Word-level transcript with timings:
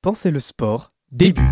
Pensez 0.00 0.30
le 0.30 0.38
sport. 0.38 0.92
Début. 1.10 1.42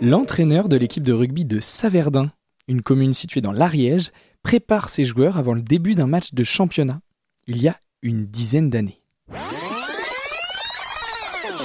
L'entraîneur 0.00 0.68
de 0.68 0.76
l'équipe 0.76 1.02
de 1.02 1.12
rugby 1.12 1.44
de 1.44 1.58
Saverdin, 1.58 2.30
une 2.68 2.82
commune 2.82 3.12
située 3.12 3.40
dans 3.40 3.50
l'Ariège, 3.50 4.12
prépare 4.44 4.88
ses 4.88 5.02
joueurs 5.02 5.36
avant 5.36 5.54
le 5.54 5.62
début 5.62 5.96
d'un 5.96 6.06
match 6.06 6.32
de 6.32 6.44
championnat, 6.44 7.00
il 7.48 7.60
y 7.60 7.66
a 7.66 7.76
une 8.02 8.26
dizaine 8.26 8.70
d'années. 8.70 9.02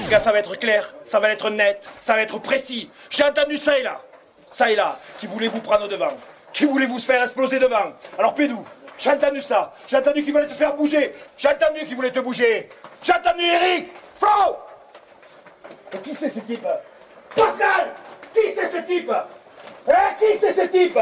Ça 0.10 0.32
va 0.32 0.40
être 0.40 0.58
clair, 0.58 0.92
ça 1.06 1.20
va 1.20 1.30
être 1.30 1.52
net, 1.52 1.88
ça 2.02 2.14
va 2.14 2.24
être 2.24 2.40
précis. 2.40 2.90
J'ai 3.12 3.26
entendu 3.26 3.60
ça 3.60 3.78
et 3.78 3.84
là, 3.84 4.02
ça 4.52 4.72
et 4.72 4.76
là, 4.76 5.00
qui 5.20 5.28
voulait 5.28 5.50
vous 5.50 5.62
prendre 5.62 5.88
devant, 5.88 6.18
qui 6.52 6.66
voulait 6.66 6.88
vous 6.88 6.98
faire 6.98 7.24
exploser 7.24 7.60
devant. 7.60 7.94
Alors 8.18 8.34
Pédou, 8.34 8.66
j'ai 8.98 9.10
entendu 9.12 9.42
ça, 9.42 9.74
j'ai 9.88 9.98
entendu 9.98 10.24
qu'il 10.24 10.34
voulait 10.34 10.48
te 10.48 10.54
faire 10.54 10.76
bouger, 10.76 11.16
j'ai 11.38 11.50
entendu 11.50 11.86
qu'il 11.86 11.96
voulait 11.96 12.12
te 12.12 12.20
bouger, 12.20 12.70
j'ai 13.02 13.14
entendu 13.14 13.44
Eric, 13.44 13.92
Flo. 14.18 14.58
Et 15.94 15.98
qui 15.98 16.16
c'est 16.16 16.30
ce 16.30 16.40
type? 16.40 16.66
Pascal! 17.36 17.94
Qui 18.34 18.54
c'est 18.56 18.70
ce 18.70 18.78
type? 18.86 19.12
Hein? 19.12 19.94
Qui 20.18 20.38
c'est 20.40 20.54
ce 20.54 20.68
type? 20.68 21.00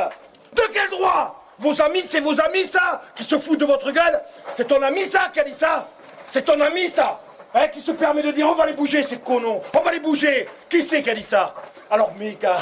De 0.53 0.63
quel 0.73 0.89
droit? 0.89 1.37
Vos 1.59 1.79
amis, 1.81 2.03
c'est 2.07 2.19
vos 2.19 2.39
amis 2.41 2.65
ça 2.65 3.03
Qui 3.15 3.23
se 3.23 3.37
foutent 3.37 3.59
de 3.59 3.65
votre 3.65 3.91
gueule. 3.91 4.21
C'est 4.55 4.67
ton 4.67 4.81
ami 4.81 5.05
ça 5.05 5.29
qui 5.31 5.39
a 5.39 5.43
dit 5.43 5.53
ça. 5.53 5.87
C'est 6.27 6.43
ton 6.43 6.59
ami 6.59 6.89
ça. 6.89 7.21
Hein, 7.53 7.67
qui 7.67 7.81
se 7.81 7.91
permet 7.91 8.23
de 8.23 8.31
dire 8.31 8.47
on 8.47 8.55
va 8.55 8.65
les 8.65 8.73
bouger 8.73 9.03
ces 9.03 9.17
connons, 9.17 9.61
on 9.73 9.79
va 9.81 9.91
les 9.91 9.99
bouger. 9.99 10.47
Qui 10.69 10.81
c'est 10.83 11.01
qui 11.01 11.09
a 11.09 11.13
dit 11.13 11.23
ça? 11.23 11.53
Alors 11.93 12.13
mes 12.17 12.37
gars, 12.41 12.61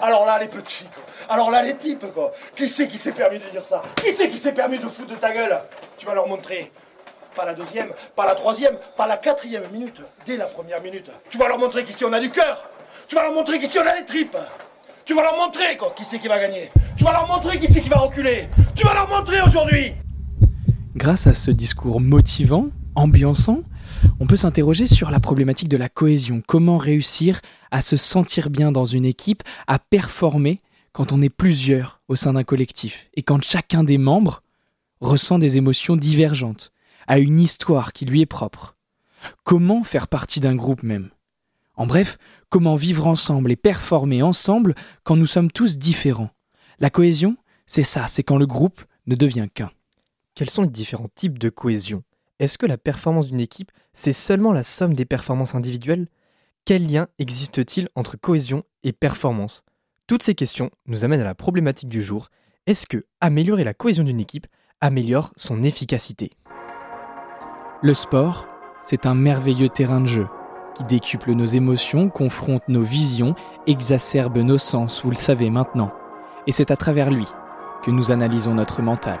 alors 0.00 0.24
là 0.24 0.38
les 0.38 0.48
petits, 0.48 0.86
alors 1.28 1.50
là 1.50 1.62
les 1.62 1.76
types 1.76 2.06
quoi, 2.14 2.32
qui 2.56 2.70
c'est 2.70 2.88
qui 2.88 2.96
s'est 2.96 3.12
permis 3.12 3.38
de 3.38 3.44
dire 3.50 3.62
ça? 3.62 3.82
Qui 3.96 4.12
c'est 4.12 4.30
qui 4.30 4.38
s'est 4.38 4.54
permis 4.54 4.78
de 4.78 4.86
foutre 4.86 5.10
de 5.10 5.16
ta 5.16 5.30
gueule? 5.30 5.60
Tu 5.98 6.06
vas 6.06 6.14
leur 6.14 6.26
montrer. 6.26 6.72
Pas 7.36 7.44
la 7.44 7.52
deuxième, 7.52 7.92
pas 8.16 8.24
la 8.24 8.34
troisième, 8.34 8.78
pas 8.96 9.06
la 9.06 9.18
quatrième 9.18 9.64
minute, 9.70 10.00
dès 10.24 10.38
la 10.38 10.46
première 10.46 10.80
minute. 10.80 11.10
Tu 11.28 11.36
vas 11.36 11.48
leur 11.48 11.58
montrer 11.58 11.84
qu'ici 11.84 12.02
on 12.06 12.12
a 12.14 12.18
du 12.18 12.30
cœur. 12.30 12.66
Tu 13.08 13.14
vas 13.14 13.24
leur 13.24 13.34
montrer 13.34 13.58
qu'ici 13.58 13.78
on 13.78 13.86
a 13.86 13.94
les 13.94 14.06
tripes. 14.06 14.38
Tu 15.04 15.12
vas 15.12 15.20
leur 15.20 15.36
montrer 15.36 15.76
quoi, 15.76 15.92
qui 15.94 16.06
c'est 16.06 16.18
qui 16.18 16.28
va 16.28 16.38
gagner. 16.38 16.70
Tu 16.96 17.04
vas 17.04 17.12
leur 17.12 17.28
montrer 17.28 17.58
qui 17.58 17.70
c'est 17.70 17.82
qui 17.82 17.90
va 17.90 17.98
reculer. 17.98 18.48
Tu 18.74 18.86
vas 18.86 18.94
leur 18.94 19.06
montrer 19.06 19.42
aujourd'hui. 19.42 19.92
Grâce 20.96 21.26
à 21.26 21.34
ce 21.34 21.50
discours 21.50 22.00
motivant, 22.00 22.68
ambiançant, 22.94 23.58
on 24.20 24.26
peut 24.26 24.36
s'interroger 24.36 24.86
sur 24.86 25.10
la 25.10 25.20
problématique 25.20 25.68
de 25.68 25.76
la 25.76 25.88
cohésion. 25.88 26.42
Comment 26.46 26.78
réussir 26.78 27.40
à 27.70 27.82
se 27.82 27.96
sentir 27.96 28.50
bien 28.50 28.72
dans 28.72 28.84
une 28.84 29.04
équipe, 29.04 29.42
à 29.66 29.78
performer 29.78 30.60
quand 30.92 31.12
on 31.12 31.22
est 31.22 31.30
plusieurs 31.30 32.00
au 32.08 32.16
sein 32.16 32.34
d'un 32.34 32.44
collectif 32.44 33.08
et 33.14 33.22
quand 33.22 33.42
chacun 33.42 33.84
des 33.84 33.98
membres 33.98 34.42
ressent 35.00 35.38
des 35.38 35.56
émotions 35.56 35.96
divergentes, 35.96 36.72
a 37.06 37.18
une 37.18 37.40
histoire 37.40 37.92
qui 37.92 38.04
lui 38.04 38.20
est 38.20 38.26
propre. 38.26 38.76
Comment 39.44 39.82
faire 39.82 40.08
partie 40.08 40.40
d'un 40.40 40.54
groupe 40.54 40.82
même? 40.82 41.10
En 41.74 41.86
bref, 41.86 42.18
comment 42.48 42.76
vivre 42.76 43.06
ensemble 43.06 43.50
et 43.50 43.56
performer 43.56 44.22
ensemble 44.22 44.74
quand 45.04 45.16
nous 45.16 45.26
sommes 45.26 45.50
tous 45.50 45.78
différents 45.78 46.30
La 46.78 46.90
cohésion, 46.90 47.36
c'est 47.66 47.84
ça, 47.84 48.06
c'est 48.06 48.22
quand 48.22 48.36
le 48.36 48.46
groupe 48.46 48.84
ne 49.06 49.14
devient 49.14 49.48
qu'un. 49.52 49.70
Quels 50.34 50.50
sont 50.50 50.62
les 50.62 50.68
différents 50.68 51.10
types 51.14 51.38
de 51.38 51.48
cohésion? 51.48 52.02
Est-ce 52.42 52.58
que 52.58 52.66
la 52.66 52.76
performance 52.76 53.28
d'une 53.28 53.38
équipe, 53.38 53.70
c'est 53.92 54.12
seulement 54.12 54.50
la 54.50 54.64
somme 54.64 54.94
des 54.94 55.04
performances 55.04 55.54
individuelles? 55.54 56.08
Quel 56.64 56.88
lien 56.88 57.06
existe-t-il 57.20 57.88
entre 57.94 58.16
cohésion 58.16 58.64
et 58.82 58.92
performance? 58.92 59.62
Toutes 60.08 60.24
ces 60.24 60.34
questions 60.34 60.68
nous 60.86 61.04
amènent 61.04 61.20
à 61.20 61.24
la 61.24 61.36
problématique 61.36 61.88
du 61.88 62.02
jour. 62.02 62.30
Est-ce 62.66 62.88
que 62.88 63.06
améliorer 63.20 63.62
la 63.62 63.74
cohésion 63.74 64.02
d'une 64.02 64.18
équipe 64.18 64.48
améliore 64.80 65.32
son 65.36 65.62
efficacité? 65.62 66.32
Le 67.80 67.94
sport, 67.94 68.48
c'est 68.82 69.06
un 69.06 69.14
merveilleux 69.14 69.68
terrain 69.68 70.00
de 70.00 70.06
jeu 70.06 70.26
qui 70.74 70.82
décuple 70.82 71.34
nos 71.34 71.46
émotions, 71.46 72.08
confronte 72.08 72.66
nos 72.66 72.82
visions, 72.82 73.36
exacerbe 73.68 74.38
nos 74.38 74.58
sens, 74.58 75.04
vous 75.04 75.10
le 75.10 75.16
savez 75.16 75.48
maintenant. 75.48 75.92
Et 76.48 76.52
c'est 76.52 76.72
à 76.72 76.76
travers 76.76 77.12
lui 77.12 77.28
que 77.84 77.92
nous 77.92 78.10
analysons 78.10 78.54
notre 78.54 78.82
mental. 78.82 79.20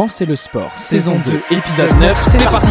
Pensez 0.00 0.24
le 0.24 0.34
sport, 0.34 0.72
saison 0.76 1.20
2, 1.22 1.42
épisode 1.50 1.94
9, 2.00 2.28
c'est 2.30 2.50
parti. 2.50 2.68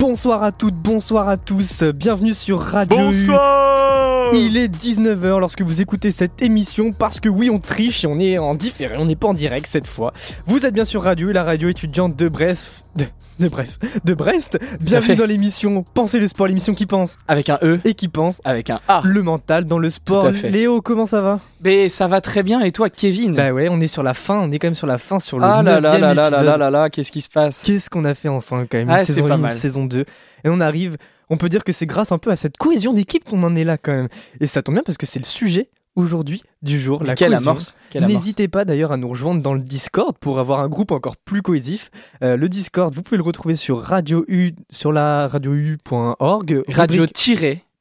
Bonsoir 0.00 0.42
à 0.42 0.50
toutes, 0.50 0.74
bonsoir 0.74 1.28
à 1.28 1.36
tous, 1.36 1.84
bienvenue 1.84 2.34
sur 2.34 2.60
Radio 2.60 2.98
U. 3.12 3.28
Bonsoir 3.28 4.21
Il 4.34 4.56
est 4.56 4.68
19h 4.74 5.40
lorsque 5.40 5.60
vous 5.60 5.82
écoutez 5.82 6.10
cette 6.10 6.40
émission 6.40 6.92
parce 6.92 7.20
que 7.20 7.28
oui 7.28 7.50
on 7.50 7.58
triche 7.58 8.04
et 8.04 8.06
on 8.06 8.18
est 8.18 8.38
en 8.38 8.54
différé, 8.54 8.96
on 8.96 9.04
n'est 9.04 9.16
pas 9.16 9.28
en 9.28 9.34
direct 9.34 9.66
cette 9.66 9.86
fois. 9.86 10.14
Vous 10.46 10.64
êtes 10.64 10.72
bien 10.72 10.86
sur 10.86 11.02
Radio 11.02 11.28
U, 11.28 11.32
la 11.32 11.42
radio 11.44 11.68
étudiante 11.68 12.16
de 12.16 12.28
Brest, 12.30 12.84
de, 12.96 13.04
de 13.40 13.48
bref, 13.48 13.78
de 14.04 14.14
Brest. 14.14 14.58
Bienvenue 14.80 15.16
dans 15.16 15.26
l'émission 15.26 15.84
Pensez 15.92 16.18
le 16.18 16.28
sport, 16.28 16.46
l'émission 16.46 16.74
qui 16.74 16.86
pense 16.86 17.18
Avec 17.28 17.50
un 17.50 17.58
E, 17.62 17.78
et 17.84 17.92
qui 17.92 18.08
pense 18.08 18.40
avec 18.44 18.70
un 18.70 18.80
A. 18.88 19.02
le 19.04 19.22
mental 19.22 19.66
dans 19.66 19.78
le 19.78 19.90
sport. 19.90 20.22
Tout 20.22 20.28
à 20.28 20.32
fait. 20.32 20.48
Léo, 20.50 20.80
comment 20.80 21.04
ça 21.06 21.20
va? 21.20 21.40
Mais 21.62 21.90
ça 21.90 22.08
va 22.08 22.22
très 22.22 22.42
bien, 22.42 22.60
et 22.62 22.72
toi 22.72 22.88
Kevin? 22.88 23.34
Bah 23.34 23.52
ouais, 23.52 23.68
on 23.68 23.80
est 23.80 23.86
sur 23.86 24.02
la 24.02 24.14
fin, 24.14 24.38
on 24.40 24.50
est 24.50 24.58
quand 24.58 24.68
même 24.68 24.74
sur 24.74 24.86
la 24.86 24.96
fin 24.98 25.20
sur 25.20 25.38
le 25.38 25.44
Ah 25.44 25.62
là 25.62 25.78
là 25.78 25.98
9e 25.98 26.00
là 26.00 26.14
là 26.14 26.30
là 26.30 26.42
là 26.42 26.56
là 26.56 26.70
là, 26.70 26.88
qu'est-ce 26.90 27.12
qui 27.12 27.20
se 27.20 27.28
passe? 27.30 27.62
Qu'est-ce 27.64 27.90
qu'on 27.90 28.06
a 28.06 28.14
fait 28.14 28.28
ensemble 28.28 28.66
quand 28.70 28.78
même 28.78 28.88
Ah, 28.90 29.04
saison 29.04 29.26
pas 29.26 29.34
1, 29.34 29.36
une 29.36 29.42
mal. 29.42 29.52
saison 29.52 29.84
2. 29.84 30.00
Et 30.44 30.48
on 30.48 30.60
arrive, 30.60 30.96
on 31.32 31.38
peut 31.38 31.48
dire 31.48 31.64
que 31.64 31.72
c'est 31.72 31.86
grâce 31.86 32.12
un 32.12 32.18
peu 32.18 32.30
à 32.30 32.36
cette 32.36 32.58
cohésion 32.58 32.92
d'équipe 32.92 33.24
qu'on 33.24 33.42
en 33.42 33.56
est 33.56 33.64
là 33.64 33.78
quand 33.78 33.92
même. 33.92 34.08
Et 34.40 34.46
ça 34.46 34.60
tombe 34.62 34.74
bien 34.74 34.82
parce 34.84 34.98
que 34.98 35.06
c'est 35.06 35.18
le 35.18 35.24
sujet 35.24 35.70
aujourd'hui 35.96 36.42
du 36.60 36.78
jour, 36.78 37.02
la 37.02 37.14
Quelle 37.14 37.30
cohésion. 37.32 37.50
amorce. 37.50 37.74
N'hésitez 37.94 38.48
pas 38.48 38.66
d'ailleurs 38.66 38.92
à 38.92 38.98
nous 38.98 39.08
rejoindre 39.08 39.40
dans 39.42 39.54
le 39.54 39.60
Discord 39.60 40.16
pour 40.18 40.38
avoir 40.38 40.60
un 40.60 40.68
groupe 40.68 40.90
encore 40.92 41.16
plus 41.16 41.40
cohésif. 41.40 41.90
Euh, 42.22 42.36
le 42.36 42.50
Discord, 42.50 42.94
vous 42.94 43.02
pouvez 43.02 43.16
le 43.16 43.22
retrouver 43.22 43.56
sur 43.56 43.80
radio 43.80 44.24
U, 44.28 44.52
sur 44.68 44.92
la 44.92 45.26
radiou.org. 45.28 46.62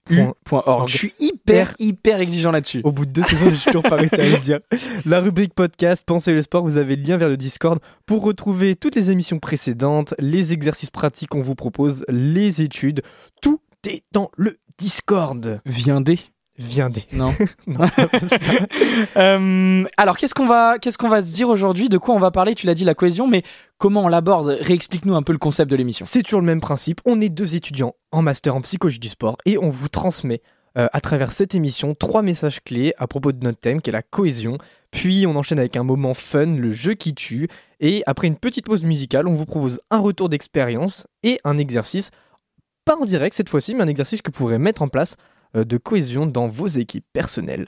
radio-u.org. 0.10 0.90
Je 0.90 0.98
suis 0.98 1.14
hyper, 1.20 1.76
hyper 1.80 2.20
exigeant 2.20 2.52
là-dessus. 2.52 2.82
Au 2.84 2.92
bout 2.92 3.06
de 3.06 3.12
deux 3.12 3.24
saisons, 3.24 3.50
j'ai 3.52 3.72
toujours 3.72 3.84
pas 3.84 3.96
réussi 3.96 4.20
à 4.20 4.28
le 4.28 4.38
dire. 4.38 4.60
La 5.06 5.20
rubrique 5.22 5.54
podcast 5.54 6.04
Pensez 6.06 6.34
le 6.34 6.42
sport, 6.42 6.64
vous 6.64 6.78
avez 6.78 6.96
le 6.96 7.04
lien 7.04 7.18
vers 7.18 7.30
le 7.30 7.38
Discord 7.38 7.80
pour 8.06 8.24
retrouver 8.24 8.76
toutes 8.76 8.96
les 8.96 9.12
émissions 9.12 9.40
précédentes, 9.40 10.14
les 10.20 10.54
exercices 10.54 10.92
pratiques 10.92 11.30
qu'on 11.30 11.42
vous 11.42 11.56
propose, 11.56 12.06
les 12.10 12.62
études. 12.62 13.02
Tout 13.42 13.62
est 13.88 14.04
dans 14.12 14.30
le 14.38 14.58
Discord. 14.78 15.62
Viendez 15.66 16.20
Non. 17.12 17.34
Non, 17.68 17.86
Euh, 19.18 19.84
alors, 19.98 20.18
qu'est-ce 20.18 20.34
qu'on 20.34 20.46
va, 20.48 20.78
qu'est-ce 20.80 20.98
qu'on 20.98 21.10
va 21.10 21.24
se 21.24 21.34
dire 21.34 21.50
aujourd'hui? 21.50 21.90
De 21.90 21.98
quoi 21.98 22.16
on 22.16 22.20
va 22.20 22.32
parler? 22.32 22.56
Tu 22.56 22.66
l'as 22.66 22.74
dit, 22.74 22.86
la 22.86 22.96
cohésion, 22.96 23.28
mais 23.28 23.44
comment 23.78 24.04
on 24.04 24.08
l'aborde? 24.08 24.58
Réexplique-nous 24.62 25.16
un 25.16 25.24
peu 25.24 25.32
le 25.32 25.38
concept 25.38 25.70
de 25.70 25.76
l'émission. 25.76 26.06
C'est 26.08 26.24
toujours 26.24 26.42
le 26.42 26.46
même 26.46 26.62
principe. 26.62 27.02
On 27.06 27.20
est 27.22 27.30
deux 27.30 27.56
étudiants 27.56 27.96
en 28.12 28.22
master 28.22 28.56
en 28.56 28.62
psychologie 28.62 29.00
du 29.00 29.10
sport 29.10 29.38
et 29.46 29.58
on 29.58 29.70
vous 29.70 29.90
transmet 29.90 30.42
euh, 30.78 30.88
à 30.94 31.02
travers 31.02 31.34
cette 31.34 31.54
émission 31.54 31.94
trois 31.96 32.22
messages 32.22 32.62
clés 32.64 32.94
à 32.98 33.06
propos 33.06 33.34
de 33.34 33.44
notre 33.44 33.60
thème 33.60 33.82
qui 33.82 33.90
est 33.90 33.94
la 33.94 34.02
cohésion. 34.02 34.58
Puis 34.90 35.26
on 35.28 35.36
enchaîne 35.36 35.60
avec 35.60 35.76
un 35.76 35.84
moment 35.84 36.14
fun, 36.14 36.46
le 36.46 36.72
jeu 36.72 36.94
qui 36.94 37.14
tue. 37.14 37.50
Et 37.80 38.04
après 38.06 38.28
une 38.28 38.38
petite 38.38 38.66
pause 38.66 38.84
musicale, 38.84 39.28
on 39.28 39.34
vous 39.34 39.46
propose 39.46 39.82
un 39.90 40.00
retour 40.00 40.30
d'expérience 40.30 41.08
et 41.24 41.40
un 41.44 41.58
exercice, 41.58 42.12
pas 42.86 42.96
en 42.96 43.06
direct 43.06 43.36
cette 43.36 43.50
fois-ci, 43.50 43.76
mais 43.76 43.84
un 43.84 43.88
exercice 43.88 44.22
que 44.22 44.32
vous 44.32 44.38
pourrez 44.38 44.60
mettre 44.60 44.82
en 44.82 44.88
place 44.88 45.16
de 45.54 45.78
cohésion 45.78 46.26
dans 46.26 46.48
vos 46.48 46.68
équipes 46.68 47.06
personnelles. 47.14 47.68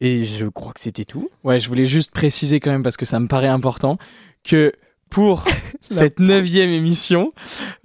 Et 0.00 0.24
je 0.24 0.46
crois 0.46 0.72
que 0.72 0.80
c'était 0.80 1.04
tout. 1.04 1.30
Ouais, 1.44 1.60
je 1.60 1.68
voulais 1.68 1.86
juste 1.86 2.10
préciser 2.10 2.60
quand 2.60 2.70
même 2.70 2.82
parce 2.82 2.96
que 2.96 3.06
ça 3.06 3.20
me 3.20 3.28
paraît 3.28 3.48
important 3.48 3.98
que 4.42 4.72
pour 5.08 5.44
cette 5.80 6.18
neuvième 6.18 6.70
émission, 6.70 7.32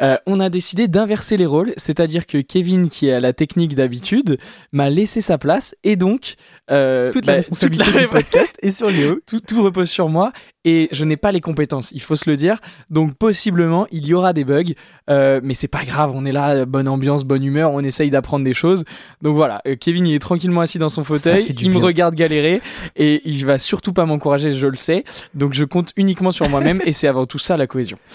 euh, 0.01 0.17
on 0.25 0.39
a 0.39 0.49
décidé 0.49 0.87
d'inverser 0.87 1.37
les 1.37 1.45
rôles, 1.45 1.73
c'est-à-dire 1.77 2.25
que 2.25 2.39
Kevin, 2.39 2.89
qui 2.89 3.07
est 3.07 3.13
à 3.13 3.19
la 3.19 3.33
technique 3.33 3.75
d'habitude, 3.75 4.39
m'a 4.71 4.89
laissé 4.89 5.21
sa 5.21 5.37
place 5.37 5.75
et 5.83 5.95
donc 5.95 6.35
euh, 6.71 7.11
Toute 7.11 7.25
bah, 7.25 7.33
la 7.33 7.37
responsabilité 7.37 7.85
toute 7.85 7.93
la- 7.95 8.01
du 8.01 8.07
podcast 8.07 8.55
est 8.61 8.71
sur 8.71 8.89
Léo. 8.89 9.19
tout, 9.25 9.39
tout 9.39 9.63
repose 9.63 9.89
sur 9.89 10.09
moi 10.09 10.31
et 10.65 10.89
je 10.91 11.05
n'ai 11.05 11.15
pas 11.17 11.31
les 11.31 11.39
compétences, 11.39 11.91
il 11.93 12.01
faut 12.01 12.15
se 12.17 12.29
le 12.29 12.35
dire. 12.35 12.59
Donc 12.89 13.13
possiblement 13.15 13.87
il 13.91 14.05
y 14.05 14.13
aura 14.13 14.33
des 14.33 14.43
bugs, 14.43 14.73
euh, 15.09 15.39
mais 15.41 15.53
c'est 15.53 15.67
pas 15.69 15.85
grave, 15.85 16.11
on 16.13 16.25
est 16.25 16.31
là, 16.33 16.65
bonne 16.65 16.87
ambiance, 16.87 17.23
bonne 17.23 17.43
humeur, 17.43 17.71
on 17.71 17.79
essaye 17.79 18.09
d'apprendre 18.09 18.43
des 18.43 18.53
choses. 18.53 18.83
Donc 19.21 19.35
voilà, 19.35 19.61
euh, 19.67 19.75
Kevin 19.75 20.05
il 20.05 20.15
est 20.15 20.19
tranquillement 20.19 20.61
assis 20.61 20.77
dans 20.79 20.89
son 20.89 21.03
fauteuil, 21.03 21.45
il 21.61 21.69
me 21.69 21.77
regarde 21.77 22.13
galérer 22.15 22.61
et 22.97 23.21
il 23.25 23.45
va 23.45 23.57
surtout 23.57 23.93
pas 23.93 24.05
m'encourager, 24.05 24.51
je 24.51 24.67
le 24.67 24.75
sais. 24.77 25.05
Donc 25.33 25.53
je 25.53 25.63
compte 25.63 25.91
uniquement 25.95 26.31
sur 26.31 26.49
moi-même 26.49 26.81
et 26.85 26.91
c'est 26.93 27.07
avant 27.07 27.25
tout 27.25 27.39
ça 27.39 27.57
la 27.57 27.67
cohésion. 27.67 27.97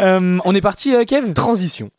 Euh, 0.00 0.38
on 0.44 0.54
est 0.54 0.60
parti, 0.60 0.94
euh, 0.94 1.04
Kev? 1.04 1.32
Transition. 1.34 1.90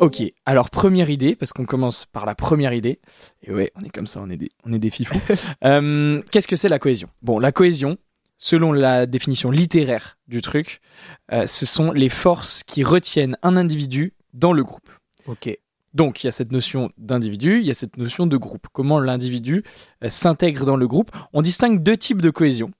Ok, 0.00 0.22
alors 0.44 0.70
première 0.70 1.10
idée, 1.10 1.34
parce 1.34 1.52
qu'on 1.52 1.64
commence 1.64 2.06
par 2.06 2.26
la 2.26 2.34
première 2.34 2.72
idée. 2.72 3.00
Et 3.42 3.52
ouais, 3.52 3.72
on 3.76 3.84
est 3.84 3.90
comme 3.90 4.06
ça, 4.06 4.20
on 4.22 4.30
est 4.30 4.36
des, 4.36 4.50
on 4.64 4.72
est 4.72 4.78
des 4.78 4.90
fifous. 4.90 5.20
Euh, 5.64 6.22
Qu'est-ce 6.30 6.48
que 6.48 6.56
c'est 6.56 6.68
la 6.68 6.78
cohésion? 6.78 7.08
Bon, 7.22 7.38
la 7.38 7.52
cohésion, 7.52 7.96
selon 8.38 8.72
la 8.72 9.06
définition 9.06 9.50
littéraire 9.50 10.18
du 10.28 10.40
truc, 10.42 10.80
euh, 11.32 11.46
ce 11.46 11.64
sont 11.64 11.92
les 11.92 12.08
forces 12.08 12.62
qui 12.64 12.82
retiennent 12.84 13.38
un 13.42 13.56
individu 13.56 14.14
dans 14.34 14.52
le 14.52 14.62
groupe. 14.62 14.90
Ok. 15.26 15.56
Donc 15.94 16.22
il 16.22 16.26
y 16.26 16.28
a 16.28 16.32
cette 16.32 16.52
notion 16.52 16.90
d'individu, 16.98 17.60
il 17.60 17.66
y 17.66 17.70
a 17.70 17.74
cette 17.74 17.96
notion 17.96 18.26
de 18.26 18.36
groupe. 18.36 18.66
Comment 18.72 18.98
l'individu 18.98 19.62
euh, 20.02 20.08
s'intègre 20.10 20.66
dans 20.66 20.76
le 20.76 20.88
groupe? 20.88 21.12
On 21.32 21.40
distingue 21.40 21.82
deux 21.82 21.96
types 21.96 22.20
de 22.20 22.30
cohésion. 22.30 22.72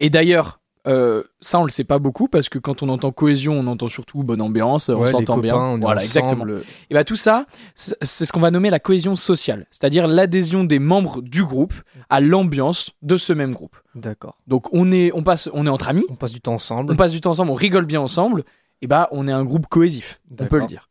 Et 0.00 0.10
d'ailleurs, 0.10 0.61
euh, 0.88 1.22
ça 1.40 1.60
on 1.60 1.64
le 1.64 1.70
sait 1.70 1.84
pas 1.84 1.98
beaucoup 2.00 2.26
parce 2.26 2.48
que 2.48 2.58
quand 2.58 2.82
on 2.82 2.88
entend 2.88 3.12
cohésion, 3.12 3.54
on 3.58 3.66
entend 3.68 3.88
surtout 3.88 4.22
bonne 4.24 4.40
ambiance, 4.42 4.88
on 4.88 5.00
Ouais, 5.00 5.06
s'entend 5.06 5.38
bien. 5.38 5.56
on 5.56 5.78
voilà, 5.78 6.02
exactement. 6.02 6.42
ensemble. 6.44 6.62
Et 6.90 6.94
bah 6.94 7.04
tout 7.04 7.16
ça, 7.16 7.46
c'est 7.74 8.24
ce 8.24 8.32
qu'on 8.32 8.40
va 8.40 8.50
nommer 8.50 8.68
la 8.70 8.80
cohésion 8.80 9.14
sociale, 9.14 9.66
c'est-à-dire 9.70 10.06
l'adhésion 10.06 10.64
des 10.64 10.78
membres 10.80 11.22
du 11.22 11.44
groupe 11.44 11.74
à 12.10 12.20
l'ambiance 12.20 12.90
de 13.02 13.16
ce 13.16 13.32
même 13.32 13.52
groupe. 13.54 13.76
D'accord. 13.94 14.38
Donc 14.46 14.66
on 14.72 14.90
est, 14.90 15.12
on 15.14 15.22
passe, 15.22 15.48
on 15.52 15.66
est 15.66 15.70
entre 15.70 15.88
amis, 15.88 16.04
On 16.10 16.16
passe 16.16 16.32
du 16.32 16.40
temps 16.40 16.54
ensemble. 16.54 16.92
on 16.92 16.96
passe 16.96 17.12
du 17.12 17.20
temps 17.20 17.30
ensemble, 17.30 17.50
on 17.52 17.54
rigole 17.54 17.86
bien 17.86 18.00
ensemble, 18.00 18.42
et 18.80 18.86
bah 18.88 19.08
on 19.12 19.28
est 19.28 19.32
un 19.32 19.44
groupe 19.44 19.66
cohésif, 19.68 20.20
on 20.40 20.46
peut 20.46 20.58
le 20.58 20.66
dire. 20.66 20.88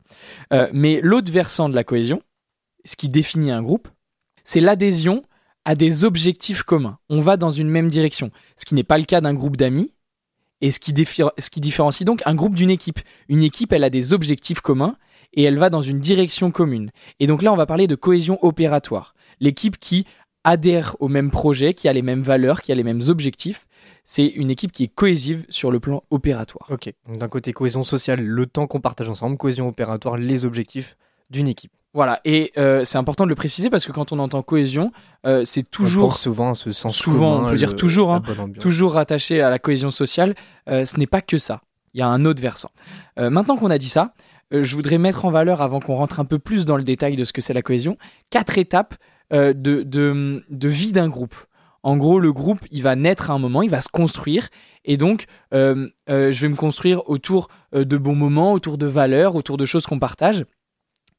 Euh, 0.53 0.69
mais 0.71 1.01
l'autre 1.03 1.31
versant 1.31 1.67
de 1.69 1.75
la 1.75 1.83
cohésion, 1.83 2.21
ce 2.85 2.95
qui 2.95 3.09
définit 3.09 3.51
un 3.51 3.61
groupe, 3.61 3.87
c'est 4.43 4.59
l'adhésion 4.61 5.23
à 5.65 5.75
des 5.75 6.03
objectifs 6.03 6.63
communs. 6.63 6.97
On 7.09 7.21
va 7.21 7.37
dans 7.37 7.51
une 7.51 7.69
même 7.69 7.89
direction, 7.89 8.31
ce 8.57 8.65
qui 8.65 8.75
n'est 8.75 8.83
pas 8.83 8.97
le 8.97 9.03
cas 9.03 9.21
d'un 9.21 9.33
groupe 9.33 9.57
d'amis, 9.57 9.93
et 10.61 10.69
ce 10.69 10.79
qui, 10.79 10.93
différencie 10.93 12.05
donc 12.05 12.21
un 12.25 12.35
groupe 12.35 12.55
d'une 12.55 12.69
équipe. 12.69 12.99
Une 13.27 13.43
équipe, 13.43 13.73
elle 13.73 13.83
a 13.83 13.89
des 13.89 14.13
objectifs 14.13 14.61
communs 14.61 14.95
et 15.33 15.43
elle 15.43 15.57
va 15.57 15.69
dans 15.69 15.81
une 15.81 15.99
direction 15.99 16.51
commune. 16.51 16.91
Et 17.19 17.27
donc 17.27 17.41
là, 17.41 17.51
on 17.51 17.55
va 17.55 17.65
parler 17.65 17.87
de 17.87 17.95
cohésion 17.95 18.37
opératoire. 18.43 19.15
L'équipe 19.39 19.79
qui 19.79 20.05
adhère 20.43 20.95
au 20.99 21.07
même 21.07 21.31
projet, 21.31 21.73
qui 21.73 21.87
a 21.87 21.93
les 21.93 22.01
mêmes 22.01 22.21
valeurs, 22.21 22.61
qui 22.61 22.71
a 22.71 22.75
les 22.75 22.83
mêmes 22.83 23.01
objectifs, 23.07 23.67
c'est 24.03 24.25
une 24.27 24.51
équipe 24.51 24.71
qui 24.71 24.83
est 24.83 24.93
cohésive 24.93 25.45
sur 25.49 25.71
le 25.71 25.79
plan 25.79 26.03
opératoire. 26.09 26.67
Ok. 26.71 26.93
D'un 27.07 27.27
côté 27.27 27.53
cohésion 27.53 27.83
sociale, 27.83 28.21
le 28.21 28.45
temps 28.45 28.67
qu'on 28.67 28.81
partage 28.81 29.09
ensemble, 29.09 29.37
cohésion 29.37 29.67
opératoire, 29.67 30.17
les 30.17 30.45
objectifs 30.45 30.97
d'une 31.29 31.47
équipe. 31.47 31.71
Voilà, 31.93 32.21
et 32.23 32.53
euh, 32.57 32.85
c'est 32.85 32.97
important 32.97 33.25
de 33.25 33.29
le 33.29 33.35
préciser 33.35 33.69
parce 33.69 33.85
que 33.85 33.91
quand 33.91 34.13
on 34.13 34.19
entend 34.19 34.41
cohésion, 34.43 34.93
euh, 35.25 35.43
c'est 35.43 35.69
toujours, 35.69 36.15
souvent 36.17 36.51
à 36.51 36.55
ce 36.55 36.71
sens 36.71 36.95
souvent, 36.95 37.35
commun, 37.35 37.47
on 37.47 37.49
peut 37.49 37.57
dire 37.57 37.69
le- 37.71 37.75
toujours, 37.75 38.13
hein, 38.13 38.21
toujours 38.61 38.93
rattaché 38.93 39.41
à 39.41 39.49
la 39.49 39.59
cohésion 39.59 39.91
sociale. 39.91 40.33
Euh, 40.69 40.85
ce 40.85 40.97
n'est 40.97 41.07
pas 41.07 41.21
que 41.21 41.37
ça, 41.37 41.61
il 41.93 41.99
y 41.99 42.01
a 42.01 42.07
un 42.07 42.23
autre 42.23 42.41
versant. 42.41 42.71
Euh, 43.19 43.29
maintenant 43.29 43.57
qu'on 43.57 43.69
a 43.71 43.77
dit 43.77 43.89
ça, 43.89 44.13
euh, 44.53 44.63
je 44.63 44.73
voudrais 44.75 44.99
mettre 44.99 45.25
en 45.25 45.31
valeur, 45.31 45.61
avant 45.61 45.81
qu'on 45.81 45.95
rentre 45.95 46.21
un 46.21 46.25
peu 46.25 46.39
plus 46.39 46.65
dans 46.65 46.77
le 46.77 46.83
détail 46.83 47.17
de 47.17 47.25
ce 47.25 47.33
que 47.33 47.41
c'est 47.41 47.53
la 47.53 47.61
cohésion, 47.61 47.97
quatre 48.29 48.57
étapes 48.57 48.95
euh, 49.33 49.51
de, 49.53 49.81
de, 49.83 50.45
de 50.49 50.67
vie 50.69 50.93
d'un 50.93 51.09
groupe. 51.09 51.35
En 51.83 51.97
gros, 51.97 52.19
le 52.21 52.31
groupe, 52.31 52.59
il 52.71 52.83
va 52.83 52.95
naître 52.95 53.31
à 53.31 53.33
un 53.33 53.39
moment, 53.39 53.63
il 53.63 53.69
va 53.69 53.81
se 53.81 53.89
construire, 53.89 54.47
et 54.85 54.95
donc, 54.95 55.25
euh, 55.53 55.89
euh, 56.09 56.31
je 56.31 56.41
vais 56.43 56.49
me 56.49 56.55
construire 56.55 57.09
autour 57.09 57.49
de 57.73 57.97
bons 57.97 58.15
moments, 58.15 58.53
autour 58.53 58.77
de 58.77 58.85
valeurs, 58.85 59.35
autour 59.35 59.57
de 59.57 59.65
choses 59.65 59.85
qu'on 59.87 59.99
partage. 59.99 60.45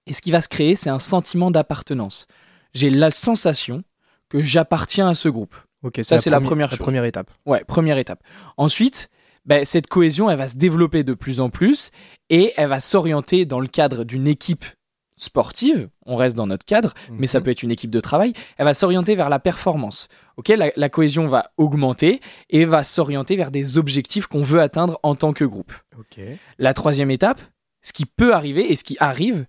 Et 0.06 0.12
ce 0.12 0.20
qui 0.22 0.30
va 0.30 0.40
se 0.40 0.48
créer, 0.48 0.74
c'est 0.74 0.90
un 0.90 0.98
sentiment 0.98 1.50
d'appartenance. 1.50 2.26
J'ai 2.74 2.90
la 2.90 3.10
sensation 3.10 3.84
que 4.28 4.42
j'appartiens 4.42 5.08
à 5.08 5.14
ce 5.14 5.28
groupe. 5.28 5.54
Ok, 5.82 6.00
Ça, 6.02 6.18
c'est 6.18 6.30
la 6.30 6.40
première 6.40 7.04
étape. 7.04 7.30
Ouais, 7.46 7.64
première 7.64 7.98
étape. 7.98 8.22
Ensuite, 8.56 9.10
ben, 9.44 9.64
cette 9.64 9.88
cohésion, 9.88 10.30
elle 10.30 10.38
va 10.38 10.46
se 10.48 10.56
développer 10.56 11.02
de 11.04 11.14
plus 11.14 11.40
en 11.40 11.50
plus 11.50 11.90
et 12.30 12.52
elle 12.56 12.68
va 12.68 12.80
s'orienter 12.80 13.44
dans 13.46 13.60
le 13.60 13.66
cadre 13.66 14.04
d'une 14.04 14.26
équipe 14.28 14.64
sportive. 15.16 15.88
On 16.06 16.16
reste 16.16 16.36
dans 16.36 16.46
notre 16.46 16.64
cadre, 16.64 16.94
mais 17.10 17.26
ça 17.26 17.38
Mhm. 17.38 17.44
peut 17.44 17.50
être 17.50 17.62
une 17.62 17.70
équipe 17.70 17.90
de 17.90 18.00
travail. 18.00 18.32
Elle 18.56 18.64
va 18.64 18.74
s'orienter 18.74 19.14
vers 19.14 19.28
la 19.28 19.38
performance. 19.38 20.08
Ok, 20.36 20.48
la, 20.48 20.70
la 20.74 20.88
cohésion 20.88 21.28
va 21.28 21.50
augmenter 21.58 22.20
et 22.50 22.64
va 22.64 22.82
s'orienter 22.84 23.36
vers 23.36 23.50
des 23.50 23.78
objectifs 23.78 24.26
qu'on 24.26 24.42
veut 24.42 24.60
atteindre 24.60 24.98
en 25.02 25.14
tant 25.14 25.32
que 25.32 25.44
groupe. 25.44 25.72
Ok. 25.98 26.20
La 26.58 26.74
troisième 26.74 27.10
étape, 27.10 27.40
ce 27.82 27.92
qui 27.92 28.06
peut 28.06 28.34
arriver 28.34 28.72
et 28.72 28.76
ce 28.76 28.84
qui 28.84 28.96
arrive, 29.00 29.46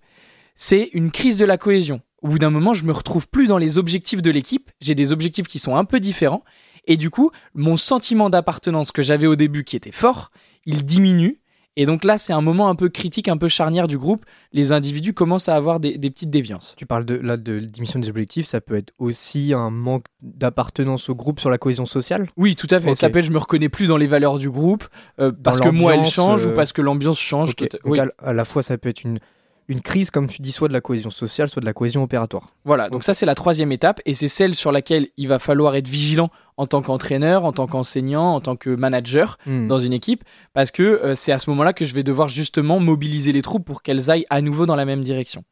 c'est 0.54 0.90
une 0.92 1.10
crise 1.10 1.36
de 1.36 1.44
la 1.44 1.58
cohésion. 1.58 2.00
Au 2.22 2.28
bout 2.28 2.38
d'un 2.38 2.50
moment, 2.50 2.72
je 2.74 2.84
me 2.84 2.92
retrouve 2.92 3.28
plus 3.28 3.46
dans 3.46 3.58
les 3.58 3.76
objectifs 3.76 4.22
de 4.22 4.30
l'équipe. 4.30 4.70
J'ai 4.80 4.94
des 4.94 5.12
objectifs 5.12 5.46
qui 5.46 5.58
sont 5.58 5.76
un 5.76 5.84
peu 5.84 6.00
différents. 6.00 6.42
Et 6.86 6.96
du 6.96 7.10
coup, 7.10 7.30
mon 7.54 7.76
sentiment 7.76 8.30
d'appartenance 8.30 8.92
que 8.92 9.02
j'avais 9.02 9.26
au 9.26 9.36
début, 9.36 9.64
qui 9.64 9.76
était 9.76 9.92
fort, 9.92 10.30
il 10.66 10.84
diminue. 10.84 11.40
Et 11.76 11.86
donc 11.86 12.04
là, 12.04 12.18
c'est 12.18 12.32
un 12.32 12.40
moment 12.40 12.68
un 12.68 12.76
peu 12.76 12.88
critique, 12.88 13.26
un 13.28 13.36
peu 13.36 13.48
charnière 13.48 13.88
du 13.88 13.98
groupe. 13.98 14.24
Les 14.52 14.70
individus 14.70 15.12
commencent 15.12 15.48
à 15.48 15.56
avoir 15.56 15.80
des, 15.80 15.98
des 15.98 16.08
petites 16.08 16.30
déviances. 16.30 16.74
Tu 16.76 16.86
parles 16.86 17.04
de, 17.04 17.16
là 17.16 17.36
de 17.36 17.58
diminution 17.58 17.98
des 17.98 18.08
objectifs, 18.08 18.46
ça 18.46 18.60
peut 18.60 18.76
être 18.76 18.92
aussi 18.98 19.52
un 19.52 19.70
manque 19.70 20.04
d'appartenance 20.22 21.08
au 21.08 21.14
groupe 21.14 21.40
sur 21.40 21.50
la 21.50 21.58
cohésion 21.58 21.84
sociale? 21.84 22.28
Oui, 22.36 22.54
tout 22.54 22.68
à 22.70 22.80
fait. 22.80 22.90
Ok. 22.90 22.96
Ça 22.96 23.10
peut 23.10 23.18
être, 23.18 23.24
je 23.24 23.32
me 23.32 23.38
reconnais 23.38 23.68
plus 23.68 23.86
dans 23.88 23.96
les 23.96 24.06
valeurs 24.06 24.38
du 24.38 24.48
groupe, 24.50 24.84
euh, 25.18 25.32
parce 25.32 25.58
que 25.60 25.68
moi, 25.68 25.92
elle 25.92 25.98
l'ambiance, 25.98 26.14
change 26.14 26.46
euh, 26.46 26.50
ou 26.50 26.54
parce 26.54 26.72
que 26.72 26.80
l'ambiance 26.80 27.18
change. 27.18 27.50
Ok. 27.50 27.56
Tout 27.56 27.64
à- 27.76 27.78
Donc 27.88 27.92
oui. 27.92 27.98
à, 27.98 28.08
à 28.18 28.32
la 28.32 28.44
fois, 28.44 28.62
ça 28.62 28.78
peut 28.78 28.88
être 28.88 29.02
une, 29.02 29.18
une 29.68 29.80
crise, 29.80 30.10
comme 30.10 30.26
tu 30.28 30.42
dis, 30.42 30.52
soit 30.52 30.68
de 30.68 30.72
la 30.72 30.80
cohésion 30.80 31.10
sociale, 31.10 31.48
soit 31.48 31.60
de 31.60 31.66
la 31.66 31.72
cohésion 31.72 32.02
opératoire. 32.02 32.48
Voilà, 32.64 32.90
donc 32.90 33.04
ça 33.04 33.14
c'est 33.14 33.26
la 33.26 33.34
troisième 33.34 33.72
étape 33.72 34.00
et 34.04 34.14
c'est 34.14 34.28
celle 34.28 34.54
sur 34.54 34.72
laquelle 34.72 35.08
il 35.16 35.28
va 35.28 35.38
falloir 35.38 35.74
être 35.76 35.88
vigilant 35.88 36.30
en 36.56 36.66
tant 36.66 36.82
qu'entraîneur, 36.82 37.44
en 37.44 37.52
tant 37.52 37.66
qu'enseignant, 37.66 38.34
en 38.34 38.40
tant 38.40 38.56
que 38.56 38.70
manager 38.70 39.38
Hmm. 39.46 39.66
dans 39.66 39.78
une 39.78 39.92
équipe 39.92 40.24
parce 40.52 40.70
que 40.70 40.82
euh, 40.82 41.14
c'est 41.14 41.32
à 41.32 41.38
ce 41.38 41.50
moment-là 41.50 41.72
que 41.72 41.84
je 41.84 41.94
vais 41.94 42.02
devoir 42.02 42.28
justement 42.28 42.78
mobiliser 42.80 43.32
les 43.32 43.42
troupes 43.42 43.64
pour 43.64 43.82
qu'elles 43.82 44.10
aillent 44.10 44.26
à 44.30 44.40
nouveau 44.40 44.66
dans 44.66 44.76
la 44.76 44.84
même 44.84 45.02
direction. 45.02 45.44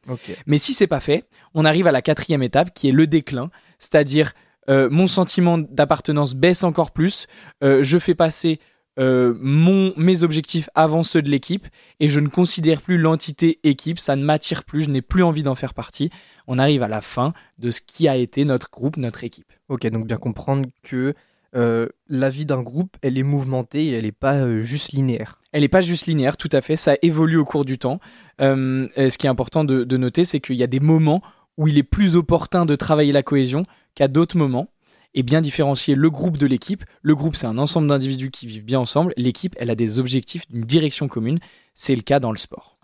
Mais 0.47 0.57
si 0.57 0.73
c'est 0.73 0.87
pas 0.87 0.99
fait, 0.99 1.25
on 1.53 1.65
arrive 1.65 1.87
à 1.87 1.91
la 1.91 2.01
quatrième 2.01 2.43
étape 2.43 2.73
qui 2.73 2.89
est 2.89 2.91
le 2.91 3.07
déclin, 3.07 3.49
c'est-à-dire 3.79 4.33
euh, 4.69 4.89
mon 4.89 5.07
sentiment 5.07 5.57
d'appartenance 5.57 6.35
baisse 6.35 6.63
encore 6.63 6.91
plus, 6.91 7.27
euh, 7.63 7.83
je 7.83 7.97
fais 7.99 8.15
passer 8.15 8.59
euh, 8.99 9.33
mon, 9.39 9.93
mes 9.97 10.23
objectifs 10.23 10.69
avant 10.75 11.01
ceux 11.01 11.21
de 11.21 11.29
l'équipe 11.29 11.67
et 11.99 12.09
je 12.09 12.19
ne 12.19 12.27
considère 12.27 12.81
plus 12.81 12.97
l'entité 12.97 13.59
équipe, 13.63 13.97
ça 13.97 14.15
ne 14.15 14.23
m'attire 14.23 14.63
plus, 14.63 14.83
je 14.83 14.89
n'ai 14.89 15.01
plus 15.01 15.23
envie 15.23 15.43
d'en 15.43 15.55
faire 15.55 15.73
partie. 15.73 16.11
On 16.47 16.59
arrive 16.59 16.83
à 16.83 16.87
la 16.87 17.01
fin 17.01 17.33
de 17.57 17.71
ce 17.71 17.81
qui 17.81 18.07
a 18.07 18.15
été 18.15 18.45
notre 18.45 18.69
groupe, 18.69 18.97
notre 18.97 19.23
équipe. 19.23 19.51
Ok, 19.69 19.87
donc 19.87 20.05
bien 20.05 20.17
comprendre 20.17 20.69
que 20.83 21.15
euh, 21.55 21.87
la 22.07 22.29
vie 22.29 22.45
d'un 22.45 22.61
groupe, 22.61 22.97
elle 23.01 23.17
est 23.17 23.23
mouvementée 23.23 23.85
et 23.85 23.91
elle 23.93 24.03
n'est 24.03 24.11
pas 24.11 24.35
euh, 24.35 24.61
juste 24.61 24.91
linéaire. 24.91 25.39
Elle 25.51 25.61
n'est 25.61 25.67
pas 25.67 25.81
juste 25.81 26.07
linéaire, 26.07 26.37
tout 26.37 26.49
à 26.51 26.61
fait, 26.61 26.75
ça 26.75 26.95
évolue 27.01 27.37
au 27.37 27.45
cours 27.45 27.65
du 27.65 27.77
temps. 27.77 27.99
Ce 28.39 29.17
qui 29.17 29.27
est 29.27 29.29
important 29.29 29.63
de, 29.63 29.83
de 29.83 29.97
noter, 29.97 30.25
c'est 30.25 30.39
qu'il 30.39 30.55
y 30.55 30.63
a 30.63 30.67
des 30.67 30.79
moments 30.79 31.21
où 31.57 31.67
il 31.67 31.77
est 31.77 31.83
plus 31.83 32.15
opportun 32.15 32.65
de 32.65 32.75
travailler 32.75 33.11
la 33.11 33.23
cohésion 33.23 33.65
qu'à 33.95 34.07
d'autres 34.07 34.37
moments. 34.37 34.69
Et 35.15 35.23
bien 35.23 35.41
différencier 35.41 35.95
le 35.95 36.09
groupe 36.09 36.37
de 36.37 36.47
l'équipe. 36.47 36.83
Le 37.01 37.15
groupe, 37.15 37.35
c'est 37.35 37.45
un 37.45 37.57
ensemble 37.57 37.87
d'individus 37.87 38.31
qui 38.31 38.47
vivent 38.47 38.65
bien 38.65 38.79
ensemble. 38.79 39.13
L'équipe, 39.17 39.55
elle 39.57 39.69
a 39.69 39.75
des 39.75 39.99
objectifs, 39.99 40.43
une 40.51 40.61
direction 40.61 41.07
commune. 41.07 41.39
C'est 41.75 41.95
le 41.95 42.01
cas 42.01 42.19
dans 42.19 42.31
le 42.31 42.37
sport. 42.37 42.77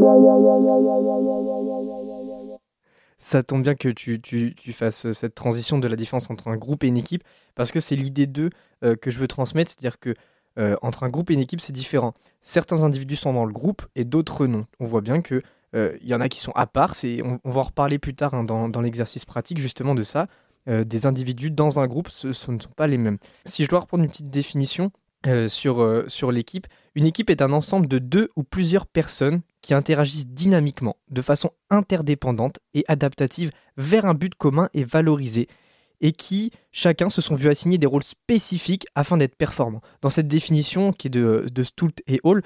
Ça 3.17 3.43
tombe 3.43 3.63
bien 3.63 3.75
que 3.75 3.89
tu, 3.89 4.53
fasses 4.73 5.07
euh, 5.07 5.13
cette 5.13 5.35
transition 5.35 5.77
de 5.77 5.87
la 5.87 5.95
différence 5.97 6.29
entre 6.29 6.47
un 6.47 6.55
groupe 6.55 6.85
et 6.85 6.87
une 6.87 6.97
équipe, 6.97 7.23
parce 7.53 7.71
que 7.71 7.81
c'est 7.81 7.97
l'idée 7.97 8.27
d'eux 8.27 8.49
euh, 8.83 8.95
que 8.95 9.11
je 9.11 9.19
veux 9.19 9.27
transmettre, 9.27 9.71
c'est-à-dire 9.71 9.99
que 9.99 10.15
euh, 10.57 10.75
entre 10.81 11.03
un 11.03 11.09
groupe 11.09 11.29
et 11.29 11.33
une 11.33 11.39
équipe, 11.39 11.61
c'est 11.61 11.73
différent. 11.73 12.13
Certains 12.41 12.83
individus 12.83 13.15
sont 13.15 13.33
dans 13.33 13.45
le 13.45 13.53
groupe 13.53 13.85
et 13.95 14.03
d'autres 14.03 14.47
non. 14.47 14.65
On 14.79 14.85
voit 14.85 15.01
bien 15.01 15.21
que 15.21 15.41
euh, 15.75 15.97
il 16.01 16.07
y 16.07 16.13
en 16.13 16.21
a 16.21 16.29
qui 16.29 16.39
sont 16.39 16.51
à 16.55 16.65
part. 16.65 16.93
On, 17.23 17.51
va 17.51 17.59
en 17.59 17.63
reparler 17.63 17.99
plus 17.99 18.15
tard 18.15 18.33
hein, 18.33 18.43
dans 18.43 18.81
l'exercice 18.81 19.25
pratique 19.25 19.59
justement 19.59 19.95
de 19.95 20.03
ça. 20.03 20.27
Euh, 20.67 20.83
des 20.83 21.05
individus 21.05 21.49
dans 21.51 21.79
un 21.79 21.87
groupe, 21.87 22.09
ce, 22.09 22.33
ce 22.33 22.51
ne 22.51 22.59
sont 22.59 22.69
pas 22.75 22.85
les 22.85 22.97
mêmes. 22.97 23.17
Si 23.45 23.63
je 23.63 23.69
dois 23.69 23.79
reprendre 23.79 24.03
une 24.03 24.09
petite 24.09 24.29
définition 24.29 24.91
euh, 25.25 25.47
sur, 25.47 25.81
euh, 25.81 26.03
sur 26.07 26.31
l'équipe, 26.31 26.67
une 26.95 27.05
équipe 27.05 27.29
est 27.29 27.41
un 27.41 27.53
ensemble 27.53 27.87
de 27.87 27.97
deux 27.97 28.29
ou 28.35 28.43
plusieurs 28.43 28.85
personnes 28.85 29.41
qui 29.61 29.73
interagissent 29.73 30.27
dynamiquement, 30.27 30.97
de 31.09 31.21
façon 31.21 31.51
interdépendante 31.69 32.59
et 32.73 32.83
adaptative 32.87 33.51
vers 33.77 34.05
un 34.05 34.13
but 34.13 34.35
commun 34.35 34.69
et 34.73 34.83
valorisé, 34.83 35.47
et 36.01 36.11
qui, 36.11 36.51
chacun, 36.71 37.09
se 37.09 37.21
sont 37.21 37.35
vus 37.35 37.49
assigner 37.49 37.77
des 37.77 37.87
rôles 37.87 38.03
spécifiques 38.03 38.85
afin 38.95 39.17
d'être 39.17 39.35
performants. 39.35 39.81
Dans 40.01 40.09
cette 40.09 40.27
définition 40.27 40.91
qui 40.93 41.07
est 41.07 41.09
de, 41.09 41.45
de 41.51 41.63
Stult 41.63 42.01
et 42.07 42.19
Hall, 42.23 42.41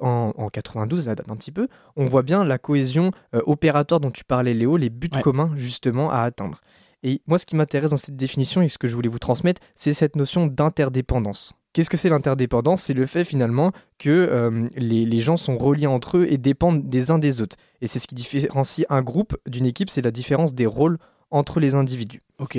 en, 0.00 0.32
en 0.36 0.48
92, 0.48 1.04
ça 1.04 1.14
date 1.14 1.30
un 1.30 1.36
petit 1.36 1.52
peu, 1.52 1.68
on 1.96 2.06
voit 2.06 2.22
bien 2.22 2.44
la 2.44 2.58
cohésion 2.58 3.12
euh, 3.34 3.40
opératoire 3.46 4.00
dont 4.00 4.10
tu 4.10 4.24
parlais, 4.24 4.54
Léo, 4.54 4.76
les 4.76 4.90
buts 4.90 5.08
Ouais. 5.14 5.22
communs 5.22 5.52
justement 5.56 6.10
à 6.10 6.20
atteindre. 6.20 6.60
Et 7.06 7.22
moi, 7.28 7.38
ce 7.38 7.46
qui 7.46 7.54
m'intéresse 7.54 7.92
dans 7.92 7.96
cette 7.96 8.16
définition 8.16 8.62
et 8.62 8.68
ce 8.68 8.78
que 8.78 8.88
je 8.88 8.96
voulais 8.96 9.08
vous 9.08 9.20
transmettre, 9.20 9.62
c'est 9.76 9.94
cette 9.94 10.16
notion 10.16 10.48
d'interdépendance. 10.48 11.52
Qu'est-ce 11.72 11.88
que 11.88 11.96
c'est 11.96 12.08
l'interdépendance? 12.08 12.82
C'est 12.82 12.94
le 12.94 13.06
fait 13.06 13.22
finalement 13.22 13.70
que 14.00 14.10
euh, 14.10 14.68
les, 14.74 15.06
les 15.06 15.20
gens 15.20 15.36
sont 15.36 15.56
reliés 15.56 15.86
entre 15.86 16.18
eux 16.18 16.26
et 16.28 16.36
dépendent 16.36 16.88
des 16.88 17.12
uns 17.12 17.20
des 17.20 17.40
autres. 17.40 17.54
Et 17.80 17.86
c'est 17.86 18.00
ce 18.00 18.08
qui 18.08 18.16
différencie 18.16 18.84
un 18.90 19.02
groupe 19.02 19.36
d'une 19.46 19.66
équipe, 19.66 19.88
c'est 19.88 20.02
la 20.02 20.10
différence 20.10 20.52
des 20.52 20.66
rôles 20.66 20.98
entre 21.30 21.60
les 21.60 21.76
individus. 21.76 22.22
Ok. 22.40 22.58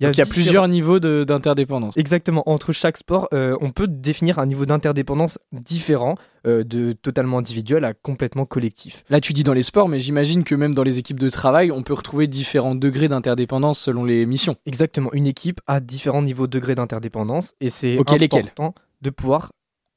Donc 0.00 0.16
il 0.16 0.18
y 0.18 0.20
a 0.20 0.24
différents- 0.24 0.32
plusieurs 0.34 0.68
niveaux 0.68 0.98
d'interdépendance. 0.98 1.96
Exactement, 1.96 2.42
entre 2.46 2.72
chaque 2.72 2.96
sport, 2.98 3.28
euh, 3.32 3.56
on 3.60 3.70
peut 3.70 3.86
définir 3.86 4.38
un 4.38 4.46
niveau 4.46 4.66
d'interdépendance 4.66 5.38
différent, 5.52 6.16
euh, 6.46 6.64
de 6.64 6.92
totalement 6.92 7.38
individuel 7.38 7.84
à 7.84 7.94
complètement 7.94 8.44
collectif. 8.44 9.04
Là, 9.08 9.20
tu 9.20 9.32
dis 9.32 9.44
dans 9.44 9.52
les 9.52 9.62
sports, 9.62 9.88
mais 9.88 10.00
j'imagine 10.00 10.42
que 10.44 10.54
même 10.56 10.74
dans 10.74 10.82
les 10.82 10.98
équipes 10.98 11.20
de 11.20 11.30
travail, 11.30 11.70
on 11.70 11.82
peut 11.82 11.94
retrouver 11.94 12.26
différents 12.26 12.74
degrés 12.74 13.08
d'interdépendance 13.08 13.78
selon 13.78 14.04
les 14.04 14.26
missions. 14.26 14.56
Exactement, 14.66 15.10
une 15.12 15.26
équipe 15.26 15.60
a 15.66 15.80
différents 15.80 16.22
niveaux 16.22 16.46
de 16.48 16.52
degrés 16.58 16.74
d'interdépendance 16.74 17.52
et 17.60 17.70
c'est 17.70 17.96
lesquels? 18.18 18.46
important 18.46 18.74
de 19.02 19.10
pouvoir 19.10 19.52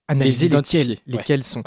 analyser 0.07 0.47
Les 0.49 0.55
lesquels, 0.55 0.89
ouais. 0.89 0.97
lesquels 1.07 1.43
sont. 1.43 1.61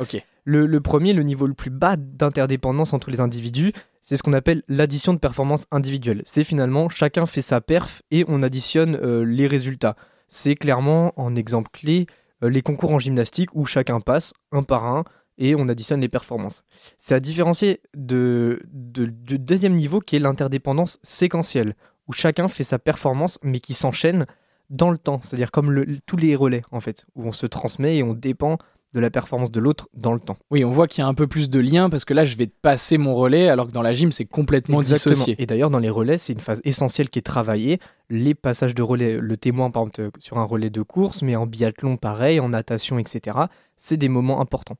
Le, 0.44 0.80
premier, 0.80 1.12
le 1.12 1.22
niveau 1.22 1.46
le 1.46 1.54
plus 1.54 1.70
bas 1.70 1.96
d'interdépendance 1.96 2.92
entre 2.92 3.10
les 3.10 3.20
individus, 3.20 3.72
c'est 4.02 4.16
ce 4.16 4.22
qu'on 4.22 4.32
appelle 4.32 4.62
l'addition 4.68 5.12
de 5.12 5.18
performance 5.18 5.66
individuelle. 5.70 6.22
C'est 6.24 6.44
finalement 6.44 6.88
chacun 6.88 7.26
fait 7.26 7.42
sa 7.42 7.60
perf 7.60 8.02
et 8.10 8.24
on 8.28 8.42
additionne 8.42 8.96
euh, 8.96 9.24
les 9.24 9.46
résultats. 9.46 9.96
C'est 10.28 10.54
clairement, 10.54 11.12
en 11.16 11.34
exemple 11.36 11.70
clé, 11.72 12.06
euh, 12.42 12.48
les 12.48 12.62
concours 12.62 12.92
en 12.92 12.98
gymnastique 12.98 13.50
où 13.54 13.66
chacun 13.66 14.00
passe 14.00 14.32
un 14.52 14.62
par 14.62 14.84
un 14.86 15.04
et 15.38 15.54
on 15.54 15.68
additionne 15.68 16.00
les 16.00 16.08
performances. 16.08 16.64
C'est 16.98 17.14
à 17.14 17.20
différencier 17.20 17.80
de, 17.96 18.62
du 18.72 19.38
deuxième 19.38 19.74
niveau 19.74 20.00
qui 20.00 20.16
est 20.16 20.20
l'interdépendance 20.20 20.98
séquentielle, 21.02 21.74
où 22.06 22.12
chacun 22.12 22.46
fait 22.48 22.64
sa 22.64 22.78
performance 22.78 23.38
mais 23.42 23.58
qui 23.58 23.74
s'enchaîne 23.74 24.26
dans 24.68 24.90
le 24.90 24.98
temps, 24.98 25.20
c'est-à-dire 25.20 25.50
comme 25.50 25.84
tous 26.06 26.16
les 26.16 26.36
relais 26.36 26.62
en 26.70 26.80
fait, 26.80 27.06
où 27.16 27.24
on 27.24 27.32
se 27.32 27.46
transmet 27.46 27.96
et 27.96 28.02
on 28.02 28.14
dépend 28.14 28.58
de 28.92 29.00
la 29.00 29.10
performance 29.10 29.50
de 29.50 29.60
l'autre 29.60 29.88
dans 29.94 30.12
le 30.12 30.20
temps. 30.20 30.36
Oui, 30.50 30.64
on 30.64 30.70
voit 30.70 30.88
qu'il 30.88 31.02
y 31.02 31.04
a 31.04 31.06
un 31.06 31.14
peu 31.14 31.26
plus 31.26 31.48
de 31.48 31.60
lien 31.60 31.90
parce 31.90 32.04
que 32.04 32.14
là, 32.14 32.24
je 32.24 32.36
vais 32.36 32.48
passer 32.48 32.98
mon 32.98 33.14
relais 33.14 33.48
alors 33.48 33.68
que 33.68 33.72
dans 33.72 33.82
la 33.82 33.92
gym, 33.92 34.10
c'est 34.10 34.24
complètement 34.24 34.78
Exactement. 34.80 35.14
dissocié. 35.14 35.36
Et 35.38 35.46
d'ailleurs, 35.46 35.70
dans 35.70 35.78
les 35.78 35.90
relais, 35.90 36.18
c'est 36.18 36.32
une 36.32 36.40
phase 36.40 36.60
essentielle 36.64 37.08
qui 37.08 37.18
est 37.18 37.22
travaillée. 37.22 37.78
Les 38.08 38.34
passages 38.34 38.74
de 38.74 38.82
relais, 38.82 39.18
le 39.20 39.36
témoin, 39.36 39.70
par 39.70 39.82
exemple, 39.82 40.00
euh, 40.00 40.10
sur 40.18 40.38
un 40.38 40.44
relais 40.44 40.70
de 40.70 40.82
course, 40.82 41.22
mais 41.22 41.36
en 41.36 41.46
biathlon, 41.46 41.96
pareil, 41.96 42.40
en 42.40 42.48
natation, 42.48 42.98
etc., 42.98 43.36
c'est 43.76 43.96
des 43.96 44.08
moments 44.08 44.40
importants. 44.40 44.76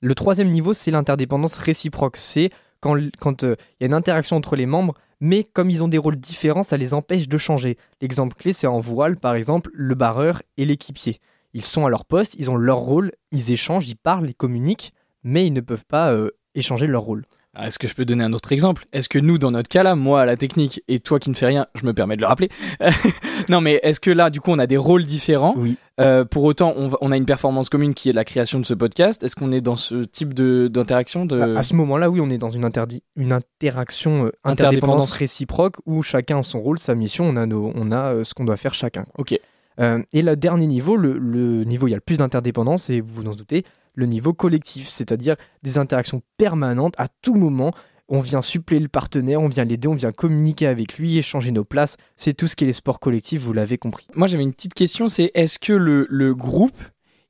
Le 0.00 0.14
troisième 0.14 0.48
niveau, 0.48 0.72
c'est 0.72 0.92
l'interdépendance 0.92 1.56
réciproque. 1.56 2.16
C'est 2.16 2.50
quand, 2.80 2.96
euh, 3.42 3.56
il 3.80 3.82
y 3.82 3.84
a 3.84 3.86
une 3.86 3.94
interaction 3.94 4.36
entre 4.36 4.54
les 4.54 4.66
membres, 4.66 4.94
mais 5.20 5.42
comme 5.42 5.70
ils 5.70 5.82
ont 5.82 5.88
des 5.88 5.98
rôles 5.98 6.16
différents, 6.16 6.62
ça 6.62 6.76
les 6.76 6.94
empêche 6.94 7.28
de 7.28 7.38
changer. 7.38 7.76
L'exemple 8.00 8.36
clé, 8.36 8.52
c'est 8.52 8.68
en 8.68 8.78
voile, 8.78 9.16
par 9.16 9.34
exemple, 9.34 9.70
le 9.74 9.96
barreur 9.96 10.42
et 10.56 10.64
l'équipier. 10.64 11.18
Ils 11.54 11.64
sont 11.64 11.86
à 11.86 11.88
leur 11.90 12.04
poste, 12.04 12.34
ils 12.38 12.50
ont 12.50 12.56
leur 12.56 12.78
rôle, 12.78 13.12
ils 13.32 13.52
échangent, 13.52 13.88
ils 13.88 13.96
parlent, 13.96 14.28
ils 14.28 14.34
communiquent, 14.34 14.92
mais 15.24 15.46
ils 15.46 15.52
ne 15.52 15.60
peuvent 15.60 15.86
pas 15.86 16.12
euh, 16.12 16.30
échanger 16.54 16.86
leur 16.86 17.02
rôle. 17.02 17.24
Ah, 17.54 17.66
Est-ce 17.66 17.78
que 17.78 17.88
je 17.88 17.94
peux 17.94 18.04
donner 18.04 18.22
un 18.22 18.32
autre 18.34 18.52
exemple? 18.52 18.84
Est-ce 18.92 19.08
que 19.08 19.18
nous, 19.18 19.36
dans 19.38 19.50
notre 19.50 19.68
cas 19.68 19.82
là, 19.82 19.96
moi 19.96 20.20
à 20.20 20.24
la 20.26 20.36
technique 20.36 20.80
et 20.86 21.00
toi 21.00 21.18
qui 21.18 21.28
ne 21.30 21.34
fais 21.34 21.46
rien, 21.46 21.66
je 21.74 21.84
me 21.86 21.92
permets 21.92 22.14
de 22.14 22.20
le 22.20 22.26
rappeler. 22.28 22.50
non, 23.48 23.60
mais 23.60 23.80
est-ce 23.82 23.98
que 24.00 24.10
là, 24.10 24.30
du 24.30 24.40
coup, 24.40 24.50
on 24.52 24.58
a 24.58 24.66
des 24.66 24.76
rôles 24.76 25.04
différents? 25.04 25.54
Oui. 25.56 25.76
Euh, 26.00 26.24
Pour 26.24 26.44
autant, 26.44 26.72
on, 26.76 26.88
va- 26.88 26.98
on 27.00 27.10
a 27.10 27.16
une 27.16 27.24
performance 27.24 27.68
commune 27.68 27.94
qui 27.94 28.10
est 28.10 28.12
la 28.12 28.24
création 28.24 28.60
de 28.60 28.66
ce 28.66 28.74
podcast. 28.74 29.24
Est-ce 29.24 29.34
qu'on 29.34 29.50
est 29.50 29.60
dans 29.60 29.74
ce 29.76 30.04
type 30.04 30.34
de- 30.34 30.68
d'interaction 30.70 31.26
de... 31.26 31.40
À- 31.40 31.58
À 31.58 31.62
ce 31.64 31.74
moment-là, 31.74 32.10
oui, 32.10 32.20
on 32.20 32.30
est 32.30 32.38
dans 32.38 32.48
une, 32.50 32.68
une 33.16 33.32
interaction, 33.32 34.26
euh, 34.26 34.32
Interdépendance. 34.44 34.46
interdépendance 34.46 35.10
réciproque 35.12 35.76
où 35.86 36.02
chacun 36.02 36.40
a 36.40 36.42
son 36.44 36.60
rôle, 36.60 36.78
sa 36.78 36.94
mission, 36.94 37.24
on 37.24 37.36
a, 37.36 37.46
nos- 37.46 37.72
on 37.74 37.90
a 37.90 38.12
euh, 38.14 38.24
ce 38.24 38.34
qu'on 38.34 38.44
doit 38.44 38.56
faire 38.58 38.74
chacun. 38.74 39.02
quoi. 39.04 39.14
Ok. 39.18 39.38
Euh, 39.80 40.02
et 40.12 40.22
le 40.22 40.36
dernier 40.36 40.66
niveau, 40.66 40.96
le, 40.96 41.64
niveau 41.64 41.84
où 41.84 41.88
il 41.88 41.92
y 41.92 41.94
a 41.94 41.98
le 41.98 42.02
plus 42.02 42.18
d'interdépendance, 42.18 42.90
et 42.90 43.00
vous 43.00 43.22
vous 43.22 43.28
en 43.28 43.34
doutez, 43.34 43.64
le 43.94 44.06
niveau 44.06 44.32
collectif, 44.32 44.88
c'est-à-dire 44.88 45.36
des 45.62 45.78
interactions 45.78 46.22
permanentes 46.36 46.94
à 46.98 47.08
tout 47.22 47.34
moment. 47.34 47.72
On 48.08 48.20
vient 48.20 48.42
suppléer 48.42 48.80
le 48.80 48.88
partenaire, 48.88 49.42
on 49.42 49.48
vient 49.48 49.64
l'aider, 49.64 49.88
on 49.88 49.94
vient 49.94 50.12
communiquer 50.12 50.66
avec 50.66 50.98
lui, 50.98 51.18
échanger 51.18 51.50
nos 51.50 51.64
places. 51.64 51.96
C'est 52.16 52.32
tout 52.32 52.46
ce 52.46 52.56
qui 52.56 52.64
est 52.64 52.66
les 52.66 52.72
sports 52.72 53.00
collectifs, 53.00 53.42
vous 53.42 53.52
l'avez 53.52 53.76
compris. 53.76 54.06
Moi, 54.14 54.28
j'avais 54.28 54.44
une 54.44 54.52
petite 54.52 54.74
question, 54.74 55.08
c'est 55.08 55.30
est-ce 55.34 55.58
que 55.58 55.74
le, 55.74 56.06
le 56.08 56.34
groupe, 56.34 56.78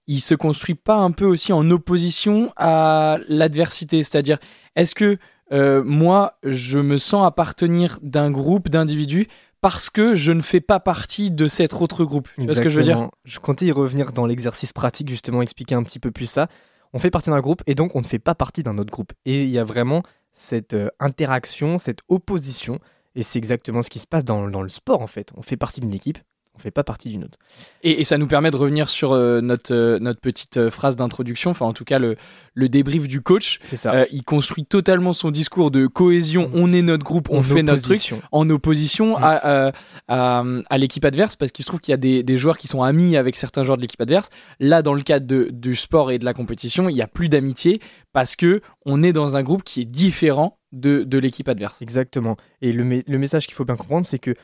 il 0.07 0.21
se 0.21 0.35
construit 0.35 0.77
pas 0.77 0.97
un 0.97 1.11
peu 1.11 1.25
aussi 1.25 1.53
en 1.53 1.69
opposition 1.71 2.53
à 2.57 3.19
l'adversité? 3.29 4.03
C'est-à-dire, 4.03 4.39
est-ce 4.77 4.95
que 4.95 5.19
euh, 5.53 5.83
moi, 5.83 6.39
je 6.43 6.79
me 6.79 6.99
sens 6.99 7.27
appartenir 7.27 7.99
d'un 8.03 8.31
groupe 8.31 8.69
d'individus 8.69 9.29
parce 9.61 9.91
que 9.91 10.15
je 10.15 10.33
ne 10.33 10.43
fais 10.43 10.61
pas 10.61 10.81
partie 10.81 11.31
de 11.31 11.47
cet 11.47 11.75
autre 11.75 12.05
groupe 12.05 12.29
Tu 12.37 12.45
vois 12.45 12.55
ce 12.55 12.61
que 12.61 12.71
je 12.71 12.77
veux 12.77 12.85
dire? 12.85 13.11
Je 13.25 13.39
comptais 13.39 13.67
y 13.67 13.73
revenir 13.73 14.13
dans 14.13 14.27
l'exercice 14.27 14.73
pratique, 14.73 15.09
justement, 15.09 15.43
expliquer 15.43 15.75
un 15.75 15.83
petit 15.83 15.99
peu 15.99 16.11
plus 16.11 16.27
ça. 16.27 16.49
On 16.93 16.99
fait 16.99 17.11
partie 17.11 17.31
d'un 17.31 17.41
groupe 17.41 17.63
et 17.67 17.75
donc 17.75 17.97
on 17.97 18.01
ne 18.01 18.07
fait 18.07 18.19
pas 18.19 18.35
partie 18.35 18.63
d'un 18.63 18.79
autre 18.79 18.91
groupe. 18.91 19.13
Et 19.27 19.43
il 19.43 19.51
y 19.51 19.59
a 19.59 19.65
vraiment 19.65 20.03
cette 20.33 20.75
euh, 20.75 20.89
interaction, 21.01 21.77
cette 21.77 22.01
opposition. 22.09 22.79
Et 23.15 23.23
c'est 23.23 23.39
exactement 23.39 23.83
ce 23.83 23.91
qui 23.91 23.99
se 23.99 24.07
passe 24.07 24.25
dans 24.25 24.47
le 24.47 24.69
sport, 24.69 25.03
en 25.03 25.07
fait. 25.07 25.33
On 25.37 25.43
fait 25.43 25.57
partie 25.57 25.81
d'une 25.81 25.93
équipe, 25.93 26.19
on 26.59 26.63
fait 26.63 26.71
pas 26.73 26.83
partie 26.85 27.09
d'une 27.11 27.25
autre. 27.25 27.39
Et, 27.85 28.01
et 28.01 28.05
ça 28.05 28.19
nous 28.19 28.27
permet 28.27 28.51
de 28.51 28.57
revenir 28.57 28.89
sur 28.91 29.13
euh, 29.13 29.41
notre, 29.41 29.73
euh, 29.73 29.99
notre 30.01 30.21
petite 30.21 30.57
euh, 30.57 30.71
phrase 30.71 30.97
d'introduction, 30.97 31.51
enfin 31.53 31.67
en 31.67 31.73
tout 31.73 31.85
cas 31.85 31.99
le, 32.01 32.17
le 32.55 32.69
débrief 32.69 33.07
du 33.07 33.21
coach. 33.21 33.61
C'est 33.63 33.77
ça. 33.77 34.07
Il 34.11 34.25
construit 34.25 34.65
totalement 34.65 35.13
son 35.13 35.31
discours 35.31 35.71
de 35.71 35.87
cohésion, 35.87 36.51
on 36.55 36.73
est 36.73 36.83
notre 36.83 37.05
groupe, 37.05 37.29
on 37.31 37.39
En 37.39 37.43
fait 37.43 37.63
notre 37.63 37.83
truc. 37.83 38.15
en 38.33 38.51
opposition 38.51 39.19
Mm. 39.19 39.23
à, 39.23 39.73
à, 40.09 40.45
à 40.69 40.79
l'équipe 40.79 41.05
adverse 41.05 41.37
parce 41.37 41.53
qu'il 41.53 41.65
se 41.65 41.69
trouve 41.71 41.81
qu'il 41.81 41.93
y 41.93 41.95
a 41.95 41.99
des, 41.99 42.23
des 42.23 42.37
joueurs 42.37 42.59
qui 42.59 42.67
sont 42.67 42.83
amis 42.83 43.17
avec 43.17 43.37
certains 43.37 43.63
joueurs 43.63 43.77
de 43.77 43.83
l'équipe 43.83 44.01
adverse. 44.01 44.31
Là, 44.61 44.83
dans 44.83 44.95
le 44.95 45.03
cadre 45.03 45.27
de- 45.27 45.49
du 45.53 45.77
sport 45.77 46.11
et 46.11 46.19
de 46.19 46.25
la 46.25 46.35
compétition, 46.35 46.89
il 46.89 46.95
n'y 46.95 47.03
a 47.03 47.07
plus 47.07 47.29
d'amitié 47.29 47.81
parce 48.13 48.35
que 48.37 48.61
on 48.85 49.03
est 49.03 49.13
dans 49.13 49.37
un 49.37 49.43
groupe 49.43 49.63
qui 49.63 49.81
est 49.83 49.85
différent 49.85 50.59
de, 50.73 51.05
de 51.05 51.19
l'équipe 51.19 51.49
adverse. 51.49 51.81
Exactement. 51.83 52.37
Et 52.63 52.73
le, 52.73 52.83
me- 52.85 53.03
le 53.07 53.19
message 53.19 53.47
qu'il 53.47 53.55
faut 53.55 53.65
bien 53.65 53.77
comprendre, 53.77 54.05
c'est 54.05 54.19
que 54.19 54.35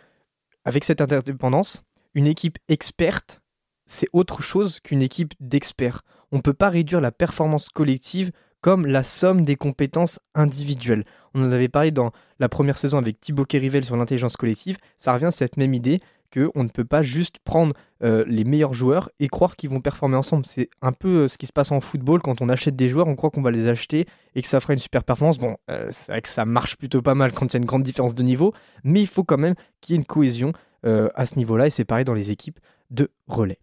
avec 0.64 0.85
cette 0.85 1.00
interdépendance, 1.00 1.83
une 2.14 2.26
équipe 2.26 2.59
experte, 2.68 3.40
c'est 3.87 4.09
autre 4.12 4.42
chose 4.42 4.80
qu'une 4.80 5.02
équipe 5.02 5.35
d'experts. 5.40 6.02
On 6.33 6.37
ne 6.37 6.42
peut 6.42 6.54
pas 6.54 6.68
réduire 6.68 7.00
la 7.00 7.12
performance 7.12 7.68
collective 7.68 8.30
comme 8.61 8.87
la 8.87 9.02
somme 9.02 9.44
des 9.44 9.56
compétences 9.56 10.21
individuelles. 10.35 11.04
On 11.35 11.44
en 11.44 11.52
avait 11.52 11.68
parlé 11.68 11.90
dans 11.90 12.12
la 12.38 12.49
première 12.49 12.78
saison 12.78 12.97
avec 12.97 13.21
Thibaut 13.21 13.44
Kerivel 13.44 13.85
sur 13.85 13.97
l'intelligence 13.97 14.38
collective. 14.38 14.78
Ça 14.97 15.12
revient 15.12 15.26
à 15.26 15.30
cette 15.30 15.59
même 15.59 15.75
idée 15.75 16.00
qu'on 16.33 16.64
ne 16.64 16.68
peut 16.68 16.85
pas 16.85 17.02
juste 17.02 17.38
prendre 17.44 17.75
euh, 18.02 18.25
les 18.26 18.44
meilleurs 18.44 18.75
joueurs 18.75 19.11
et 19.21 19.28
croire 19.28 19.56
qu'ils 19.56 19.71
vont 19.71 19.80
performer 19.80 20.16
ensemble. 20.16 20.44
C'est 20.47 20.68
un 20.83 20.92
peu 20.92 21.25
euh, 21.25 21.28
ce 21.28 21.38
qui 21.38 21.47
se 21.47 21.52
passe 21.52 21.71
en 21.73 21.80
football 21.80 22.23
quand 22.23 22.40
on 22.42 22.49
achète 22.49 22.75
des 22.75 22.88
joueurs, 22.88 23.06
on 23.06 23.14
croit 23.14 23.30
qu'on 23.30 23.42
va 23.42 23.50
les 23.50 23.68
acheter 23.68 24.06
et 24.35 24.42
que 24.42 24.49
ça 24.49 24.61
fera 24.61 24.73
une 24.73 24.78
super 24.78 25.04
performance. 25.04 25.38
Bon, 25.38 25.56
euh, 25.71 25.90
que 25.90 26.28
ça 26.28 26.44
marche 26.44 26.76
plutôt 26.76 27.02
pas 27.02 27.14
mal 27.14 27.33
quand 27.33 27.47
il 27.47 27.52
y 27.52 27.56
a 27.56 27.61
une 27.61 27.66
grande 27.66 27.83
différence 27.83 28.14
de 28.14 28.23
niveau, 28.23 28.52
mais 28.83 29.00
il 29.00 29.06
faut 29.06 29.25
quand 29.25 29.38
même 29.38 29.54
qu'il 29.80 29.94
y 29.94 29.97
ait 29.97 30.00
une 30.00 30.06
cohésion 30.06 30.52
euh, 30.85 31.09
à 31.14 31.26
ce 31.26 31.37
niveau-là 31.37 31.67
et 31.67 31.71
c'est 31.71 31.85
pareil 31.85 32.05
dans 32.05 32.14
les 32.14 32.31
équipes 32.31 32.59
de 32.91 33.09
relais. 33.26 33.59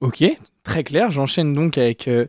Ok, 0.00 0.24
très 0.64 0.84
clair. 0.84 1.10
J'enchaîne 1.10 1.52
donc 1.52 1.78
avec, 1.78 2.08
euh, 2.08 2.26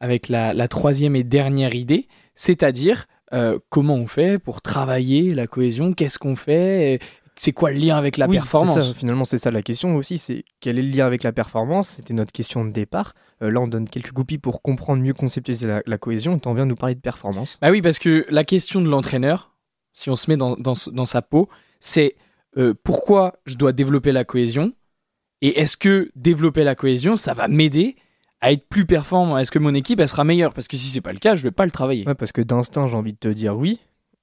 avec 0.00 0.28
la, 0.28 0.52
la 0.52 0.68
troisième 0.68 1.14
et 1.14 1.22
dernière 1.24 1.74
idée, 1.74 2.08
c'est-à-dire 2.34 3.06
euh, 3.32 3.58
comment 3.68 3.94
on 3.94 4.06
fait 4.06 4.38
pour 4.38 4.60
travailler 4.60 5.34
la 5.34 5.46
cohésion, 5.46 5.92
qu'est-ce 5.92 6.18
qu'on 6.18 6.34
fait, 6.36 6.94
et 6.94 6.98
c'est 7.36 7.52
quoi 7.52 7.70
le 7.70 7.78
lien 7.78 7.96
avec 7.96 8.16
la 8.18 8.26
Oui, 8.26 8.36
performance? 8.36 8.88
ça, 8.88 8.94
finalement, 8.94 9.24
c'est 9.24 9.38
ça 9.38 9.50
la 9.50 9.62
question 9.62 9.94
aussi, 9.96 10.18
c'est 10.18 10.44
quel 10.60 10.78
est 10.78 10.82
le 10.82 10.90
lien 10.90 11.06
avec 11.06 11.22
la 11.22 11.32
performance? 11.32 11.88
C'était 11.90 12.12
notre 12.14 12.32
question 12.32 12.64
de 12.64 12.70
départ. 12.70 13.14
Euh, 13.42 13.50
là, 13.50 13.60
on 13.60 13.68
donne 13.68 13.88
quelques 13.88 14.12
goupilles 14.12 14.38
pour 14.38 14.60
comprendre 14.60 15.02
mieux 15.02 15.14
conceptualiser 15.14 15.66
la, 15.66 15.82
la 15.86 15.98
cohésion. 15.98 16.38
Tu 16.38 16.48
en 16.48 16.54
viens 16.54 16.64
de 16.64 16.70
nous 16.70 16.76
parler 16.76 16.94
de 16.94 17.00
performance. 17.00 17.58
Bah 17.62 17.70
oui, 17.70 17.80
parce 17.82 17.98
que 17.98 18.26
la 18.28 18.44
question 18.44 18.80
de 18.82 18.88
l'entraîneur, 18.88 19.51
si 19.92 20.10
on 20.10 20.16
se 20.16 20.30
met 20.30 20.36
dans, 20.36 20.56
dans, 20.56 20.74
dans 20.92 21.06
sa 21.06 21.22
peau, 21.22 21.48
c'est 21.80 22.16
euh, 22.56 22.74
pourquoi 22.82 23.34
je 23.46 23.56
dois 23.56 23.72
développer 23.72 24.12
la 24.12 24.24
cohésion 24.24 24.72
et 25.40 25.58
est-ce 25.60 25.76
que 25.76 26.10
développer 26.14 26.64
la 26.64 26.74
cohésion, 26.74 27.16
ça 27.16 27.34
va 27.34 27.48
m'aider 27.48 27.96
à 28.40 28.52
être 28.52 28.68
plus 28.68 28.86
performant? 28.86 29.38
Est-ce 29.38 29.50
que 29.50 29.58
mon 29.58 29.74
équipe, 29.74 29.98
elle 30.00 30.08
sera 30.08 30.24
meilleure? 30.24 30.54
Parce 30.54 30.68
que 30.68 30.76
si 30.76 30.86
c'est 30.88 31.00
pas 31.00 31.12
le 31.12 31.18
cas, 31.18 31.34
je 31.34 31.42
vais 31.42 31.50
pas 31.50 31.64
le 31.64 31.70
travailler. 31.70 32.06
Ouais, 32.06 32.14
parce 32.14 32.32
que 32.32 32.40
d'instinct, 32.40 32.86
j'ai 32.86 32.96
envie 32.96 33.12
de 33.12 33.18
te 33.18 33.28
dire 33.28 33.56
oui. 33.56 33.80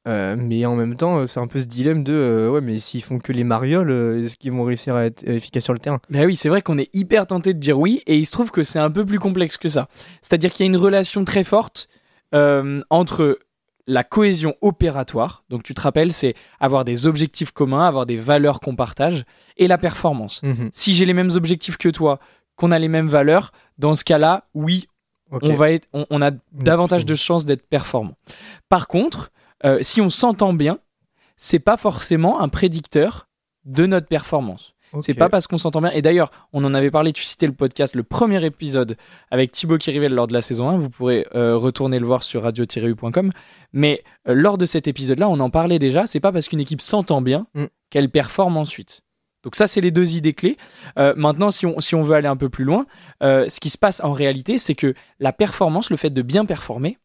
euh, 0.08 0.36
mais 0.38 0.66
en 0.66 0.76
même 0.76 0.96
temps, 0.96 1.28
c'est 1.28 1.40
un 1.42 1.48
peu 1.48 1.60
ce 1.60 1.66
dilemme 1.66 2.04
de 2.04 2.14
euh, 2.14 2.50
ouais, 2.50 2.62
mais 2.62 2.80
s'ils 2.80 3.04
font 3.04 3.20
que 3.20 3.34
les 3.34 3.44
marioles, 3.44 3.92
euh, 3.92 4.24
est-ce 4.24 4.38
qu'ils 4.38 4.54
vont 4.54 4.64
réussir 4.64 4.96
à 4.96 5.06
être 5.06 5.28
efficaces 5.28 5.66
sur 5.66 5.74
le 5.74 5.80
terrain? 5.80 6.00
Bah 6.10 6.24
oui, 6.26 6.36
c'est 6.36 6.50
vrai 6.50 6.62
qu'on 6.62 6.78
est 6.78 6.90
hyper 6.96 7.28
tenté 7.28 7.54
de 7.54 7.60
dire 7.60 7.78
oui, 7.78 8.02
et 8.08 8.18
il 8.18 8.26
se 8.26 8.32
trouve 8.32 8.50
que 8.52 8.64
c'est 8.64 8.80
un 8.80 8.92
peu 8.92 9.06
plus 9.06 9.20
complexe 9.20 9.58
que 9.58 9.68
ça. 9.68 9.90
C'est-à-dire 10.22 10.54
qu'il 10.54 10.66
y 10.66 10.70
a 10.70 10.72
une 10.72 10.78
relation 10.78 11.26
très 11.26 11.44
forte 11.44 11.90
entre 12.32 13.40
la 13.90 14.04
cohésion 14.04 14.56
opératoire, 14.62 15.44
donc 15.50 15.64
tu 15.64 15.74
te 15.74 15.82
rappelles, 15.82 16.14
c'est 16.14 16.36
avoir 16.60 16.86
des 16.86 17.08
objectifs 17.08 17.52
communs, 17.52 17.88
avoir 17.88 18.06
des 18.06 18.18
valeurs 18.18 18.60
qu'on 18.60 18.76
partage, 18.76 19.26
et 19.58 19.68
la 19.68 19.80
performance. 19.80 20.44
Mhm. 20.44 20.70
Si 20.72 20.94
j'ai 20.94 21.06
les 21.06 21.14
mêmes 21.14 21.32
objectifs 21.34 21.78
que 21.78 21.90
toi, 21.90 22.20
qu'on 22.56 22.72
a 22.72 22.78
les 22.78 22.88
mêmes 22.88 23.08
valeurs, 23.08 23.52
dans 23.80 23.96
ce 23.96 24.04
cas-là, 24.04 24.44
oui, 24.54 24.88
on, 25.32 25.54
va 25.54 25.72
être, 25.72 25.88
on, 25.92 26.06
on 26.12 26.22
a 26.22 26.30
davantage 26.52 27.06
de 27.06 27.16
chances 27.16 27.46
d'être 27.46 27.68
performant. 27.68 28.16
Par 28.70 28.88
contre, 28.88 29.32
euh, 29.66 29.80
si 29.82 30.02
on 30.02 30.12
s'entend 30.12 30.54
bien, 30.54 30.78
c'est 31.36 31.60
pas 31.60 31.78
forcément 31.78 32.42
un 32.42 32.50
prédicteur 32.50 33.28
de 33.66 33.88
notre 33.88 34.08
performance. 34.08 34.76
C'est 35.02 35.14
pas 35.14 35.30
parce 35.30 35.46
qu'on 35.48 35.58
s'entend 35.58 35.82
bien. 35.82 35.92
Et 35.92 36.02
d'ailleurs, 36.02 36.32
on 36.54 36.64
en 36.66 36.74
avait 36.74 36.90
parlé, 36.92 37.14
tu 37.14 37.24
citais 37.24 37.46
le 37.48 37.54
podcast, 37.54 37.96
le 37.96 38.04
premier 38.04 38.44
épisode 38.44 38.98
avec 39.32 39.52
Thibaut 39.52 39.78
Kirivel 39.78 40.14
lors 40.14 40.28
de 40.28 40.34
la 40.34 40.42
saison 40.42 40.70
1. 40.70 40.78
Vous 40.78 40.90
pourrez 40.90 41.28
euh, 41.36 41.56
retourner 41.58 42.00
le 42.00 42.06
voir 42.06 42.24
sur 42.24 42.44
radio-u.com. 42.44 43.32
Mais 43.74 44.04
euh, 44.28 44.34
lors 44.34 44.58
de 44.58 44.66
cet 44.66 44.88
épisode-là, 44.88 45.30
on 45.30 45.40
en 45.40 45.50
parlait 45.50 45.80
déjà. 45.80 46.08
C'est 46.08 46.20
pas 46.20 46.32
parce 46.32 46.48
qu'une 46.48 46.60
équipe 46.60 46.82
s'entend 46.82 47.22
bien 47.22 47.46
Mm. 47.54 47.66
qu'elle 47.90 48.10
performe 48.10 48.58
ensuite. 48.58 49.02
Donc 49.44 49.56
ça, 49.56 49.68
c'est 49.68 49.80
les 49.82 49.92
deux 49.92 50.16
idées 50.16 50.34
clés. 50.34 50.58
Euh, 50.98 51.14
maintenant, 51.16 51.50
si 51.52 51.66
on, 51.66 51.80
si 51.80 51.96
on 51.96 52.04
veut 52.04 52.16
aller 52.16 52.28
un 52.28 52.36
peu 52.36 52.50
plus 52.50 52.66
loin, 52.66 52.86
ce 53.22 53.60
qui 53.60 53.70
se 53.70 53.78
passe 53.78 54.02
en 54.04 54.12
réalité, 54.12 54.58
c'est 54.58 54.76
que 54.76 54.94
la 55.20 55.32
performance, 55.34 55.90
le 55.92 55.98
fait 55.98 56.10
de 56.10 56.22
bien 56.22 56.46
performer, 56.46 56.98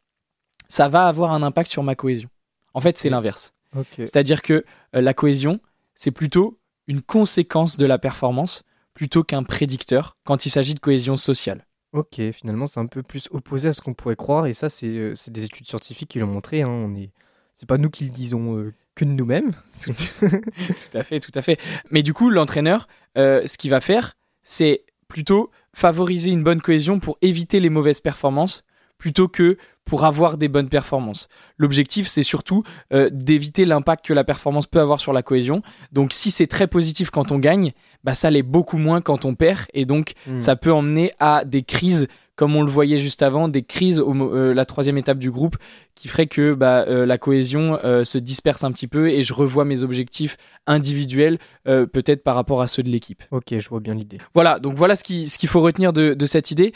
ça 0.68 0.88
va 0.88 1.06
avoir 1.06 1.32
un 1.32 1.42
impact 1.42 1.70
sur 1.70 1.82
ma 1.82 1.94
cohésion. 1.94 2.28
En 2.72 2.80
fait, 2.80 2.98
c'est 2.98 3.08
Mm. 3.08 3.12
l'inverse. 3.12 3.54
C'est-à-dire 3.96 4.42
que 4.42 4.64
la 4.92 5.14
cohésion, 5.14 5.60
c'est 5.94 6.10
plutôt 6.12 6.58
une 6.86 7.02
conséquence 7.02 7.76
de 7.76 7.86
la 7.86 7.98
performance 7.98 8.62
plutôt 8.94 9.24
qu'un 9.24 9.42
prédicteur 9.42 10.16
quand 10.24 10.46
il 10.46 10.50
s'agit 10.50 10.74
de 10.74 10.80
cohésion 10.80 11.16
sociale. 11.16 11.66
Ok, 11.92 12.20
finalement, 12.32 12.66
c'est 12.66 12.80
un 12.80 12.86
peu 12.86 13.02
plus 13.02 13.28
opposé 13.30 13.68
à 13.68 13.72
ce 13.72 13.80
qu'on 13.80 13.94
pourrait 13.94 14.16
croire, 14.16 14.46
et 14.46 14.52
ça, 14.52 14.68
c'est 14.68 14.96
euh, 14.96 15.14
des 15.28 15.44
études 15.44 15.66
scientifiques 15.66 16.10
qui 16.10 16.18
l'ont 16.18 16.26
montré. 16.26 16.62
Hein. 16.62 16.68
On 16.68 16.94
est, 16.96 17.12
c'est 17.52 17.68
pas 17.68 17.78
nous 17.78 17.88
qui 17.88 18.04
le 18.04 18.10
disons 18.10 18.58
euh, 18.58 18.72
que 18.96 19.04
de 19.04 19.10
nous-mêmes. 19.10 19.52
Tout 19.86 20.98
à 20.98 21.04
fait, 21.04 21.20
tout 21.20 21.30
à 21.34 21.42
fait. 21.42 21.58
Mais 21.90 22.02
du 22.02 22.12
coup, 22.12 22.30
l'entraîneur, 22.30 22.88
euh, 23.16 23.46
ce 23.46 23.58
qu'il 23.58 23.70
va 23.70 23.80
faire, 23.80 24.16
c'est 24.42 24.84
plutôt 25.06 25.50
favoriser 25.72 26.30
une 26.30 26.42
bonne 26.42 26.60
cohésion 26.60 26.98
pour 26.98 27.16
éviter 27.22 27.60
les 27.60 27.70
mauvaises 27.70 28.00
performances 28.00 28.64
plutôt 28.98 29.28
que 29.28 29.56
pour 29.84 30.04
avoir 30.04 30.38
des 30.38 30.48
bonnes 30.48 30.70
performances. 30.70 31.28
L'objectif, 31.58 32.06
c'est 32.08 32.22
surtout 32.22 32.62
euh, 32.94 33.10
d'éviter 33.12 33.66
l'impact 33.66 34.06
que 34.06 34.14
la 34.14 34.24
performance 34.24 34.66
peut 34.66 34.80
avoir 34.80 34.98
sur 34.98 35.12
la 35.12 35.22
cohésion. 35.22 35.60
Donc, 35.92 36.14
si 36.14 36.30
c'est 36.30 36.46
très 36.46 36.66
positif 36.66 37.10
quand 37.10 37.30
on 37.30 37.38
gagne, 37.38 37.72
bah, 38.02 38.14
ça 38.14 38.30
l'est 38.30 38.42
beaucoup 38.42 38.78
moins 38.78 39.02
quand 39.02 39.26
on 39.26 39.34
perd. 39.34 39.66
Et 39.74 39.84
donc, 39.84 40.14
Hmm. 40.26 40.38
ça 40.38 40.56
peut 40.56 40.72
emmener 40.72 41.12
à 41.20 41.44
des 41.44 41.62
crises, 41.62 42.08
comme 42.36 42.56
on 42.56 42.62
le 42.62 42.70
voyait 42.70 42.96
juste 42.98 43.22
avant, 43.22 43.48
des 43.48 43.62
crises 43.62 44.00
au 44.00 44.12
euh, 44.34 44.52
la 44.54 44.64
troisième 44.64 44.98
étape 44.98 45.18
du 45.18 45.30
groupe, 45.30 45.56
qui 45.94 46.08
ferait 46.08 46.26
que 46.26 46.54
bah, 46.54 46.84
euh, 46.88 47.06
la 47.06 47.16
cohésion 47.18 47.78
euh, 47.84 48.04
se 48.04 48.18
disperse 48.18 48.64
un 48.64 48.72
petit 48.72 48.88
peu 48.88 49.08
et 49.08 49.22
je 49.22 49.32
revois 49.34 49.64
mes 49.64 49.82
objectifs 49.82 50.36
individuels, 50.66 51.38
peut-être 51.64 52.24
par 52.24 52.34
rapport 52.34 52.62
à 52.62 52.66
ceux 52.66 52.82
de 52.82 52.88
l'équipe. 52.88 53.22
ok, 53.30 53.58
je 53.58 53.68
vois 53.68 53.80
bien 53.80 53.94
l'idée. 53.94 54.18
Voilà, 54.34 54.58
donc 54.58 54.76
voilà 54.76 54.96
ce 54.96 55.04
qui- 55.04 55.28
ce 55.28 55.38
qu'il 55.38 55.48
faut 55.48 55.60
retenir 55.60 55.92
de, 55.92 56.14
de 56.14 56.26
cette 56.26 56.50
idée. 56.50 56.72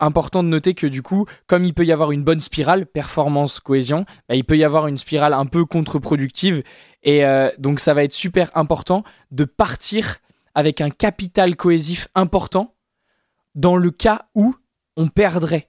Important 0.00 0.42
de 0.42 0.48
noter 0.48 0.74
que 0.74 0.86
du 0.86 1.00
coup, 1.02 1.24
comme 1.46 1.64
il 1.64 1.72
peut 1.72 1.84
y 1.86 1.92
avoir 1.92 2.12
une 2.12 2.22
bonne 2.22 2.40
spirale, 2.40 2.84
performance, 2.86 3.58
cohésion, 3.60 4.04
bah, 4.28 4.34
il 4.34 4.44
peut 4.44 4.56
y 4.58 4.64
avoir 4.64 4.86
une 4.86 4.98
spirale 4.98 5.32
un 5.32 5.46
peu 5.46 5.64
contre-productive. 5.64 6.62
Et 7.04 7.22
donc 7.58 7.80
ça 7.80 7.94
va 7.94 8.04
être 8.04 8.12
super 8.12 8.50
important 8.54 9.02
de 9.30 9.44
partir 9.44 10.16
avec 10.54 10.80
un 10.80 10.90
capital 10.90 11.56
cohésif 11.56 12.08
important 12.14 12.74
dans 13.54 13.76
le 13.76 13.90
cas 13.90 14.26
où 14.34 14.54
on 14.96 15.08
perdrait. 15.08 15.68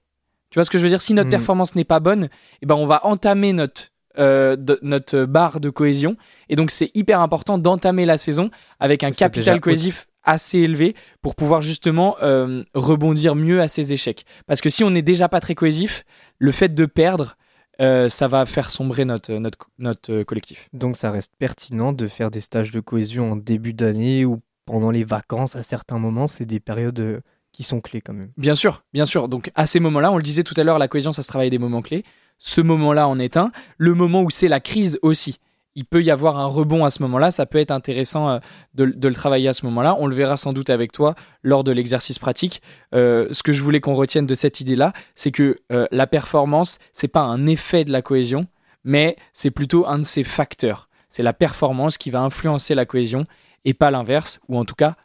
Tu 0.49 0.57
vois 0.59 0.65
ce 0.65 0.69
que 0.69 0.77
je 0.77 0.83
veux 0.83 0.89
dire? 0.89 1.01
Si 1.01 1.13
notre 1.13 1.27
Mm. 1.27 1.31
performance 1.31 1.75
n'est 1.75 1.83
pas 1.83 1.99
bonne, 1.99 2.29
eh 2.61 2.65
ben 2.65 2.75
on 2.75 2.85
va 2.85 3.05
entamer 3.05 3.51
notre, 3.53 3.91
euh, 4.17 4.55
de- 4.55 4.79
notre 4.81 5.25
barre 5.25 5.59
de 5.59 5.69
cohésion. 5.69 6.15
Et 6.49 6.55
donc 6.55 6.71
c'est 6.71 6.89
hyper 6.95 7.19
important 7.21 7.57
d'entamer 7.57 8.05
la 8.05 8.17
saison 8.17 8.49
avec 8.79 9.03
un 9.03 9.11
capital 9.11 9.59
cohésif 9.61 10.07
assez 10.23 10.59
élevé 10.59 10.95
pour 11.21 11.35
pouvoir 11.35 11.61
justement 11.61 12.15
euh, 12.21 12.63
rebondir 12.73 13.35
mieux 13.35 13.61
à 13.61 13.67
ces 13.67 13.93
échecs. 13.93 14.25
Parce 14.45 14.61
que 14.61 14.69
si 14.69 14.83
on 14.83 14.89
n'est 14.89 15.01
déjà 15.01 15.29
pas 15.29 15.39
très 15.39 15.55
cohésif, 15.55 16.03
le 16.39 16.51
fait 16.51 16.73
de 16.73 16.85
perdre, 16.85 17.37
euh, 17.79 18.09
ça 18.09 18.27
va 18.27 18.45
faire 18.45 18.69
sombrer 18.69 19.05
notre, 19.05 19.33
notre, 19.33 19.69
notre 19.77 20.23
collectif. 20.23 20.67
Donc, 20.73 20.97
ça 20.97 21.11
reste 21.11 21.33
pertinent 21.37 21.93
de 21.93 22.07
faire 22.07 22.31
des 22.31 22.39
stages 22.41 22.71
de 22.71 22.79
cohésion 22.79 23.33
en 23.33 23.35
début 23.35 23.73
d'année 23.73 24.25
ou 24.25 24.39
pendant 24.65 24.91
les 24.91 25.03
vacances 25.03 25.55
à 25.55 25.63
certains 25.63 25.99
moments. 25.99 26.27
C'est 26.27 26.45
des 26.45 26.59
périodes 26.59 27.21
qui 27.51 27.63
sont 27.63 27.81
clés 27.81 28.01
quand 28.01 28.13
même. 28.13 28.31
Bien 28.37 28.55
sûr, 28.55 28.83
bien 28.93 29.05
sûr. 29.05 29.27
Donc 29.27 29.51
à 29.55 29.65
ces 29.65 29.79
moments-là, 29.79 30.11
on 30.11 30.17
le 30.17 30.23
disait 30.23 30.43
tout 30.43 30.53
à 30.57 30.63
l'heure, 30.63 30.79
la 30.79 30.87
cohésion, 30.87 31.11
ça 31.11 31.23
se 31.23 31.27
travaille 31.27 31.49
des 31.49 31.59
moments 31.59 31.81
clés. 31.81 32.03
Ce 32.39 32.61
moment-là 32.61 33.07
en 33.07 33.19
est 33.19 33.37
un. 33.37 33.51
Le 33.77 33.93
moment 33.93 34.21
où 34.21 34.29
c'est 34.29 34.47
la 34.47 34.59
crise 34.59 34.99
aussi. 35.01 35.39
Il 35.75 35.85
peut 35.85 36.03
y 36.03 36.09
avoir 36.09 36.39
un 36.39 36.47
rebond 36.47 36.85
à 36.85 36.89
ce 36.89 37.03
moment-là. 37.03 37.29
Ça 37.29 37.45
peut 37.45 37.59
être 37.59 37.71
intéressant 37.71 38.29
euh, 38.29 38.39
de, 38.73 38.83
le 38.85 39.13
travailler 39.13 39.47
à 39.47 39.53
ce 39.53 39.65
moment-là. 39.67 39.95
On 39.99 40.07
le 40.07 40.15
verra 40.15 40.35
sans 40.35 40.51
doute 40.51 40.71
avec 40.71 40.91
toi 40.91 41.13
lors 41.43 41.63
de 41.63 41.71
l'exercice 41.71 42.17
pratique. 42.17 42.61
Euh, 42.95 43.27
ce 43.31 43.43
que 43.43 43.53
je 43.53 43.61
voulais 43.61 43.79
qu'on 43.79 43.93
retienne 43.93 44.25
de 44.25 44.35
cette 44.35 44.59
idée-là, 44.59 44.93
c'est 45.13 45.31
que 45.31 45.59
euh, 45.71 45.85
la 45.91 46.07
performance, 46.07 46.79
c'est 46.93 47.07
pas 47.07 47.21
un 47.21 47.45
effet 47.45 47.85
de 47.85 47.91
la 47.91 48.01
cohésion, 48.01 48.47
mais 48.83 49.17
c'est 49.33 49.51
plutôt 49.51 49.85
un 49.87 49.99
de 49.99 50.03
ses 50.03 50.23
facteurs. 50.23 50.89
C'est 51.09 51.23
la 51.23 51.33
performance 51.33 51.97
qui 51.97 52.09
va 52.09 52.21
influencer 52.21 52.73
la 52.73 52.85
cohésion 52.85 53.25
et 53.63 53.73
pas 53.73 53.91
l'inverse, 53.91 54.39
ou 54.47 54.57
en 54.57 54.65
tout 54.65 54.75
cas 54.75 54.95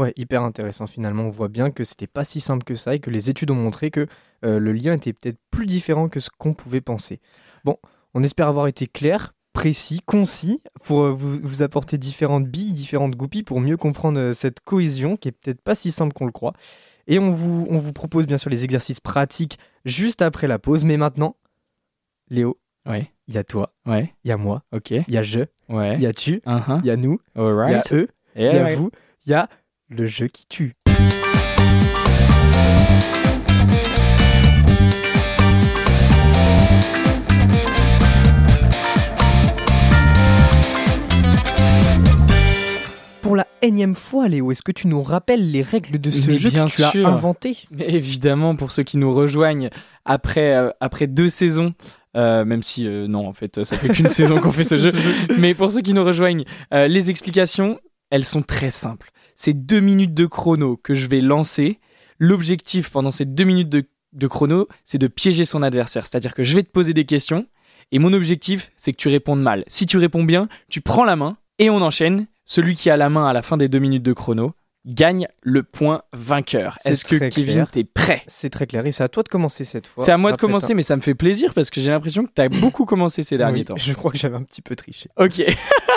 Ouais, 0.00 0.14
hyper 0.16 0.42
intéressant 0.42 0.86
finalement. 0.86 1.24
On 1.24 1.28
voit 1.28 1.48
bien 1.48 1.70
que 1.70 1.84
c'était 1.84 2.06
pas 2.06 2.24
si 2.24 2.40
simple 2.40 2.64
que 2.64 2.74
ça 2.74 2.94
et 2.94 3.00
que 3.00 3.10
les 3.10 3.28
études 3.28 3.50
ont 3.50 3.54
montré 3.54 3.90
que 3.90 4.06
euh, 4.46 4.58
le 4.58 4.72
lien 4.72 4.94
était 4.94 5.12
peut-être 5.12 5.36
plus 5.50 5.66
différent 5.66 6.08
que 6.08 6.20
ce 6.20 6.30
qu'on 6.38 6.54
pouvait 6.54 6.80
penser. 6.80 7.20
Bon, 7.64 7.76
on 8.14 8.22
espère 8.22 8.48
avoir 8.48 8.66
été 8.66 8.86
clair, 8.86 9.34
précis, 9.52 10.00
concis 10.06 10.62
pour 10.84 11.02
euh, 11.02 11.12
vous, 11.12 11.38
vous 11.42 11.62
apporter 11.62 11.98
différentes 11.98 12.46
billes, 12.46 12.72
différentes 12.72 13.14
goupilles 13.14 13.42
pour 13.42 13.60
mieux 13.60 13.76
comprendre 13.76 14.18
euh, 14.18 14.32
cette 14.32 14.60
cohésion 14.60 15.18
qui 15.18 15.28
est 15.28 15.32
peut-être 15.32 15.60
pas 15.60 15.74
si 15.74 15.90
simple 15.90 16.14
qu'on 16.14 16.24
le 16.24 16.32
croit. 16.32 16.54
Et 17.06 17.18
on 17.18 17.32
vous, 17.32 17.66
on 17.68 17.76
vous 17.76 17.92
propose 17.92 18.26
bien 18.26 18.38
sûr 18.38 18.48
les 18.48 18.64
exercices 18.64 19.00
pratiques 19.00 19.58
juste 19.84 20.22
après 20.22 20.48
la 20.48 20.58
pause. 20.58 20.82
Mais 20.82 20.96
maintenant, 20.96 21.36
Léo, 22.30 22.58
ouais, 22.86 23.12
il 23.28 23.34
y 23.34 23.38
a 23.38 23.44
toi, 23.44 23.74
ouais, 23.84 24.14
il 24.24 24.28
y 24.28 24.32
a 24.32 24.38
moi, 24.38 24.62
il 24.72 25.04
y 25.08 25.18
a 25.18 25.22
je, 25.22 25.40
ouais, 25.68 25.96
il 25.96 26.00
y 26.00 26.06
a 26.06 26.14
tu, 26.14 26.36
uh-huh. 26.46 26.80
il 26.80 26.86
y 26.86 26.90
a 26.90 26.96
nous, 26.96 27.20
il 27.36 27.42
y 27.42 27.44
a 27.44 27.82
eux, 27.92 28.08
il 28.34 28.42
y 28.44 28.46
a 28.46 28.74
vous, 28.76 28.90
il 29.26 29.30
y 29.30 29.34
a 29.34 29.50
le 29.90 30.06
jeu 30.06 30.28
qui 30.28 30.46
tue. 30.46 30.76
Pour 43.20 43.34
la 43.36 43.46
énième 43.62 43.96
fois, 43.96 44.28
Léo, 44.28 44.52
est-ce 44.52 44.62
que 44.62 44.70
tu 44.70 44.86
nous 44.86 45.02
rappelles 45.02 45.50
les 45.50 45.62
règles 45.62 46.00
de 46.00 46.10
ce 46.10 46.30
Mais 46.30 46.38
jeu 46.38 46.50
bien 46.50 46.66
que 46.66 46.70
tu 46.70 47.04
as 47.04 47.08
inventé? 47.08 47.58
Mais 47.72 47.88
évidemment, 47.88 48.54
pour 48.54 48.70
ceux 48.70 48.84
qui 48.84 48.96
nous 48.96 49.12
rejoignent 49.12 49.70
après, 50.04 50.54
euh, 50.54 50.70
après 50.78 51.08
deux 51.08 51.28
saisons, 51.28 51.74
euh, 52.16 52.44
même 52.44 52.62
si 52.62 52.86
euh, 52.86 53.08
non, 53.08 53.26
en 53.26 53.32
fait, 53.32 53.64
ça 53.64 53.76
fait 53.76 53.88
qu'une 53.88 54.08
saison 54.08 54.38
qu'on 54.40 54.52
fait 54.52 54.64
ce 54.64 54.78
jeu, 54.78 54.92
mais 55.38 55.54
pour 55.54 55.72
ceux 55.72 55.80
qui 55.80 55.94
nous 55.94 56.04
rejoignent, 56.04 56.44
les 56.70 57.10
explications, 57.10 57.80
elles 58.10 58.24
sont 58.24 58.42
très 58.42 58.70
simples. 58.70 59.10
C'est 59.42 59.54
deux 59.54 59.80
minutes 59.80 60.12
de 60.12 60.26
chrono 60.26 60.76
que 60.76 60.92
je 60.92 61.06
vais 61.08 61.22
lancer. 61.22 61.78
L'objectif 62.18 62.90
pendant 62.90 63.10
ces 63.10 63.24
deux 63.24 63.44
minutes 63.44 63.70
de, 63.70 63.84
de 64.12 64.26
chrono, 64.26 64.68
c'est 64.84 64.98
de 64.98 65.06
piéger 65.06 65.46
son 65.46 65.62
adversaire. 65.62 66.04
C'est-à-dire 66.04 66.34
que 66.34 66.42
je 66.42 66.54
vais 66.54 66.62
te 66.62 66.68
poser 66.70 66.92
des 66.92 67.06
questions 67.06 67.46
et 67.90 67.98
mon 67.98 68.12
objectif, 68.12 68.70
c'est 68.76 68.92
que 68.92 68.98
tu 68.98 69.08
répondes 69.08 69.40
mal. 69.40 69.64
Si 69.66 69.86
tu 69.86 69.96
réponds 69.96 70.24
bien, 70.24 70.46
tu 70.68 70.82
prends 70.82 71.04
la 71.06 71.16
main 71.16 71.38
et 71.58 71.70
on 71.70 71.80
enchaîne. 71.80 72.26
Celui 72.44 72.74
qui 72.74 72.90
a 72.90 72.98
la 72.98 73.08
main 73.08 73.24
à 73.26 73.32
la 73.32 73.40
fin 73.40 73.56
des 73.56 73.70
deux 73.70 73.78
minutes 73.78 74.02
de 74.02 74.12
chrono 74.12 74.52
gagne 74.84 75.26
le 75.40 75.62
point 75.62 76.02
vainqueur. 76.12 76.76
Est-ce 76.84 77.06
que 77.06 77.16
Kevin, 77.30 77.66
t'es 77.72 77.84
prêt? 77.84 78.22
C'est 78.26 78.50
très 78.50 78.66
clair 78.66 78.84
et 78.84 78.92
c'est 78.92 79.04
à 79.04 79.08
toi 79.08 79.22
de 79.22 79.28
commencer 79.30 79.64
cette 79.64 79.86
fois. 79.86 80.04
C'est 80.04 80.12
à 80.12 80.18
moi 80.18 80.32
de 80.32 80.36
commencer, 80.36 80.68
t'as- 80.68 80.74
mais 80.74 80.82
ça 80.82 80.96
me 80.96 81.00
fait 81.00 81.14
plaisir 81.14 81.54
parce 81.54 81.70
que 81.70 81.80
j'ai 81.80 81.88
l'impression 81.90 82.26
que 82.26 82.30
tu 82.36 82.42
as 82.42 82.50
beaucoup 82.50 82.84
commencé 82.84 83.22
ces 83.22 83.38
derniers 83.38 83.60
Oui, 83.60 83.64
temps. 83.64 83.76
Je 83.78 83.94
crois 83.94 84.10
que 84.12 84.18
j'avais 84.18 84.36
un 84.36 84.42
petit 84.42 84.60
peu 84.60 84.76
triché. 84.76 85.08
Ok. 85.16 85.42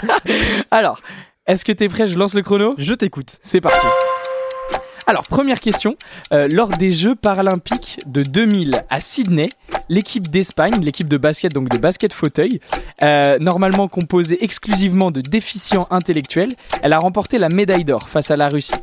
Alors, 0.71 1.01
est-ce 1.45 1.65
que 1.65 1.73
tu 1.73 1.84
es 1.84 1.89
prêt? 1.89 2.08
Je 2.08 2.17
lance 2.17 2.36
le 2.36 2.41
chrono? 2.41 2.73
Je 2.77 2.93
t'écoute. 2.93 3.38
C'est 3.41 3.60
parti. 3.60 3.86
Alors, 5.08 5.23
première 5.23 5.60
question. 5.60 5.95
Euh, 6.32 6.47
lors 6.49 6.69
des 6.69 6.93
Jeux 6.93 7.15
paralympiques 7.15 7.99
de 8.06 8.23
2000 8.23 8.86
à 8.89 9.01
Sydney, 9.01 9.49
l'équipe 9.89 10.29
d'Espagne, 10.29 10.75
l'équipe 10.82 11.10
de 11.10 11.17
basket, 11.17 11.51
donc 11.51 11.67
de 11.67 11.77
basket 11.77 12.13
fauteuil, 12.13 12.62
euh, 13.03 13.38
normalement 13.39 13.89
composée 13.89 14.41
exclusivement 14.41 15.12
de 15.12 15.19
déficients 15.19 15.88
intellectuels, 15.91 16.53
elle 16.82 16.93
a 16.93 16.99
remporté 16.99 17.38
la 17.38 17.49
médaille 17.49 17.84
d'or 17.84 18.08
face 18.08 18.32
à 18.32 18.38
la 18.38 18.47
Russie. 18.47 18.75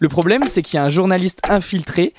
Le 0.00 0.08
problème, 0.08 0.44
c'est 0.46 0.62
qu'il 0.62 0.76
y 0.76 0.80
a 0.80 0.84
un 0.84 0.88
journaliste 0.88 1.40
infiltré 1.48 2.14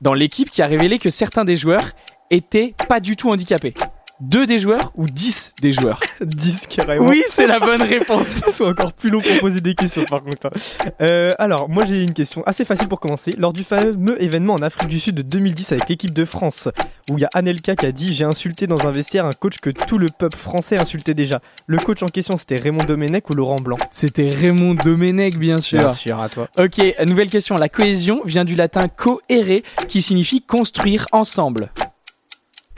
dans 0.00 0.14
l'équipe 0.14 0.48
qui 0.48 0.62
a 0.62 0.66
révélé 0.66 1.00
que 1.00 1.10
certains 1.10 1.44
des 1.44 1.56
joueurs 1.56 1.90
étaient 2.30 2.74
pas 2.88 3.00
du 3.00 3.16
tout 3.16 3.30
handicapés. 3.30 3.74
Deux 4.20 4.46
des 4.46 4.58
joueurs 4.58 4.92
ou 4.96 5.06
dix 5.06 5.54
des 5.62 5.72
joueurs 5.72 6.00
10 6.20 6.66
carrément. 6.68 7.06
Oui, 7.06 7.22
c'est 7.28 7.46
la 7.46 7.58
bonne 7.58 7.82
réponse. 7.82 8.26
Ce 8.46 8.50
soit 8.50 8.68
encore 8.68 8.92
plus 8.92 9.08
long 9.10 9.20
pour 9.20 9.38
poser 9.40 9.60
des 9.60 9.74
questions 9.74 10.04
par 10.04 10.22
contre. 10.22 10.46
hein. 10.48 10.90
Euh, 11.00 11.32
alors, 11.38 11.68
moi 11.68 11.84
j'ai 11.86 12.02
une 12.02 12.12
question 12.12 12.42
assez 12.44 12.64
facile 12.64 12.88
pour 12.88 13.00
commencer. 13.00 13.34
Lors 13.38 13.52
du 13.52 13.64
fameux 13.64 14.22
événement 14.22 14.54
en 14.54 14.62
Afrique 14.62 14.88
du 14.88 15.00
Sud 15.00 15.14
de 15.14 15.22
2010 15.22 15.72
avec 15.72 15.88
l'équipe 15.88 16.12
de 16.12 16.24
France, 16.24 16.68
où 17.10 17.16
il 17.16 17.22
y 17.22 17.24
a 17.24 17.30
Anelka 17.34 17.76
qui 17.76 17.86
a 17.86 17.92
dit 17.92 18.12
J'ai 18.12 18.24
insulté 18.24 18.66
dans 18.66 18.86
un 18.86 18.90
vestiaire 18.90 19.24
un 19.24 19.32
coach 19.32 19.58
que 19.58 19.70
tout 19.70 19.96
le 19.98 20.08
peuple 20.08 20.36
français 20.36 20.76
insultait 20.76 21.14
déjà. 21.14 21.40
Le 21.66 21.78
coach 21.78 22.02
en 22.02 22.08
question 22.08 22.36
c'était 22.36 22.56
Raymond 22.56 22.84
Domenech 22.84 23.30
ou 23.30 23.34
Laurent 23.34 23.56
Blanc? 23.56 23.78
C'était 23.90 24.28
Raymond 24.30 24.74
Domenech, 24.74 25.36
bien 25.38 25.60
sûr. 25.60 25.88
sûr, 25.90 26.20
à 26.20 26.28
toi. 26.28 26.48
Ok, 26.58 26.78
nouvelle 27.06 27.30
question. 27.30 27.56
La 27.56 27.68
cohésion 27.70 28.20
vient 28.24 28.44
du 28.44 28.54
latin 28.54 28.86
cohere, 28.88 29.60
qui 29.88 30.02
signifie 30.02 30.42
construire 30.42 31.06
ensemble. 31.12 31.70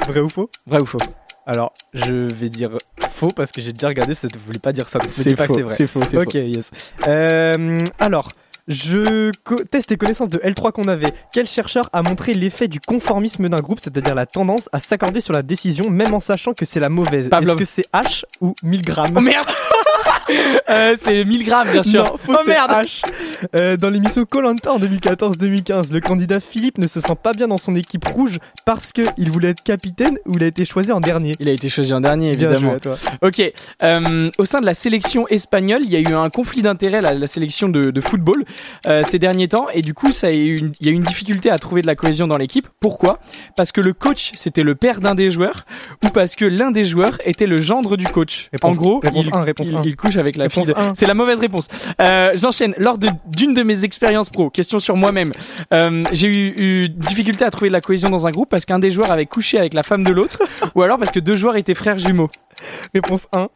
Vrai 0.06 0.20
ou 0.20 0.28
faux? 0.28 0.50
Vrai 0.66 0.80
ou 0.80 0.86
faux 0.86 0.98
Alors, 1.46 1.72
je 1.92 2.12
vais 2.32 2.48
dire 2.48 2.70
faux 3.10 3.30
parce 3.34 3.50
que 3.52 3.60
j'ai 3.60 3.72
déjà 3.72 3.88
regardé, 3.88 4.14
ça 4.14 4.28
ne 4.28 4.38
voulait 4.38 4.58
pas 4.58 4.72
dire 4.72 4.88
ça. 4.88 5.00
C'est 5.04 5.36
faux, 5.36 5.54
c'est 5.54 5.62
vrai. 5.62 5.74
c'est 5.74 5.86
faux, 5.86 6.00
c'est 6.08 6.18
Ok, 6.18 6.34
yes. 6.34 6.70
Euh, 7.06 7.78
alors, 7.98 8.28
je 8.68 9.32
teste 9.70 9.88
tes 9.88 9.96
connaissances 9.96 10.28
de 10.28 10.38
L3 10.38 10.70
qu'on 10.72 10.86
avait. 10.86 11.08
Quel 11.32 11.48
chercheur 11.48 11.88
a 11.92 12.02
montré 12.02 12.32
l'effet 12.32 12.68
du 12.68 12.80
conformisme 12.80 13.48
d'un 13.48 13.58
groupe, 13.58 13.80
c'est-à-dire 13.80 14.14
la 14.14 14.26
tendance 14.26 14.68
à 14.72 14.78
s'accorder 14.78 15.20
sur 15.20 15.32
la 15.32 15.42
décision, 15.42 15.90
même 15.90 16.14
en 16.14 16.20
sachant 16.20 16.54
que 16.54 16.64
c'est 16.64 16.80
la 16.80 16.88
mauvaise? 16.88 17.28
Pavlov. 17.28 17.56
Est-ce 17.56 17.58
que 17.58 17.64
c'est 17.64 17.86
H 17.92 18.24
ou 18.40 18.54
1000 18.62 18.82
grammes 18.82 19.14
Oh 19.16 19.20
merde 19.20 19.48
Euh, 20.70 20.94
c'est 20.98 21.24
1000 21.24 21.44
grammes, 21.44 21.70
bien 21.70 21.82
sûr. 21.82 22.04
Non, 22.04 22.16
oh 22.28 22.36
merde 22.46 22.70
H. 22.70 23.02
Euh, 23.56 23.76
dans 23.76 23.90
l'émission 23.90 24.24
Colanta 24.24 24.72
en 24.72 24.78
2014-2015, 24.78 25.92
le 25.92 26.00
candidat 26.00 26.40
Philippe 26.40 26.78
ne 26.78 26.86
se 26.86 27.00
sent 27.00 27.16
pas 27.22 27.32
bien 27.32 27.48
dans 27.48 27.56
son 27.58 27.74
équipe 27.74 28.04
rouge 28.06 28.38
parce 28.64 28.92
qu'il 28.92 29.30
voulait 29.30 29.50
être 29.50 29.62
capitaine 29.62 30.18
ou 30.26 30.32
il 30.36 30.44
a 30.44 30.46
été 30.46 30.64
choisi 30.64 30.92
en 30.92 31.00
dernier. 31.00 31.34
Il 31.40 31.48
a 31.48 31.52
été 31.52 31.68
choisi 31.68 31.92
en 31.92 32.00
dernier, 32.00 32.32
Bien 32.34 32.48
évidemment. 32.50 32.70
joué 32.70 32.76
à 32.76 32.80
toi. 32.80 32.96
Ok. 33.22 33.42
Euh, 33.82 34.30
au 34.38 34.44
sein 34.44 34.60
de 34.60 34.66
la 34.66 34.74
sélection 34.74 35.26
espagnole, 35.28 35.82
il 35.84 35.90
y 35.90 35.96
a 35.96 36.00
eu 36.00 36.14
un 36.14 36.30
conflit 36.30 36.62
d'intérêt 36.62 36.98
à 37.04 37.12
la, 37.12 37.26
sélection 37.26 37.68
de, 37.68 37.90
de 37.90 38.00
football 38.00 38.44
ces 39.04 39.18
derniers 39.18 39.48
temps, 39.48 39.66
et 39.74 39.82
du 39.82 39.94
coup, 39.94 40.12
ça 40.12 40.28
a 40.28 40.32
eu 40.32 40.56
une- 40.56 40.72
il 40.80 40.86
y 40.86 40.90
a 40.90 40.92
eu 40.92 40.96
une 40.96 41.02
difficulté 41.02 41.50
à 41.50 41.58
trouver 41.58 41.82
de 41.82 41.86
la 41.86 41.94
cohésion 41.94 42.26
dans 42.26 42.38
l'équipe. 42.38 42.68
Pourquoi? 42.80 43.18
Parce 43.56 43.72
que 43.72 43.80
le 43.80 43.92
coach 43.92 44.32
c'était 44.34 44.62
le 44.62 44.74
père 44.74 45.00
d'un 45.00 45.14
des 45.14 45.30
joueurs, 45.30 45.64
ou 46.04 46.08
parce 46.08 46.34
que 46.36 46.44
l'un 46.44 46.70
des 46.70 46.84
joueurs 46.84 47.18
était 47.24 47.46
le 47.46 47.60
gendre 47.60 47.96
du 47.96 48.06
coach. 48.06 48.48
Réponse- 48.52 48.76
en 48.76 48.80
gros, 48.80 49.00
réponse 49.00 49.26
il, 49.26 49.36
un, 49.36 49.42
réponse 49.42 49.68
il- 49.68 49.76
un. 49.76 49.82
il 49.84 49.91
couche 49.96 50.16
avec 50.16 50.36
la 50.36 50.44
Réponse 50.44 50.66
fille. 50.66 50.74
de-. 50.74 50.80
C'est 50.94 51.06
la 51.06 51.14
mauvaise 51.14 51.38
réponse. 51.38 51.68
Euh, 52.00 52.30
J'enchaîne. 52.34 52.74
Lors 52.78 52.98
d'une 52.98 53.54
de, 53.54 53.62
mes 53.62 53.84
expériences 53.84 54.30
pro, 54.30 54.50
question 54.50 54.78
sur 54.78 54.96
moi-même, 54.96 55.32
euh, 55.72 56.04
j'ai 56.12 56.28
eu, 56.28 56.54
eu 56.58 56.88
difficulté 56.88 57.44
à 57.44 57.50
trouver 57.50 57.68
de 57.68 57.72
la 57.72 57.80
cohésion 57.80 58.08
dans 58.10 58.26
un 58.26 58.30
groupe 58.30 58.48
parce 58.48 58.64
qu'un 58.64 58.78
des 58.78 58.90
joueurs 58.90 59.10
avait 59.10 59.26
couché 59.26 59.58
avec 59.58 59.74
la 59.74 59.82
femme 59.82 60.04
de 60.04 60.12
l'autre, 60.12 60.38
ou 60.74 60.82
alors 60.82 60.98
parce 60.98 61.10
que 61.10 61.20
deux 61.20 61.36
joueurs 61.36 61.56
étaient 61.56 61.74
frères 61.74 61.98
jumeaux. 61.98 62.30
Réponse 62.94 63.28
1. 63.32 63.48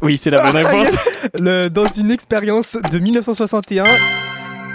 Oui, 0.00 0.16
c'est 0.16 0.30
la 0.30 0.42
bonne 0.50 0.62
Ah, 0.64 0.68
réponse. 0.68 0.96
Le- 1.40 1.68
dans 1.68 1.86
une 1.88 2.10
expérience 2.12 2.76
de 2.90 2.98
1961. 2.98 3.84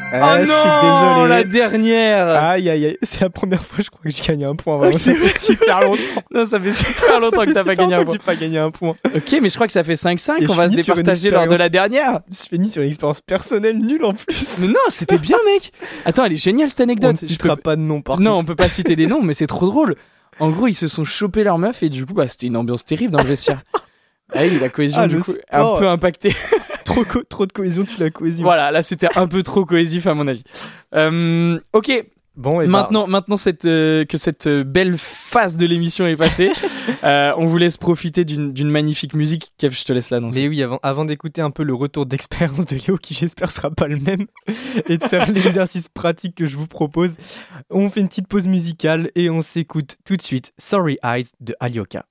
Oh 0.10 0.16
Euh, 0.16 0.46
je 0.46 0.52
suis 0.52 0.70
désolé. 0.82 1.30
la 1.30 1.44
dernière. 1.44 2.28
Aïe 2.30 2.70
aïe 2.70 2.86
aïe, 2.86 2.98
c'est 3.02 3.20
la 3.22 3.30
première 3.30 3.62
fois 3.64 3.84
je 3.84 3.90
crois 3.90 4.02
que 4.04 4.10
j'ai 4.10 4.22
gagné 4.24 4.46
un 4.46 4.56
point. 4.56 4.78
Vraiment, 4.78 4.94
Oh, 4.96 4.98
ça 4.98 5.14
fait 5.14 5.38
super 5.38 5.82
longtemps. 5.82 6.02
Non, 6.34 6.46
ça 6.46 6.60
fait 6.60 6.72
super 6.72 7.20
longtemps 7.20 7.46
que 7.46 7.52
t'as 7.52 7.64
pas 7.64 7.76
gagné 7.76 7.96
un 7.96 8.06
point. 8.06 8.16
pas 8.26 8.36
gagné 8.36 8.58
un 8.60 8.72
point. 8.72 8.96
Ok, 9.16 9.38
mais 9.42 9.50
je 9.50 9.56
crois 9.56 9.68
que 9.68 9.74
ça 9.74 9.84
fait 9.84 9.96
5-5. 9.96 10.44
Et 10.44 10.50
On 10.50 10.54
va 10.54 10.70
se 10.70 10.76
départager 10.76 11.30
lors 11.30 11.48
de 11.48 11.56
la 11.56 11.68
dernière. 11.70 12.22
Je 12.32 12.48
finis 12.48 12.70
sur 12.70 12.82
une 12.82 12.88
expérience 12.90 13.20
personnelle 13.22 13.78
nulle 13.80 14.06
en 14.06 14.14
plus. 14.14 14.60
Mais 14.62 14.68
non, 14.68 14.76
c'était 14.90 15.18
bien, 15.18 15.38
mec. 15.46 15.72
Attends, 16.06 16.24
elle 16.26 16.34
est 16.34 16.38
géniale 16.38 16.70
cette 16.70 16.80
On 16.82 16.84
ne 16.86 16.92
anecdote. 16.92 17.18
Citera 17.18 17.56
peux- 17.56 17.62
pas 17.64 17.76
de 17.76 17.82
nom 17.82 18.02
par 18.02 18.20
Non, 18.20 18.32
on 18.32 18.36
contre. 18.38 18.48
peut 18.48 18.56
pas 18.56 18.70
citer 18.70 18.96
des 18.96 19.08
noms, 19.08 19.22
mais 19.22 19.34
c'est 19.34 19.48
trop 19.48 19.66
drôle. 19.66 19.96
En 20.40 20.50
gros, 20.52 20.68
ils 20.68 20.76
se 20.76 20.88
sont 20.88 21.04
chopés 21.04 21.44
leur 21.44 21.58
meuf 21.58 21.84
et 21.84 21.90
du 21.90 22.06
coup, 22.06 22.14
bah, 22.14 22.28
c'était 22.28 22.48
une 22.48 22.56
ambiance 22.58 22.86
terrible 22.86 23.12
dans 23.12 23.22
le 23.24 23.28
vestiaire. 23.30 23.60
Ah 24.34 24.40
oui, 24.42 24.58
la 24.60 24.68
cohésion, 24.68 25.00
Ah, 25.04 25.08
du 25.08 25.20
coup, 25.20 25.32
sport. 25.32 25.78
un 25.78 25.80
peu 25.80 25.88
impactée. 25.88 26.36
Trop, 26.88 27.04
co- 27.06 27.24
trop 27.24 27.46
de 27.46 27.52
cohésion, 27.54 27.86
tu 27.86 28.00
la 28.00 28.10
cohésion. 28.10 28.44
voilà, 28.44 28.72
là, 28.72 28.82
c'était 28.82 29.10
un 29.16 29.28
peu 29.28 29.44
trop 29.44 29.66
cohésif 29.66 30.08
à 30.08 30.14
mon 30.14 30.28
avis. 30.28 30.44
Euh, 30.96 31.60
ok, 31.74 32.06
Bon, 32.38 32.62
et 32.62 32.66
bah, 32.66 32.72
maintenant, 32.84 33.08
maintenant 33.08 33.36
cette, 33.36 33.66
euh, 33.66 34.06
que 34.06 34.16
cette 34.16 34.48
belle 34.48 34.96
phase 35.00 35.58
de 35.58 35.66
l'émission 35.66 36.06
est 36.06 36.16
passée, 36.16 36.52
euh, 37.04 37.34
on 37.36 37.46
vous 37.48 37.58
laisse 37.58 37.78
profiter 37.78 38.26
d'une 38.26 38.54
d'une 38.54 38.70
magnifique 38.70 39.16
musique. 39.16 39.54
Kev, 39.58 39.74
je 39.76 39.84
te 39.84 39.92
laisse 39.92 40.12
l'annoncer. 40.12 40.42
Mais 40.42 40.48
oui, 40.48 40.62
avant, 40.62 40.80
avant 40.84 41.04
d'écouter 41.04 41.42
un 41.42 41.50
peu 41.50 41.64
le 41.64 41.74
retour 41.74 42.06
d'expérience 42.06 42.68
de 42.68 42.76
Léo, 42.76 42.98
qui 42.98 43.16
j'espère 43.16 43.50
sera 43.52 43.72
pas 43.72 43.88
le 43.88 43.98
même, 43.98 44.28
et 44.88 45.00
de 45.00 45.04
faire 45.04 45.32
l'exercice 45.32 45.90
pratique 45.90 46.36
que 46.36 46.46
je 46.46 46.58
vous 46.58 46.68
propose, 46.68 47.16
on 47.72 47.90
fait 47.90 48.02
une 48.02 48.08
petite 48.08 48.28
pause 48.28 48.46
musicale 48.46 49.10
et 49.16 49.32
on 49.32 49.42
s'écoute 49.42 49.98
tout 50.06 50.16
de 50.16 50.22
suite 50.22 50.54
Sorry 50.60 50.98
Eyes 51.04 51.30
de 51.42 51.56
Alioka. 51.60 52.06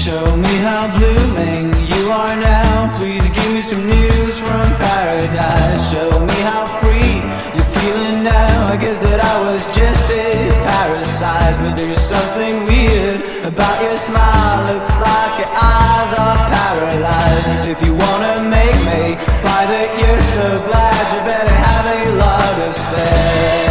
Show 0.00 0.34
me 0.34 0.56
how 0.64 0.88
blooming 0.96 1.74
you 1.86 2.10
are 2.10 2.34
now. 2.34 2.96
Please 2.96 3.28
give 3.36 3.52
me 3.52 3.60
some 3.60 3.86
news 3.86 4.38
from 4.38 4.64
paradise. 4.80 5.90
Show 5.92 6.08
me 6.24 6.38
how 6.40 6.64
free 6.80 7.20
you're 7.52 7.70
feeling 7.76 8.24
now. 8.24 8.72
I 8.72 8.78
guess 8.80 8.98
that 9.02 9.20
I 9.20 9.34
was 9.44 9.60
just 9.76 10.08
a 10.08 10.56
parasite, 10.64 11.54
but 11.60 11.76
there's 11.76 12.00
something 12.00 12.64
weird 12.64 13.44
about 13.44 13.76
your 13.82 13.96
smile. 13.96 14.72
Looks 14.72 14.96
like 14.96 15.34
your 15.36 15.52
eyes 15.52 16.12
are 16.16 16.38
paralyzed. 16.48 17.68
If 17.68 17.84
you 17.84 17.92
wanna 17.92 18.48
make 18.48 18.80
me 18.88 19.20
buy 19.44 19.68
that 19.68 19.88
you're 20.00 20.24
so 20.32 20.64
glad, 20.64 21.02
you 21.12 21.20
better 21.28 21.56
have 21.68 21.86
a 22.00 22.02
lot 22.16 22.54
of 22.68 22.74
sterilize. 22.74 23.69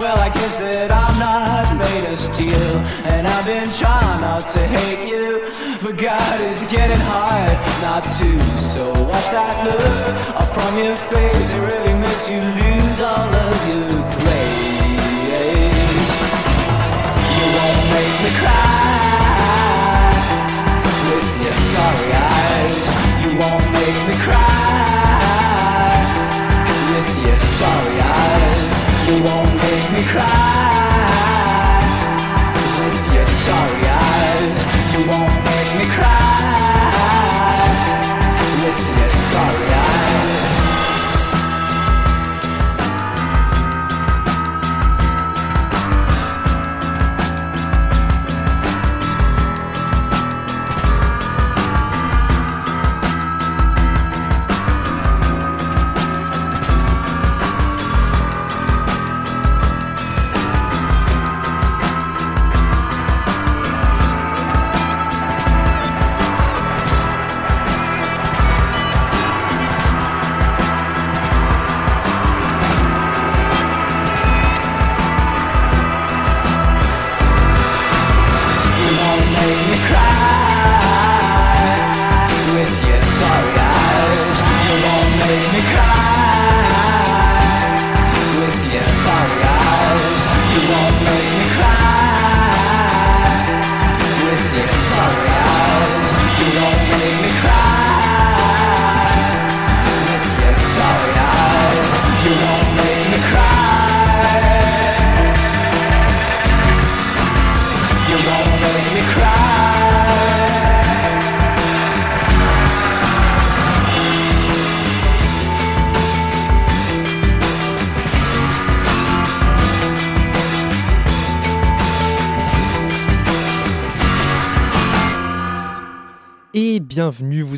Well, 0.00 0.18
I 0.18 0.28
guess 0.28 0.56
that 0.58 0.90
I'm 0.90 1.16
not 1.18 1.76
made 1.76 2.12
of 2.12 2.18
steel. 2.18 2.72
And 3.12 3.26
I've 3.26 3.46
been 3.46 3.70
trying 3.70 4.20
not 4.20 4.48
to 4.56 4.60
hate 4.60 5.08
you, 5.08 5.48
but 5.82 5.96
God 5.96 6.40
is 6.40 6.66
getting 6.66 7.02
hard 7.12 7.56
not 7.82 8.04
to. 8.18 8.30
So 8.58 8.92
watch 9.10 9.28
that 9.36 9.54
look 9.66 10.36
up 10.40 10.48
from 10.56 10.72
your 10.78 10.96
face. 11.12 11.46
It 11.52 11.60
really 11.60 11.94
makes 12.00 12.30
you 12.30 12.40
lose 12.40 13.00
all 13.00 13.34
of 13.34 13.41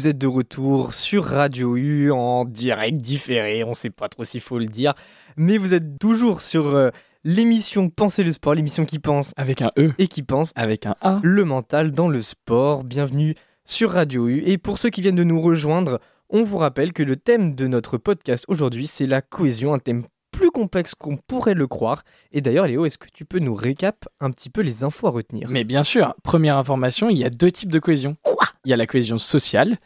vous 0.05 0.11
êtes 0.11 0.19
de 0.19 0.27
retour 0.27 0.93
sur 0.93 1.25
Radio 1.25 1.79
U 1.79 2.11
en 2.11 2.45
direct 2.45 2.99
différé, 2.99 3.65
on 3.65 3.73
sait 3.73 3.89
pas 3.89 4.11
trop 4.11 4.23
s'il 4.23 4.43
faut 4.43 4.59
le 4.59 4.67
dire, 4.67 4.93
mais 5.39 5.57
vous 5.57 5.73
êtes 5.73 5.99
toujours 5.99 6.43
sur 6.43 6.67
euh, 6.67 6.91
l'émission 7.25 7.89
Penser 7.89 8.23
le 8.23 8.31
sport, 8.33 8.53
l'émission 8.53 8.85
qui 8.85 8.99
pense 8.99 9.33
Avec 9.39 9.63
un 9.63 9.71
E, 9.79 9.93
et 9.97 10.07
qui 10.07 10.23
pense 10.23 10.53
avec 10.57 10.85
un 10.85 10.95
A. 11.01 11.21
le 11.23 11.47
mental 11.47 11.93
dans 11.93 12.09
le 12.09 12.21
sport. 12.21 12.85
Bienvenue 12.85 13.35
sur 13.65 13.93
Radio 13.93 14.29
U. 14.29 14.43
Et 14.45 14.59
pour 14.59 14.77
ceux 14.77 14.91
qui 14.91 15.01
viennent 15.01 15.17
de 15.17 15.25
nous 15.25 15.41
rejoindre, 15.41 16.01
on 16.29 16.43
vous 16.43 16.59
rappelle 16.59 16.93
que 16.93 17.03
le 17.03 17.17
thème 17.17 17.55
de 17.55 17.67
notre 17.67 17.97
podcast 17.97 18.45
aujourd'hui, 18.49 18.87
c'est 18.87 19.07
la 19.07 19.23
cohésion, 19.23 19.73
un 19.73 19.79
thème 19.79 20.05
plus 20.33 20.51
complexe 20.51 20.95
qu'on 20.95 21.17
pourrait 21.17 21.55
le 21.55 21.67
croire. 21.67 22.03
Et 22.31 22.43
d'ailleurs, 22.43 22.67
Léo, 22.67 22.85
est-ce 22.85 22.99
que 22.99 23.09
tu 23.11 23.25
peux 23.25 23.39
nous 23.39 23.55
récap 23.55 24.07
un 24.21 24.31
petit 24.31 24.51
peu 24.51 24.61
les 24.61 24.85
infos 24.85 25.07
à 25.07 25.11
retenir? 25.11 25.49
Mais 25.49 25.65
bien 25.65 25.83
sûr, 25.83 26.15
première 26.23 26.59
information, 26.59 27.09
il 27.09 27.17
y 27.17 27.25
a 27.25 27.31
deux 27.31 27.51
types 27.51 27.73
de 27.73 27.79
cohésion. 27.79 28.19
Quoi? 28.23 28.45
Il 28.67 28.71
y 28.71 28.75
a 28.75 28.77
la 28.77 28.87
cohésion 28.87 29.19
sociale, 29.19 29.79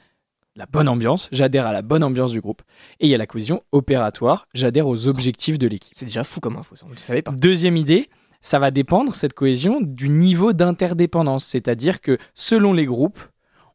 la 0.58 0.66
bonne 0.66 0.88
ambiance, 0.88 1.28
j'adhère 1.30 1.66
à 1.66 1.72
la 1.72 1.82
bonne 1.82 2.02
ambiance 2.02 2.32
du 2.32 2.40
groupe. 2.40 2.62
Et 2.98 3.06
il 3.06 3.10
y 3.10 3.14
a 3.14 3.18
la 3.18 3.28
cohésion 3.28 3.62
opératoire, 3.70 4.48
j'adhère 4.54 4.88
aux 4.88 5.06
objectifs 5.06 5.56
de 5.56 5.68
l'équipe. 5.68 5.92
C'est 5.96 6.04
déjà 6.04 6.24
fou 6.24 6.40
comme 6.40 6.56
info, 6.56 6.74
ça, 6.74 6.84
on 6.84 6.88
ne 6.88 6.94
le 6.94 7.00
savait 7.00 7.22
pas. 7.22 7.30
Deuxième 7.30 7.76
idée, 7.76 8.10
ça 8.40 8.58
va 8.58 8.72
dépendre, 8.72 9.14
cette 9.14 9.34
cohésion, 9.34 9.80
du 9.80 10.08
niveau 10.08 10.52
d'interdépendance. 10.52 11.44
C'est-à-dire 11.44 12.00
que 12.00 12.18
selon 12.34 12.72
les 12.72 12.86
groupes, 12.86 13.20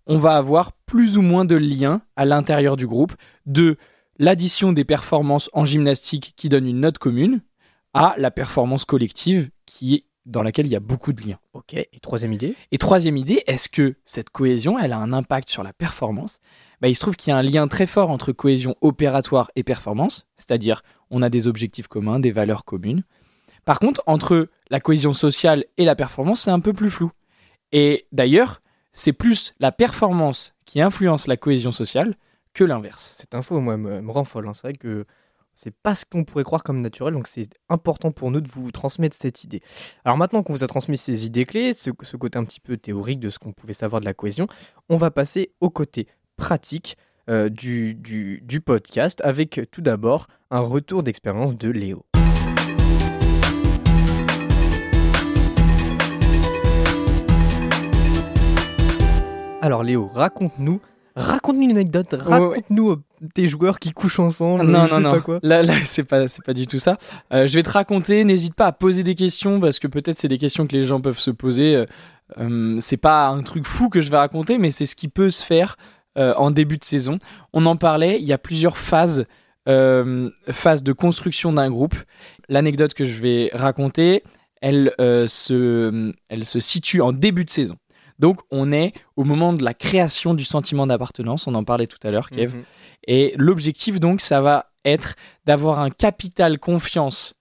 on 0.08 0.18
va 0.18 0.36
avoir 0.36 0.74
plus 0.86 1.18
ou 1.18 1.22
moins 1.22 1.46
de 1.46 1.56
liens 1.56 2.02
à 2.18 2.26
l'intérieur 2.26 2.76
du 2.76 2.86
groupe, 2.86 3.14
de 3.46 3.78
l'addition 4.20 4.74
des 4.74 4.84
performances 4.84 5.50
en 5.54 5.64
gymnastique 5.64 6.34
qui 6.36 6.50
donne 6.50 6.68
une 6.68 6.82
note 6.82 6.98
commune 6.98 7.42
à 7.94 8.14
la 8.18 8.30
performance 8.30 8.84
collective 8.84 9.50
qui 9.66 9.96
est 9.96 10.06
dans 10.26 10.42
laquelle 10.44 10.66
il 10.66 10.72
y 10.72 10.76
a 10.76 10.80
beaucoup 10.80 11.14
de 11.14 11.22
liens. 11.22 11.40
Ok, 11.54 11.74
et 11.74 11.90
troisième 12.02 12.34
idée 12.34 12.56
Et 12.72 12.78
troisième 12.78 13.18
idée, 13.18 13.44
est-ce 13.48 13.68
que 13.70 13.96
cette 14.06 14.30
cohésion, 14.30 14.80
elle 14.80 14.94
a 14.94 14.98
un 14.98 15.12
impact 15.14 15.50
sur 15.50 15.64
la 15.64 15.74
performance? 15.74 16.40
Bah, 16.82 16.88
Il 16.88 16.96
se 16.96 17.02
trouve 17.02 17.16
qu'il 17.16 17.32
y 17.32 17.34
a 17.34 17.38
un 17.38 17.42
lien 17.42 17.68
très 17.68 17.86
fort 17.88 18.10
entre 18.10 18.32
cohésion 18.32 18.76
opératoire 18.82 19.52
et 19.56 19.64
performance, 19.64 20.28
c'est-à-dire 20.38 20.82
on 21.10 21.22
a 21.22 21.30
des 21.30 21.48
objectifs 21.48 21.88
communs, 21.88 22.20
des 22.20 22.32
valeurs 22.32 22.64
communes. 22.66 23.04
Par 23.66 23.80
contre, 23.80 24.02
entre 24.08 24.50
la 24.70 24.80
cohésion 24.80 25.14
sociale 25.14 25.66
et 25.78 25.86
la 25.86 25.96
performance, 25.96 26.42
c'est 26.42 26.52
un 26.52 26.60
peu 26.60 26.74
plus 26.74 26.90
flou. 26.90 27.12
Et 27.72 28.06
d'ailleurs, 28.12 28.62
c'est 28.92 29.14
plus 29.14 29.54
la 29.60 29.72
performance 29.72 30.54
qui 30.66 30.82
influence 30.82 31.28
la 31.28 31.38
cohésion 31.38 31.72
sociale 31.72 32.16
que 32.54 32.64
l'inverse. 32.64 33.14
Cette 33.16 33.36
info, 33.36 33.60
moi, 33.60 33.78
me, 33.78 34.02
me 34.02 34.12
rend 34.12 34.24
folle. 34.24 34.48
hein. 34.48 34.54
C'est 34.54 34.68
vrai 34.68 34.74
que 34.74 35.06
c'est 35.56 35.76
pas 35.76 35.96
ce 35.96 36.06
qu'on 36.06 36.24
pourrait 36.24 36.44
croire 36.44 36.64
comme 36.64 36.82
naturel, 36.82 37.14
donc 37.14 37.28
c'est 37.28 37.50
important 37.70 38.12
pour 38.12 38.32
nous 38.32 38.42
de 38.42 38.48
vous 38.48 38.72
transmettre 38.72 39.16
cette 39.20 39.44
idée. 39.44 39.62
Alors 40.06 40.18
maintenant 40.18 40.44
qu'on 40.44 40.54
vous 40.54 40.64
a 40.64 40.68
transmis 40.68 40.98
ces 40.98 41.26
idées 41.26 41.46
clés, 41.46 41.74
ce, 41.74 41.90
côté 41.92 42.38
un 42.38 42.44
petit 42.44 42.60
peu 42.60 42.78
théorique 42.78 43.20
de 43.20 43.30
ce 43.30 43.40
qu'on 43.40 43.52
pouvait 43.52 43.74
savoir 43.74 44.00
de 44.00 44.06
la 44.06 44.14
cohésion, 44.14 44.48
on 44.90 44.98
va 44.98 45.12
passer 45.12 45.52
au 45.62 45.70
côté 45.70 46.08
pratique 46.38 46.98
euh, 47.30 47.50
du 47.50 48.62
podcast 48.66 49.22
avec 49.24 49.62
tout 49.72 49.82
d'abord 49.82 50.28
un 50.52 50.60
retour 50.60 51.04
d'expérience 51.04 51.58
de 51.58 51.70
Léo. 51.70 52.06
Alors 59.64 59.82
Léo, 59.84 60.08
raconte-nous, 60.08 60.82
raconte-nous 61.16 61.64
une 61.64 61.72
anecdote, 61.72 62.08
Ouais, 62.14 62.18
ouais. 62.20 62.48
raconte-nous 62.48 62.92
euh, 62.92 63.04
tes 63.34 63.48
joueurs 63.48 63.80
qui 63.80 63.92
couchent 63.92 64.20
ensemble, 64.20 64.66
non, 64.66 64.86
je 64.86 64.92
non, 64.92 64.98
sais 64.98 65.04
non. 65.04 65.12
pas 65.12 65.22
quoi. 65.22 65.40
Là, 65.44 65.62
là 65.64 65.74
c'est 65.84 66.04
pas, 66.04 66.28
c'est 66.28 66.44
pas 66.44 66.54
du 66.54 66.68
tout 66.68 66.80
ça. 66.80 66.98
Euh, 67.34 67.48
je 67.48 67.56
vais 67.56 67.64
te 67.64 67.70
raconter. 67.70 68.24
N'hésite 68.24 68.56
pas 68.56 68.68
à 68.68 68.72
poser 68.72 69.04
des 69.04 69.16
questions 69.16 69.60
parce 69.60 69.80
que 69.80 69.88
peut-être 69.88 70.18
c'est 70.18 70.28
des 70.28 70.38
questions 70.38 70.66
que 70.68 70.76
les 70.76 70.84
gens 70.84 71.02
peuvent 71.02 71.20
se 71.20 71.32
poser. 71.32 71.76
Euh, 71.76 71.86
euh, 72.40 72.78
c'est 72.80 72.98
pas 72.98 73.28
un 73.28 73.42
truc 73.44 73.66
fou 73.66 73.90
que 73.90 74.02
je 74.02 74.10
vais 74.10 74.18
raconter, 74.18 74.58
mais 74.58 74.72
c'est 74.72 74.86
ce 74.86 74.96
qui 74.96 75.08
peut 75.08 75.30
se 75.30 75.46
faire 75.46 75.78
euh, 76.18 76.34
en 76.36 76.52
début 76.52 76.78
de 76.78 76.84
saison. 76.84 77.18
On 77.54 77.66
en 77.66 77.76
parlait. 77.76 78.18
Il 78.20 78.26
y 78.26 78.34
a 78.34 78.38
plusieurs 78.38 78.78
phases, 78.78 79.26
euh, 79.68 80.30
phases 80.50 80.84
de 80.84 80.94
construction 80.94 81.54
d'un 81.54 81.70
groupe. 81.70 81.96
L'anecdote 82.50 82.94
que 82.94 83.06
je 83.06 83.22
vais 83.22 83.50
raconter, 83.54 84.24
elle 84.62 84.94
euh, 85.00 85.28
se, 85.28 86.14
elle 86.30 86.46
se 86.46 86.60
situe 86.60 87.02
en 87.02 87.12
début 87.14 87.46
de 87.46 87.50
saison. 87.50 87.76
Donc, 88.20 88.40
on 88.52 88.72
est 88.72 88.94
au 89.16 89.24
moment 89.24 89.54
de 89.54 89.64
la 89.64 89.74
création 89.74 90.34
du 90.34 90.44
sentiment 90.44 90.88
d'appartenance. 90.88 91.48
On 91.48 91.56
en 91.56 91.64
parlait 91.64 91.88
tout 91.88 92.00
à 92.04 92.12
l'heure, 92.12 92.30
Kev. 92.30 92.56
Mhm. 92.56 92.64
Et 93.08 93.34
l'objectif, 93.38 94.00
donc, 94.00 94.22
ça 94.22 94.42
va 94.42 94.72
être 94.86 95.16
d'avoir 95.46 95.80
un 95.80 95.90
capital 95.90 96.60
confiance 96.60 97.36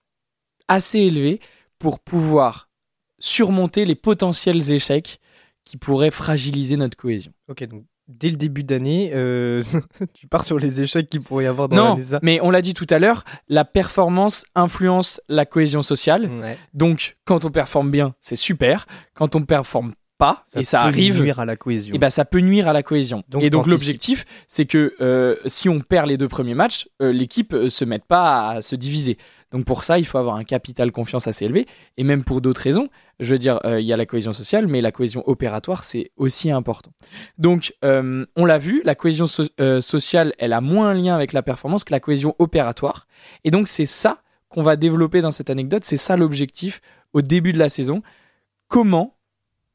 assez 0.67 0.99
élevé 0.99 1.39
pour 1.79 1.99
pouvoir 1.99 2.69
surmonter 3.19 3.85
les 3.85 3.95
potentiels 3.95 4.71
échecs 4.71 5.19
qui 5.65 5.77
pourraient 5.77 6.11
fragiliser 6.11 6.77
notre 6.77 6.97
cohésion. 6.97 7.31
Ok, 7.47 7.63
donc 7.65 7.83
dès 8.07 8.29
le 8.29 8.35
début 8.35 8.63
d'année, 8.63 9.11
euh, 9.13 9.63
tu 10.13 10.27
pars 10.27 10.45
sur 10.45 10.59
les 10.59 10.81
échecs 10.81 11.09
qu'il 11.09 11.21
pourrait 11.21 11.45
y 11.45 11.47
avoir 11.47 11.69
dans 11.69 11.95
non, 11.95 12.03
mais 12.21 12.39
on 12.41 12.51
l'a 12.51 12.61
dit 12.61 12.73
tout 12.73 12.87
à 12.89 12.99
l'heure, 12.99 13.23
la 13.47 13.65
performance 13.65 14.45
influence 14.55 15.21
la 15.29 15.45
cohésion 15.45 15.81
sociale. 15.81 16.29
Ouais, 16.29 16.57
Donc, 16.73 17.17
quand 17.25 17.45
on 17.45 17.51
performe 17.51 17.91
bien, 17.91 18.15
c'est 18.19 18.35
super. 18.35 18.85
Quand 19.13 19.35
on 19.35 19.43
performe 19.43 19.93
pas, 20.25 20.43
et 20.55 20.63
ça 20.63 20.79
peut 20.79 20.87
arrive, 20.87 21.21
nuire 21.21 21.39
à 21.39 21.45
la 21.45 21.55
cohésion. 21.55 21.93
et 21.95 21.97
ben 21.97 22.09
ça 22.09 22.25
peut 22.25 22.39
nuire 22.39 22.67
à 22.67 22.73
la 22.73 22.83
cohésion. 22.83 23.23
Donc, 23.29 23.43
et 23.43 23.49
donc 23.49 23.67
l'objectif, 23.67 24.25
c'est 24.47 24.65
que 24.65 24.93
euh, 25.01 25.35
si 25.45 25.69
on 25.69 25.79
perd 25.79 26.07
les 26.07 26.17
deux 26.17 26.27
premiers 26.27 26.55
matchs, 26.55 26.87
euh, 27.01 27.11
l'équipe 27.11 27.53
euh, 27.53 27.69
se 27.69 27.85
mette 27.85 28.05
pas 28.05 28.49
à 28.49 28.61
se 28.61 28.75
diviser. 28.75 29.17
Donc 29.51 29.65
pour 29.65 29.83
ça, 29.83 29.99
il 29.99 30.05
faut 30.05 30.17
avoir 30.17 30.35
un 30.35 30.43
capital 30.43 30.91
confiance 30.91 31.27
assez 31.27 31.45
élevé. 31.45 31.67
Et 31.97 32.03
même 32.03 32.23
pour 32.23 32.41
d'autres 32.41 32.61
raisons, 32.61 32.89
je 33.19 33.31
veux 33.33 33.37
dire, 33.37 33.59
euh, 33.65 33.79
il 33.79 33.85
y 33.85 33.93
a 33.93 33.97
la 33.97 34.07
cohésion 34.07 34.33
sociale, 34.33 34.65
mais 34.65 34.81
la 34.81 34.91
cohésion 34.91 35.21
opératoire, 35.27 35.83
c'est 35.83 36.09
aussi 36.17 36.49
important. 36.49 36.91
Donc 37.37 37.73
euh, 37.85 38.25
on 38.35 38.45
l'a 38.45 38.57
vu, 38.57 38.81
la 38.83 38.95
cohésion 38.95 39.27
so- 39.27 39.43
euh, 39.59 39.79
sociale, 39.81 40.33
elle 40.39 40.53
a 40.53 40.61
moins 40.61 40.89
un 40.89 40.93
lien 40.95 41.13
avec 41.13 41.33
la 41.33 41.43
performance 41.43 41.83
que 41.83 41.91
la 41.93 41.99
cohésion 41.99 42.33
opératoire. 42.39 43.05
Et 43.43 43.51
donc 43.51 43.67
c'est 43.67 43.85
ça 43.85 44.21
qu'on 44.49 44.63
va 44.63 44.75
développer 44.75 45.21
dans 45.21 45.31
cette 45.31 45.49
anecdote, 45.51 45.83
c'est 45.83 45.97
ça 45.97 46.15
l'objectif 46.17 46.81
au 47.13 47.21
début 47.21 47.53
de 47.53 47.59
la 47.59 47.69
saison. 47.69 48.01
Comment 48.67 49.15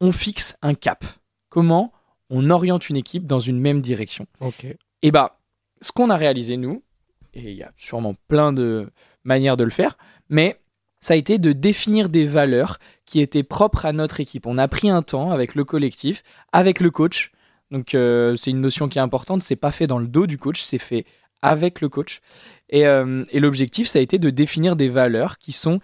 on 0.01 0.13
fixe 0.13 0.57
un 0.63 0.75
cap 0.75 1.05
Comment 1.49 1.93
on 2.31 2.51
oriente 2.51 2.89
une 2.89 2.97
équipe 2.97 3.27
dans 3.27 3.41
une 3.41 3.59
même 3.59 3.81
direction 3.81 4.27
Ok. 4.41 4.67
Et 5.03 5.11
bah, 5.11 5.39
ce 5.81 5.93
qu'on 5.93 6.11
a 6.11 6.17
réalisé, 6.17 6.57
nous, 6.57 6.83
et 7.35 7.51
il 7.51 7.57
y 7.57 7.63
a 7.63 7.73
sûrement 7.77 8.15
plein 8.29 8.53
de 8.53 8.91
manières 9.25 9.57
de 9.57 9.65
le 9.65 9.71
faire, 9.71 9.97
mais 10.29 10.61
ça 11.01 11.15
a 11.15 11.17
été 11.17 11.39
de 11.39 11.53
définir 11.53 12.09
des 12.09 12.27
valeurs 12.27 12.79
qui 13.07 13.21
étaient 13.21 13.45
propres 13.45 13.87
à 13.87 13.93
notre 13.93 14.21
équipe. 14.21 14.47
On 14.47 14.59
a 14.59 14.69
pris 14.69 14.91
un 14.91 15.03
temps 15.03 15.31
avec 15.31 15.55
le 15.55 15.65
collectif, 15.65 16.23
avec 16.53 16.81
le 16.81 16.91
coach. 16.91 17.31
Donc, 17.71 17.95
euh, 17.95 18.35
c'est 18.37 18.51
une 18.51 18.61
notion 18.61 18.89
qui 18.89 18.99
est 18.99 19.03
importante. 19.03 19.43
C'est 19.43 19.57
pas 19.57 19.73
fait 19.73 19.87
dans 19.87 19.99
le 19.99 20.09
dos 20.09 20.27
du 20.27 20.39
coach, 20.39 20.61
c'est 20.61 20.79
fait 20.79 21.07
avec 21.41 21.81
le 21.81 21.89
coach. 21.89 22.21
Et, 22.69 22.87
euh, 22.87 23.25
et 23.31 23.39
l'objectif, 23.39 23.87
ça 23.87 24.01
a 24.01 24.03
été 24.03 24.19
de 24.19 24.31
définir 24.31 24.75
des 24.75 24.89
valeurs 24.89 25.39
qui 25.39 25.53
sont 25.53 25.79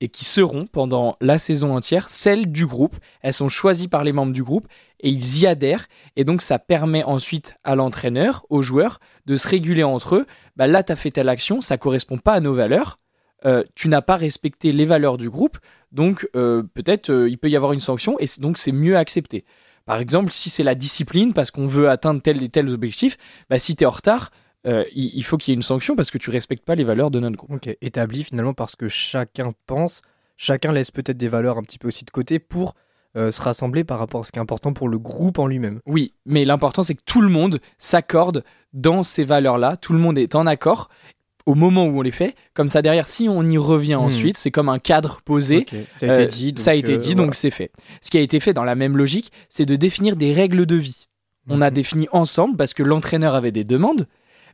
et 0.00 0.08
qui 0.08 0.24
seront 0.24 0.66
pendant 0.66 1.16
la 1.20 1.38
saison 1.38 1.76
entière 1.76 2.08
celles 2.08 2.50
du 2.50 2.66
groupe. 2.66 2.96
Elles 3.22 3.34
sont 3.34 3.48
choisies 3.48 3.88
par 3.88 4.04
les 4.04 4.12
membres 4.12 4.32
du 4.32 4.42
groupe 4.42 4.66
et 5.00 5.10
ils 5.10 5.40
y 5.40 5.46
adhèrent. 5.46 5.86
Et 6.16 6.24
donc, 6.24 6.42
ça 6.42 6.58
permet 6.58 7.04
ensuite 7.04 7.54
à 7.64 7.74
l'entraîneur, 7.74 8.46
aux 8.50 8.62
joueurs, 8.62 8.98
de 9.26 9.36
se 9.36 9.48
réguler 9.48 9.82
entre 9.82 10.16
eux. 10.16 10.26
Bah, 10.56 10.66
là, 10.66 10.82
tu 10.82 10.92
as 10.92 10.96
fait 10.96 11.10
telle 11.10 11.28
action, 11.28 11.60
ça 11.60 11.76
correspond 11.76 12.18
pas 12.18 12.32
à 12.32 12.40
nos 12.40 12.54
valeurs. 12.54 12.96
Euh, 13.46 13.64
tu 13.74 13.88
n'as 13.88 14.02
pas 14.02 14.16
respecté 14.16 14.72
les 14.72 14.84
valeurs 14.84 15.18
du 15.18 15.30
groupe. 15.30 15.58
Donc, 15.92 16.28
euh, 16.36 16.62
peut-être, 16.74 17.10
euh, 17.10 17.28
il 17.28 17.38
peut 17.38 17.48
y 17.48 17.56
avoir 17.56 17.72
une 17.72 17.80
sanction 17.80 18.18
et 18.18 18.26
donc, 18.38 18.58
c'est 18.58 18.72
mieux 18.72 18.96
accepté. 18.96 19.44
Par 19.86 19.98
exemple, 19.98 20.30
si 20.30 20.50
c'est 20.50 20.62
la 20.62 20.74
discipline 20.74 21.32
parce 21.32 21.50
qu'on 21.50 21.66
veut 21.66 21.88
atteindre 21.88 22.22
tel 22.22 22.42
et 22.42 22.48
tel 22.48 22.68
objectif, 22.68 23.16
bah, 23.48 23.58
si 23.58 23.74
tu 23.76 23.84
es 23.84 23.86
en 23.86 23.90
retard, 23.90 24.30
euh, 24.66 24.84
il, 24.94 25.10
il 25.16 25.22
faut 25.24 25.36
qu'il 25.36 25.52
y 25.52 25.54
ait 25.54 25.56
une 25.56 25.62
sanction 25.62 25.96
parce 25.96 26.10
que 26.10 26.18
tu 26.18 26.30
respectes 26.30 26.64
pas 26.64 26.74
les 26.74 26.84
valeurs 26.84 27.10
de 27.10 27.20
notre 27.20 27.36
groupe. 27.36 27.52
Ok, 27.52 27.76
établi 27.80 28.24
finalement 28.24 28.54
parce 28.54 28.76
que 28.76 28.88
chacun 28.88 29.52
pense, 29.66 30.02
chacun 30.36 30.72
laisse 30.72 30.90
peut-être 30.90 31.16
des 31.18 31.28
valeurs 31.28 31.58
un 31.58 31.62
petit 31.62 31.78
peu 31.78 31.88
aussi 31.88 32.04
de 32.04 32.10
côté 32.10 32.38
pour 32.38 32.74
euh, 33.16 33.30
se 33.30 33.40
rassembler 33.42 33.82
par 33.84 33.98
rapport 33.98 34.20
à 34.20 34.24
ce 34.24 34.32
qui 34.32 34.38
est 34.38 34.42
important 34.42 34.72
pour 34.72 34.88
le 34.88 34.98
groupe 34.98 35.38
en 35.38 35.46
lui-même. 35.46 35.80
Oui, 35.86 36.12
mais 36.26 36.44
l'important 36.44 36.82
c'est 36.82 36.94
que 36.94 37.02
tout 37.04 37.20
le 37.22 37.28
monde 37.28 37.60
s'accorde 37.78 38.44
dans 38.72 39.02
ces 39.02 39.24
valeurs-là, 39.24 39.76
tout 39.76 39.92
le 39.92 39.98
monde 39.98 40.16
est 40.18 40.34
en 40.36 40.46
accord 40.46 40.88
au 41.46 41.54
moment 41.54 41.86
où 41.86 41.98
on 41.98 42.02
les 42.02 42.10
fait. 42.12 42.36
Comme 42.54 42.68
ça 42.68 42.82
derrière, 42.82 43.08
si 43.08 43.28
on 43.28 43.42
y 43.44 43.58
revient 43.58 43.96
Hmm. 43.96 44.04
ensuite, 44.04 44.36
c'est 44.36 44.50
comme 44.52 44.68
un 44.68 44.78
cadre 44.78 45.20
posé. 45.24 45.60
Ok, 45.60 45.74
Ça 45.88 46.06
a 46.06 46.10
été 46.12 46.22
Euh, 46.22 46.26
dit. 46.26 46.54
euh, 46.56 46.98
voilà. 46.98 47.14
donc 47.14 47.34
c'est 47.34 47.50
fait. 47.50 47.72
Ce 48.02 48.10
qui 48.10 48.18
a 48.18 48.20
été 48.20 48.38
fait 48.38 48.52
dans 48.52 48.62
la 48.62 48.74
même 48.76 48.96
logique, 48.96 49.32
c'est 49.48 49.64
de 49.66 49.74
définir 49.74 50.14
des 50.16 50.32
règles 50.32 50.66
de 50.66 50.76
vie. 50.76 51.06
On 51.48 51.62
a 51.62 51.70
Mhm. 51.70 51.74
défini 51.74 52.08
ensemble 52.12 52.56
parce 52.56 52.74
que 52.74 52.82
l'entraîneur 52.84 53.34
avait 53.34 53.50
des 53.50 53.64
demandes, 53.64 54.06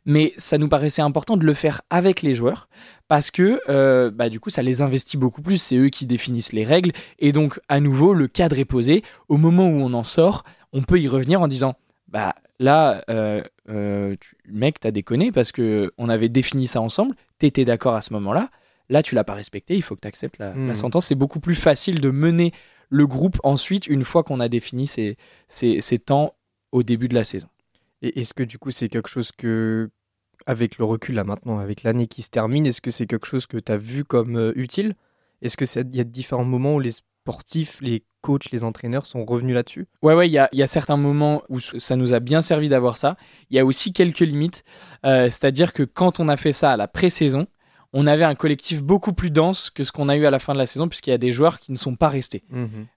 mais 0.07 0.33
ça 0.37 0.57
nous 0.57 0.67
paraissait 0.69 1.03
important 1.03 1.37
de 1.37 1.45
le 1.45 1.53
faire 1.53 1.81
avec 1.91 2.23
les 2.23 2.33
joueurs 2.33 2.67
parce 3.07 3.29
que 3.29 3.59
euh, 3.69 4.09
bah, 4.09 4.29
du 4.29 4.39
coup 4.39 4.49
ça 4.49 4.63
les 4.63 4.81
investit 4.81 5.17
beaucoup 5.17 5.41
plus. 5.43 5.59
C'est 5.61 5.75
eux 5.77 5.89
qui 5.89 6.07
définissent 6.07 6.53
les 6.53 6.63
règles 6.63 6.91
et 7.19 7.31
donc 7.31 7.59
à 7.69 7.79
nouveau 7.79 8.13
le 8.15 8.27
cadre 8.27 8.57
est 8.57 8.65
posé. 8.65 9.03
Au 9.29 9.37
moment 9.37 9.67
où 9.69 9.75
on 9.75 9.93
en 9.93 10.03
sort, 10.03 10.43
on 10.73 10.81
peut 10.81 10.99
y 10.99 11.07
revenir 11.07 11.41
en 11.41 11.47
disant 11.47 11.75
bah 12.07 12.33
là 12.59 13.03
euh, 13.09 13.43
euh, 13.69 14.15
tu- 14.19 14.35
mec 14.47 14.79
t'as 14.79 14.91
déconné 14.91 15.31
parce 15.31 15.51
que 15.51 15.91
on 15.99 16.09
avait 16.09 16.29
défini 16.29 16.65
ça 16.67 16.81
ensemble. 16.81 17.13
T'étais 17.37 17.65
d'accord 17.65 17.93
à 17.95 18.01
ce 18.01 18.13
moment-là. 18.13 18.49
Là 18.89 19.03
tu 19.03 19.13
l'as 19.13 19.25
pas 19.25 19.33
respecté. 19.35 19.75
Il 19.75 19.81
faut 19.83 19.95
que 19.95 20.01
tu 20.01 20.07
acceptes 20.07 20.39
la, 20.39 20.53
la 20.67 20.73
sentence. 20.73 21.05
C'est 21.07 21.15
beaucoup 21.15 21.41
plus 21.41 21.55
facile 21.55 21.99
de 21.99 22.09
mener 22.09 22.53
le 22.89 23.05
groupe 23.05 23.37
ensuite 23.43 23.87
une 23.87 24.05
fois 24.05 24.23
qu'on 24.23 24.39
a 24.39 24.47
défini 24.47 24.87
ces, 24.87 25.17
ces, 25.49 25.81
ces 25.81 25.97
temps 25.99 26.33
au 26.71 26.83
début 26.83 27.09
de 27.09 27.13
la 27.15 27.25
saison. 27.25 27.49
Et 28.01 28.19
est-ce 28.19 28.33
que 28.33 28.43
du 28.43 28.57
coup 28.57 28.71
c'est 28.71 28.89
quelque 28.89 29.09
chose 29.09 29.31
que, 29.31 29.89
avec 30.45 30.77
le 30.77 30.85
recul 30.85 31.15
là 31.15 31.23
maintenant, 31.23 31.59
avec 31.59 31.83
l'année 31.83 32.07
qui 32.07 32.21
se 32.21 32.29
termine, 32.29 32.65
est-ce 32.65 32.81
que 32.81 32.91
c'est 32.91 33.07
quelque 33.07 33.27
chose 33.27 33.47
que 33.47 33.57
tu 33.57 33.71
as 33.71 33.77
vu 33.77 34.03
comme 34.03 34.37
euh, 34.37 34.53
utile? 34.55 34.95
Est-ce 35.41 35.57
qu'il 35.57 35.95
y 35.95 35.99
a 35.99 36.03
différents 36.03 36.45
moments 36.45 36.75
où 36.75 36.79
les 36.79 36.91
sportifs, 36.91 37.79
les 37.81 38.03
coachs, 38.21 38.51
les 38.51 38.63
entraîneurs 38.63 39.05
sont 39.05 39.25
revenus 39.25 39.53
là-dessus? 39.53 39.87
Ouais, 40.01 40.13
ouais, 40.13 40.27
il 40.27 40.31
y 40.31 40.39
a, 40.39 40.67
certains 40.67 40.97
moments 40.97 41.43
où 41.49 41.59
ça 41.59 41.95
nous 41.95 42.13
a 42.13 42.19
bien 42.19 42.41
servi 42.41 42.69
d'avoir 42.69 42.97
ça. 42.97 43.17
Il 43.49 43.57
y 43.57 43.59
a 43.59 43.65
aussi 43.65 43.93
quelques 43.93 44.21
limites. 44.21 44.63
Euh, 45.05 45.25
C'est-à-dire 45.25 45.73
que 45.73 45.83
quand 45.83 46.19
on 46.19 46.27
a 46.27 46.37
fait 46.37 46.53
ça 46.53 46.71
à 46.71 46.77
la 46.77 46.87
pré-saison, 46.87 47.45
on 47.93 48.05
avait 48.07 48.23
un 48.25 48.35
collectif 48.35 48.83
beaucoup 48.83 49.13
plus 49.13 49.31
dense 49.31 49.69
que 49.69 49.83
ce 49.83 49.91
qu'on 49.91 50.09
a 50.09 50.15
eu 50.17 50.25
à 50.25 50.31
la 50.31 50.39
fin 50.39 50.53
de 50.53 50.57
la 50.57 50.65
saison, 50.65 50.87
puisqu'il 50.89 51.09
y 51.11 51.13
a 51.13 51.17
des 51.17 51.31
joueurs 51.31 51.59
qui 51.59 51.71
ne 51.71 51.77
sont 51.77 51.95
pas 51.95 52.09
restés. 52.09 52.43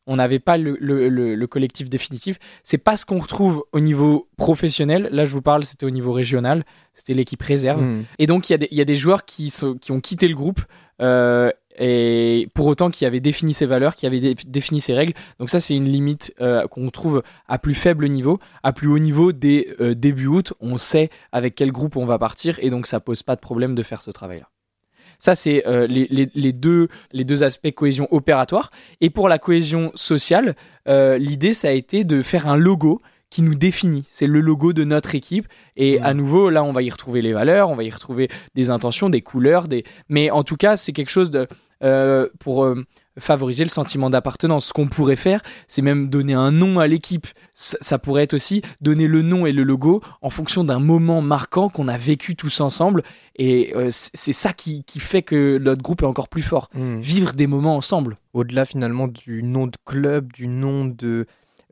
On 0.06 0.16
n'avait 0.16 0.38
pas 0.40 0.56
le, 0.56 0.76
le- 0.80 1.08
le- 1.08 1.34
le 1.34 1.46
collectif 1.46 1.88
définitif. 1.88 2.38
C'est 2.64 2.78
pas 2.78 2.96
ce 2.96 3.06
qu'on 3.06 3.18
retrouve 3.20 3.64
au 3.72 3.80
niveau 3.80 4.28
professionnel. 4.36 5.08
Là, 5.12 5.24
je 5.24 5.32
vous 5.32 5.42
parle, 5.42 5.64
c'était 5.64 5.86
au 5.86 5.90
niveau 5.90 6.12
régional. 6.12 6.64
C'était 6.94 7.14
l'équipe 7.14 7.42
réserve. 7.42 7.82
Mhm. 7.82 8.04
Et 8.18 8.26
donc, 8.26 8.48
il 8.50 8.52
y, 8.52 8.54
a 8.54 8.58
des- 8.58 8.68
il 8.70 8.78
y 8.78 8.80
a 8.80 8.84
des 8.84 8.96
joueurs 8.96 9.24
qui, 9.24 9.48
sont- 9.50 9.74
qui 9.74 9.92
ont 9.92 10.00
quitté 10.00 10.26
le 10.28 10.34
groupe. 10.34 10.60
euh, 11.00 11.50
et 11.78 12.48
pour 12.52 12.66
autant 12.66 12.90
qui 12.90 13.06
avaient 13.06 13.20
défini 13.20 13.54
ses 13.54 13.64
valeurs, 13.64 13.94
qui 13.94 14.04
avaient 14.06 14.20
dé- 14.20 14.34
défini 14.46 14.82
ses 14.82 14.92
règles. 14.92 15.14
Donc 15.38 15.48
ça, 15.48 15.60
c'est 15.60 15.74
une 15.74 15.88
limite 15.88 16.34
euh, 16.42 16.66
qu'on 16.66 16.90
trouve 16.90 17.22
à 17.48 17.58
plus 17.58 17.72
faible 17.72 18.06
niveau. 18.08 18.38
À 18.62 18.74
plus 18.74 18.86
haut 18.88 18.98
niveau, 18.98 19.32
dès 19.32 19.68
euh, 19.80 19.94
début 19.94 20.26
août, 20.26 20.52
on 20.60 20.76
sait 20.76 21.08
avec 21.32 21.54
quel 21.54 21.72
groupe 21.72 21.96
on 21.96 22.04
va 22.04 22.18
partir. 22.18 22.58
Et 22.60 22.68
donc, 22.68 22.86
ça 22.86 23.00
pose 23.00 23.22
pas 23.22 23.34
de 23.34 23.40
problème 23.40 23.74
de 23.74 23.82
faire 23.82 24.02
ce 24.02 24.10
travail-là. 24.10 24.48
Ça, 25.20 25.36
c'est 25.36 25.64
euh, 25.68 25.86
les, 25.86 26.08
les- 26.10 26.30
les 26.34 26.52
deux, 26.52 26.88
les 27.12 27.22
deux 27.24 27.44
aspects 27.44 27.70
cohésion 27.70 28.08
opératoire. 28.10 28.72
Et 29.00 29.10
pour 29.10 29.28
la 29.28 29.38
cohésion 29.38 29.92
sociale, 29.94 30.56
euh, 30.88 31.16
l'idée, 31.18 31.52
ça 31.52 31.68
a 31.68 31.72
été 31.72 32.02
de 32.02 32.22
faire 32.22 32.48
un 32.48 32.56
logo 32.56 33.00
qui 33.30 33.42
nous 33.42 33.54
définit. 33.54 34.02
C'est 34.10 34.26
le 34.26 34.40
logo 34.40 34.72
de 34.72 34.82
notre 34.82 35.14
équipe. 35.14 35.46
Et 35.76 36.00
Mhm. 36.00 36.04
à 36.04 36.14
nouveau, 36.14 36.50
là, 36.50 36.64
on 36.64 36.72
va 36.72 36.82
y 36.82 36.90
retrouver 36.90 37.22
les 37.22 37.32
valeurs, 37.32 37.70
on 37.70 37.76
va 37.76 37.84
y 37.84 37.90
retrouver 37.90 38.28
des 38.56 38.70
intentions, 38.70 39.08
des 39.08 39.20
couleurs. 39.20 39.68
Des... 39.68 39.84
Mais 40.08 40.30
en 40.32 40.42
tout 40.42 40.56
cas, 40.56 40.76
c'est 40.76 40.92
quelque 40.92 41.10
chose 41.10 41.30
de, 41.30 41.46
euh, 41.84 42.28
pour 42.40 42.64
favoriser 43.18 43.64
le 43.64 43.70
sentiment 43.70 44.10
d'appartenance. 44.10 44.66
Ce 44.66 44.72
qu'on 44.72 44.86
pourrait 44.86 45.16
faire, 45.16 45.42
c'est 45.68 45.82
même 45.82 46.08
donner 46.08 46.34
un 46.34 46.52
nom 46.52 46.78
à 46.78 46.86
l'équipe. 46.86 47.26
Ça, 47.54 47.76
ça 47.80 47.98
pourrait 47.98 48.22
être 48.22 48.34
aussi 48.34 48.62
donner 48.80 49.06
le 49.06 49.22
nom 49.22 49.46
et 49.46 49.52
le 49.52 49.62
logo 49.62 50.02
en 50.22 50.30
fonction 50.30 50.64
d'un 50.64 50.78
moment 50.78 51.20
marquant 51.20 51.68
qu'on 51.68 51.88
a 51.88 51.98
vécu 51.98 52.36
tous 52.36 52.60
ensemble. 52.60 53.02
Et 53.36 53.72
euh, 53.74 53.88
c'est 53.90 54.32
ça 54.32 54.52
qui, 54.52 54.84
qui 54.84 55.00
fait 55.00 55.22
que 55.22 55.58
notre 55.58 55.82
groupe 55.82 56.02
est 56.02 56.06
encore 56.06 56.28
plus 56.28 56.42
fort. 56.42 56.68
Mhm. 56.74 57.00
Vivre 57.00 57.32
des 57.32 57.46
moments 57.46 57.76
ensemble. 57.76 58.18
Au-delà 58.32 58.64
finalement 58.64 59.08
du 59.08 59.42
nom 59.42 59.66
de 59.66 59.76
club, 59.84 60.32
du 60.32 60.46
nom 60.46 60.84
de 60.84 61.26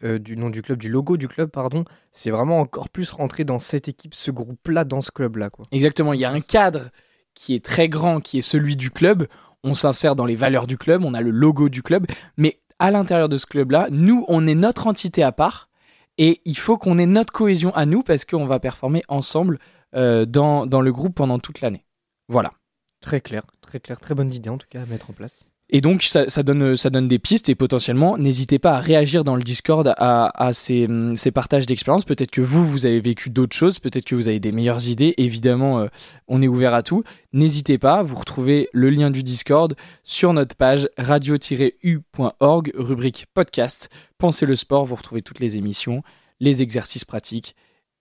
euh, 0.05 0.19
du 0.21 0.37
nom 0.37 0.49
du 0.49 0.63
club, 0.63 0.79
du 0.79 0.89
logo 0.89 1.17
du 1.17 1.27
club, 1.27 1.51
pardon, 1.51 1.85
c'est 2.13 2.31
vraiment 2.31 2.61
encore 2.61 2.89
plus 2.89 3.11
rentrer 3.11 3.43
dans 3.45 3.59
cette 3.59 3.89
équipe, 3.89 4.15
ce 4.15 4.31
groupe-là, 4.31 4.85
dans 4.85 5.01
ce 5.01 5.11
club-là. 5.11 5.51
Exactement, 5.73 6.13
il 6.13 6.21
y 6.21 6.25
a 6.25 6.31
un 6.31 6.41
cadre 6.41 6.91
qui 7.35 7.55
est 7.55 7.65
très 7.65 7.89
grand, 7.89 8.21
qui 8.21 8.39
est 8.39 8.43
celui 8.43 8.77
du 8.77 8.91
club. 8.91 9.27
On 9.65 9.75
s'insère 9.75 10.17
dans 10.17 10.27
les 10.27 10.37
valeurs 10.37 10.67
du 10.67 10.79
club, 10.79 11.05
on 11.05 11.15
a 11.15 11.21
le 11.21 11.31
logo 11.31 11.69
du 11.69 11.83
club, 11.83 12.07
mais 12.37 12.61
à 12.79 12.91
l'intérieur 12.91 13.29
de 13.29 13.39
ce 13.39 13.47
club-là, 13.47 13.89
nous, 13.91 14.25
on 14.29 14.47
est 14.47 14.55
notre 14.55 14.87
entité 14.87 15.23
à 15.23 15.33
part, 15.33 15.69
et 16.17 16.41
il 16.45 16.57
faut 16.57 16.79
qu'on 16.79 16.99
ait 16.99 17.07
notre 17.07 17.33
cohésion 17.33 17.75
à 17.75 17.87
nous 17.87 18.03
parce 18.03 18.25
qu'on 18.25 18.47
va 18.47 18.61
performer 18.61 19.03
ensemble 19.09 19.59
euh, 19.95 20.27
dans, 20.27 20.67
dans 20.67 20.81
le 20.81 20.93
groupe 20.93 21.15
pendant 21.15 21.39
toute 21.39 21.61
l'année. 21.61 21.85
Voilà. 22.29 22.53
Très 23.01 23.21
clair, 23.21 23.43
très 23.61 23.81
clair, 23.81 24.01
très 24.01 24.15
bonne 24.15 24.33
idée 24.33 24.51
en 24.51 24.59
tout 24.59 24.67
cas 24.69 24.83
à 24.83 24.87
mettre 24.87 25.11
en 25.11 25.13
place. 25.13 25.47
Et 25.71 25.83
donc, 25.83 26.03
ça, 26.03 26.25
donne, 26.43 26.77
ça 26.79 26.89
donne 26.89 27.09
des 27.09 27.19
pistes 27.19 27.51
et 27.51 27.55
potentiellement, 27.55 28.17
n'hésitez 28.17 28.59
pas 28.59 28.77
à 28.77 28.81
réagir 28.81 29.23
dans 29.23 29.37
le 29.37 29.43
Discord 29.43 29.93
à, 29.99 30.51
ces, 30.55 30.89
ces 31.15 31.31
partages 31.31 31.67
d'expérience. 31.67 32.07
Peut-être 32.07 32.31
que 32.31 32.41
vous, 32.41 32.67
vous 32.67 32.87
avez 32.87 33.01
vécu 33.01 33.29
d'autres 33.29 33.55
choses, 33.55 33.79
peut-être 33.79 34.07
que 34.07 34.15
vous 34.15 34.29
avez 34.29 34.41
des 34.41 34.51
meilleures 34.51 34.89
idées. 34.89 35.13
Évidemment, 35.19 35.81
euh, 35.81 35.89
on 36.27 36.41
est 36.41 36.49
ouvert 36.49 36.73
à 36.73 36.83
tout. 36.83 37.03
N'hésitez 37.35 37.77
pas, 37.77 38.03
vous 38.03 38.17
retrouvez 38.17 38.71
le 38.73 38.89
lien 38.89 39.11
du 39.11 39.23
Discord 39.23 39.75
sur 40.05 40.33
notre 40.33 40.57
page 40.57 40.89
radio-u.org, 40.97 42.73
rubrique 42.75 43.27
podcast. 43.35 43.91
Pensez 44.17 44.47
le 44.47 44.55
sport, 44.55 44.87
vous 44.87 44.97
retrouvez 44.97 45.21
toutes 45.21 45.39
les 45.39 45.59
émissions, 45.59 46.03
les 46.41 46.63
exercices 46.63 47.05
pratiques 47.05 47.55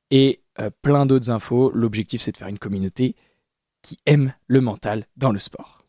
et 0.10 0.40
euh, 0.62 0.70
plein 0.82 1.06
d'autres 1.06 1.32
infos. 1.32 1.70
L'objectif, 1.74 2.22
c'est 2.22 2.32
de 2.32 2.38
faire 2.38 2.48
une 2.48 2.60
communauté 2.60 3.18
qui 3.82 4.00
aime 4.06 4.34
le 4.48 4.62
mental 4.62 5.06
dans 5.18 5.34
le 5.34 5.40
sport. 5.40 5.84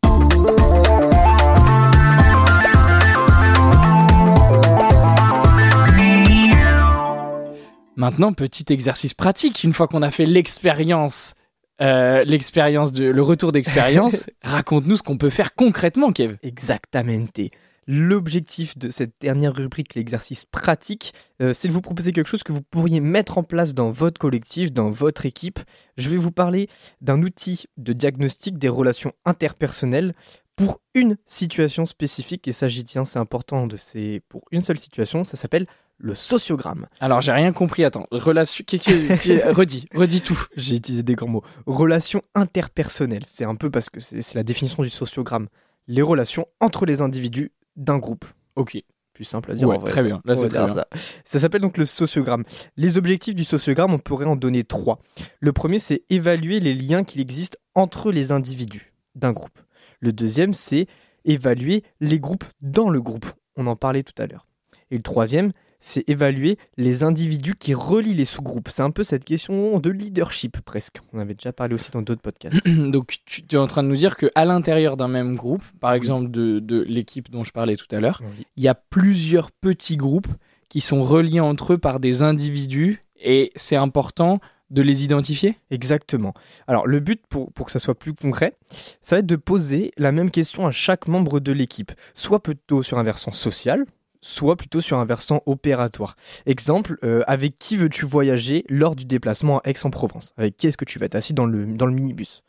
Maintenant, 8.08 8.32
petit 8.32 8.72
exercice 8.72 9.12
pratique, 9.12 9.64
une 9.64 9.74
fois 9.74 9.86
qu'on 9.86 10.00
a 10.00 10.10
fait 10.10 10.24
l'expérience, 10.24 11.34
euh, 11.82 12.24
l'expérience 12.24 12.90
de, 12.90 13.04
le 13.04 13.20
retour 13.20 13.52
d'expérience, 13.52 14.30
raconte-nous 14.42 14.96
ce 14.96 15.02
qu'on 15.02 15.18
peut 15.18 15.28
faire 15.28 15.54
concrètement, 15.54 16.10
Kev. 16.10 16.36
Exactamente. 16.42 17.38
L'objectif 17.86 18.78
de 18.78 18.88
cette 18.88 19.12
dernière 19.20 19.54
rubrique, 19.54 19.94
l'exercice 19.94 20.46
pratique, 20.46 21.12
euh, 21.42 21.52
c'est 21.52 21.68
de 21.68 21.72
vous 21.74 21.82
proposer 21.82 22.12
quelque 22.12 22.28
chose 22.28 22.42
que 22.42 22.52
vous 22.52 22.62
pourriez 22.62 23.00
mettre 23.00 23.36
en 23.36 23.42
place 23.42 23.74
dans 23.74 23.90
votre 23.90 24.18
collectif, 24.18 24.72
dans 24.72 24.88
votre 24.88 25.26
équipe. 25.26 25.60
Je 25.98 26.08
vais 26.08 26.16
vous 26.16 26.32
parler 26.32 26.70
d'un 27.02 27.22
outil 27.22 27.66
de 27.76 27.92
diagnostic 27.92 28.56
des 28.56 28.70
relations 28.70 29.12
interpersonnelles 29.26 30.14
pour 30.56 30.80
une 30.94 31.18
situation 31.26 31.84
spécifique, 31.84 32.48
et 32.48 32.52
ça 32.52 32.68
j'y 32.68 32.84
tiens, 32.84 33.04
c'est 33.04 33.18
important, 33.18 33.66
de 33.66 33.76
ces... 33.76 34.22
pour 34.30 34.44
une 34.50 34.62
seule 34.62 34.78
situation, 34.78 35.24
ça 35.24 35.36
s'appelle 35.36 35.66
le 35.98 36.14
sociogramme. 36.14 36.86
Alors, 37.00 37.20
j'ai 37.20 37.32
rien 37.32 37.52
compris. 37.52 37.84
Attends, 37.84 38.06
relation. 38.12 38.64
qui- 38.66 38.78
qui- 38.78 39.08
qui- 39.18 39.38
redis, 39.42 39.86
redis 39.94 40.20
tout. 40.20 40.40
J'ai 40.56 40.76
utilisé 40.76 41.02
des 41.02 41.14
grands 41.16 41.28
mots. 41.28 41.42
Relations 41.66 42.22
interpersonnelles, 42.34 43.24
c'est 43.26 43.44
un 43.44 43.54
peu 43.56 43.70
parce 43.70 43.90
que 43.90 44.00
c'est 44.00 44.34
la 44.34 44.42
définition 44.44 44.82
du 44.82 44.90
sociogramme. 44.90 45.48
Les 45.88 46.02
relations 46.02 46.46
entre 46.60 46.86
les 46.86 47.00
individus 47.00 47.52
d'un 47.76 47.98
groupe. 47.98 48.24
Ok. 48.56 48.78
Plus 49.12 49.24
simple 49.24 49.50
à 49.50 49.54
dire. 49.54 49.66
Ouais, 49.66 49.76
en 49.76 49.80
vrai. 49.80 49.90
très 49.90 50.04
bien. 50.04 50.20
Là, 50.24 50.36
c'est 50.36 50.46
très 50.48 50.64
bien. 50.64 50.72
ça. 50.74 50.86
Ça 51.24 51.40
s'appelle 51.40 51.62
donc 51.62 51.76
le 51.76 51.84
sociogramme. 51.86 52.44
Les 52.76 52.96
objectifs 52.98 53.34
du 53.34 53.44
sociogramme, 53.44 53.92
on 53.92 53.98
pourrait 53.98 54.26
en 54.26 54.36
donner 54.36 54.62
trois. 54.62 55.00
Le 55.40 55.52
premier, 55.52 55.80
c'est 55.80 56.04
évaluer 56.08 56.60
les 56.60 56.74
liens 56.74 57.02
qu'il 57.02 57.20
existe 57.20 57.58
entre 57.74 58.12
les 58.12 58.30
individus 58.30 58.92
d'un 59.16 59.32
groupe. 59.32 59.58
Le 60.00 60.12
deuxième, 60.12 60.52
c'est 60.52 60.86
évaluer 61.24 61.82
les 62.00 62.20
groupes 62.20 62.44
dans 62.60 62.90
le 62.90 63.00
groupe. 63.00 63.26
On 63.56 63.66
en 63.66 63.74
parlait 63.74 64.04
tout 64.04 64.20
à 64.22 64.26
l'heure. 64.26 64.46
Et 64.92 64.96
le 64.96 65.02
troisième, 65.02 65.50
c'est 65.80 66.08
évaluer 66.08 66.58
les 66.76 67.04
individus 67.04 67.54
qui 67.54 67.74
relient 67.74 68.14
les 68.14 68.24
sous-groupes. 68.24 68.68
C'est 68.70 68.82
un 68.82 68.90
peu 68.90 69.04
cette 69.04 69.24
question 69.24 69.78
de 69.78 69.90
leadership 69.90 70.60
presque. 70.60 70.98
On 71.12 71.18
avait 71.18 71.34
déjà 71.34 71.52
parlé 71.52 71.74
aussi 71.74 71.90
dans 71.90 72.02
d'autres 72.02 72.22
podcasts. 72.22 72.58
Donc, 72.66 73.18
tu, 73.24 73.44
tu 73.46 73.56
es 73.56 73.58
en 73.58 73.66
train 73.66 73.82
de 73.82 73.88
nous 73.88 73.96
dire 73.96 74.16
qu'à 74.16 74.44
l'intérieur 74.44 74.96
d'un 74.96 75.08
même 75.08 75.36
groupe, 75.36 75.62
par 75.80 75.92
exemple 75.92 76.30
de, 76.30 76.58
de 76.58 76.80
l'équipe 76.80 77.30
dont 77.30 77.44
je 77.44 77.52
parlais 77.52 77.76
tout 77.76 77.86
à 77.92 78.00
l'heure, 78.00 78.22
il 78.56 78.62
y 78.62 78.68
a 78.68 78.74
plusieurs 78.74 79.50
petits 79.50 79.96
groupes 79.96 80.28
qui 80.68 80.80
sont 80.80 81.02
reliés 81.02 81.40
entre 81.40 81.74
eux 81.74 81.78
par 81.78 82.00
des 82.00 82.22
individus 82.22 83.04
et 83.20 83.52
c'est 83.56 83.76
important 83.76 84.40
de 84.70 84.82
les 84.82 85.04
identifier? 85.04 85.56
Exactement. 85.70 86.34
Alors 86.66 86.86
le 86.86 87.00
but 87.00 87.22
pour, 87.28 87.52
pour 87.52 87.66
que 87.66 87.72
ça 87.72 87.78
soit 87.78 87.98
plus 87.98 88.14
concret, 88.14 88.54
ça 89.02 89.16
va 89.16 89.20
être 89.20 89.26
de 89.26 89.36
poser 89.36 89.90
la 89.96 90.12
même 90.12 90.30
question 90.30 90.66
à 90.66 90.70
chaque 90.70 91.08
membre 91.08 91.40
de 91.40 91.52
l'équipe, 91.52 91.92
soit 92.14 92.42
plutôt 92.42 92.82
sur 92.82 92.98
un 92.98 93.02
versant 93.02 93.32
social, 93.32 93.86
soit 94.20 94.56
plutôt 94.56 94.80
sur 94.80 94.98
un 94.98 95.04
versant 95.04 95.42
opératoire. 95.46 96.16
Exemple, 96.46 96.98
euh, 97.04 97.22
avec 97.26 97.58
qui 97.58 97.76
veux-tu 97.76 98.06
voyager 98.06 98.64
lors 98.68 98.94
du 98.94 99.04
déplacement 99.04 99.58
à 99.60 99.70
Aix-en-Provence? 99.70 100.32
Avec 100.36 100.56
qui 100.56 100.66
est-ce 100.66 100.76
que 100.76 100.84
tu 100.84 100.98
vas 100.98 101.06
être 101.06 101.14
assis 101.14 101.34
dans 101.34 101.46
le, 101.46 101.66
minibus? 101.66 102.42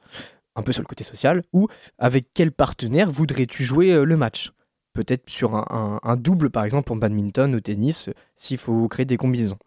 Un 0.56 0.64
peu 0.64 0.72
sur 0.72 0.82
le 0.82 0.88
côté 0.88 1.04
social. 1.04 1.44
Ou 1.54 1.68
avec 1.98 2.28
quel 2.34 2.52
partenaire 2.52 3.10
voudrais-tu 3.10 3.64
jouer 3.64 3.92
euh, 3.92 4.04
le 4.04 4.18
match? 4.18 4.52
Peut-être 4.94 5.30
sur 5.30 5.56
un 5.56 6.18
double, 6.18 6.50
par 6.50 6.66
exemple, 6.66 6.92
en 6.92 6.96
badminton, 6.96 7.56
au 7.56 7.60
tennis, 7.60 8.10
euh, 8.10 8.14
s'il 8.36 8.58
faut 8.58 8.88
créer 8.88 9.06
des 9.06 9.18
combinaisons. 9.18 9.60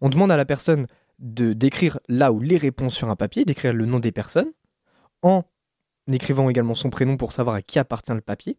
On 0.00 0.08
demande 0.08 0.30
à 0.30 0.36
la 0.36 0.44
personne 0.44 0.86
de 1.18 1.52
d'écrire 1.52 1.98
là 2.08 2.32
ou 2.32 2.40
les 2.40 2.58
réponses 2.58 2.94
sur 2.94 3.10
un 3.10 3.16
papier, 3.16 3.44
d'écrire 3.44 3.72
le 3.72 3.86
nom 3.86 3.98
des 3.98 4.12
personnes, 4.12 4.52
en 5.22 5.44
écrivant 6.06 6.48
également 6.48 6.74
son 6.74 6.90
prénom 6.90 7.16
pour 7.16 7.32
savoir 7.32 7.56
à 7.56 7.62
qui 7.62 7.78
appartient 7.78 8.12
le 8.12 8.20
papier. 8.20 8.56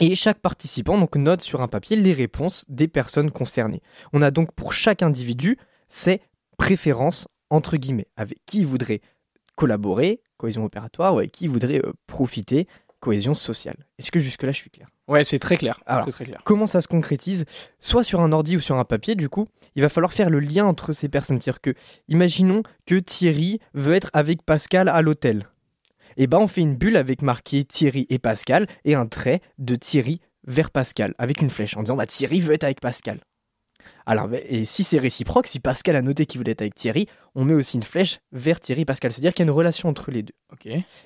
Et 0.00 0.14
chaque 0.14 0.40
participant 0.40 0.98
donc 0.98 1.16
note 1.16 1.42
sur 1.42 1.60
un 1.60 1.68
papier 1.68 1.96
les 1.96 2.12
réponses 2.12 2.64
des 2.68 2.88
personnes 2.88 3.30
concernées. 3.30 3.82
On 4.12 4.22
a 4.22 4.30
donc 4.30 4.52
pour 4.52 4.72
chaque 4.72 5.02
individu 5.02 5.58
ses 5.88 6.20
préférences 6.58 7.28
entre 7.50 7.76
guillemets, 7.76 8.08
avec 8.16 8.38
qui 8.46 8.60
il 8.60 8.66
voudrait 8.66 9.02
collaborer, 9.56 10.22
cohésion 10.38 10.64
opératoire, 10.64 11.14
ou 11.14 11.18
avec 11.18 11.32
qui 11.32 11.44
il 11.44 11.50
voudrait 11.50 11.84
euh, 11.84 11.92
profiter, 12.06 12.66
cohésion 12.98 13.34
sociale. 13.34 13.76
Est-ce 13.98 14.10
que 14.10 14.18
jusque-là 14.18 14.52
je 14.52 14.56
suis 14.56 14.70
clair? 14.70 14.88
Ouais, 15.08 15.22
c'est 15.24 15.38
très 15.38 15.58
clair. 15.58 15.82
Alors, 15.84 16.04
C'est 16.04 16.12
très 16.12 16.24
clair. 16.24 16.40
Comment 16.44 16.66
ça 16.66 16.80
se 16.80 16.88
concrétise? 16.88 17.44
Soit 17.80 18.04
sur 18.04 18.20
un 18.20 18.32
ordi 18.32 18.56
ou 18.56 18.60
sur 18.60 18.76
un 18.76 18.84
papier, 18.84 19.14
du 19.16 19.28
coup, 19.28 19.46
il 19.74 19.82
va 19.82 19.90
falloir 19.90 20.12
faire 20.12 20.30
le 20.30 20.40
lien 20.40 20.64
entre 20.64 20.92
ces 20.92 21.08
personnes. 21.08 21.40
C'est-à-dire 21.40 21.60
que, 21.60 21.74
imaginons 22.08 22.62
que 22.86 22.94
Thierry 22.94 23.58
veut 23.74 23.94
être 23.94 24.10
avec 24.14 24.42
Pascal 24.42 24.88
à 24.88 25.02
l'hôtel. 25.02 25.48
Et 26.16 26.26
ben, 26.26 26.38
on 26.38 26.46
fait 26.46 26.60
une 26.60 26.76
bulle 26.76 26.96
avec 26.96 27.22
marqué 27.22 27.64
Thierry 27.64 28.06
et 28.10 28.18
Pascal 28.18 28.66
et 28.84 28.94
un 28.94 29.06
trait 29.06 29.40
de 29.58 29.74
Thierry 29.74 30.20
vers 30.46 30.70
Pascal 30.70 31.14
avec 31.18 31.40
une 31.40 31.50
flèche 31.50 31.76
en 31.76 31.82
disant 31.82 31.96
bah, 31.96 32.06
Thierry 32.06 32.40
veut 32.40 32.54
être 32.54 32.64
avec 32.64 32.80
Pascal. 32.80 33.20
Alors, 34.06 34.28
et 34.32 34.64
si 34.64 34.84
c'est 34.84 34.98
réciproque, 34.98 35.46
si 35.46 35.60
Pascal 35.60 35.96
a 35.96 36.02
noté 36.02 36.26
qu'il 36.26 36.38
voulait 36.38 36.52
être 36.52 36.62
avec 36.62 36.74
Thierry, 36.74 37.06
on 37.34 37.44
met 37.44 37.54
aussi 37.54 37.76
une 37.76 37.82
flèche 37.82 38.18
vers 38.32 38.60
Thierry 38.60 38.84
Pascal. 38.84 39.12
C'est-à-dire 39.12 39.32
qu'il 39.32 39.40
y 39.40 39.48
a 39.48 39.50
une 39.50 39.56
relation 39.56 39.88
entre 39.88 40.10
les 40.10 40.22
deux. 40.22 40.34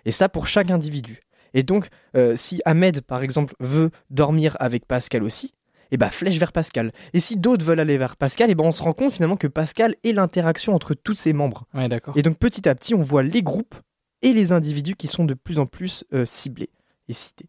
Et 0.04 0.10
ça 0.10 0.28
pour 0.28 0.46
chaque 0.46 0.70
individu. 0.70 1.20
Et 1.54 1.62
donc, 1.62 1.88
euh, 2.16 2.36
si 2.36 2.60
Ahmed, 2.64 3.00
par 3.02 3.22
exemple, 3.22 3.54
veut 3.60 3.90
dormir 4.10 4.56
avec 4.60 4.86
Pascal 4.86 5.22
aussi, 5.22 5.52
et 5.90 5.96
bah 5.96 6.10
flèche 6.10 6.38
vers 6.38 6.52
Pascal. 6.52 6.92
Et 7.12 7.20
si 7.20 7.36
d'autres 7.36 7.64
veulent 7.64 7.80
aller 7.80 7.96
vers 7.96 8.16
Pascal, 8.16 8.50
et 8.50 8.54
ben 8.54 8.64
on 8.64 8.72
se 8.72 8.82
rend 8.82 8.92
compte 8.92 9.12
finalement 9.12 9.36
que 9.36 9.46
Pascal 9.46 9.94
est 10.04 10.12
l'interaction 10.12 10.74
entre 10.74 10.94
tous 10.94 11.14
ses 11.14 11.32
membres. 11.32 11.64
Ouais, 11.74 11.88
d'accord. 11.88 12.16
Et 12.16 12.22
donc 12.22 12.38
petit 12.38 12.68
à 12.68 12.74
petit, 12.74 12.94
on 12.94 13.02
voit 13.02 13.22
les 13.22 13.42
groupes 13.42 13.76
et 14.22 14.32
les 14.32 14.52
individus 14.52 14.96
qui 14.96 15.06
sont 15.06 15.24
de 15.24 15.34
plus 15.34 15.58
en 15.58 15.66
plus 15.66 16.04
euh, 16.12 16.24
ciblés 16.24 16.70
et 17.08 17.12
cités. 17.12 17.48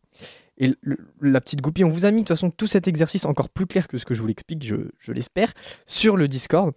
Et 0.58 0.74
la 1.22 1.40
petite 1.40 1.62
goupille, 1.62 1.84
on 1.84 1.90
vous 1.90 2.06
a 2.06 2.12
mis 2.12 2.22
de 2.24 2.28
toute 2.28 2.36
façon 2.36 2.50
tout 2.50 2.68
cet 2.68 2.88
exercice 2.88 3.26
encore 3.26 3.50
plus 3.50 3.68
clair 3.68 3.88
que 3.88 3.98
ce 3.98 4.06
que 4.06 4.14
je 4.14 4.22
vous 4.22 4.28
l'explique, 4.28 4.66
je, 4.66 4.76
je 4.98 5.12
l'espère, 5.12 5.54
sur 5.86 6.18
le 6.18 6.28
Discord. 6.28 6.74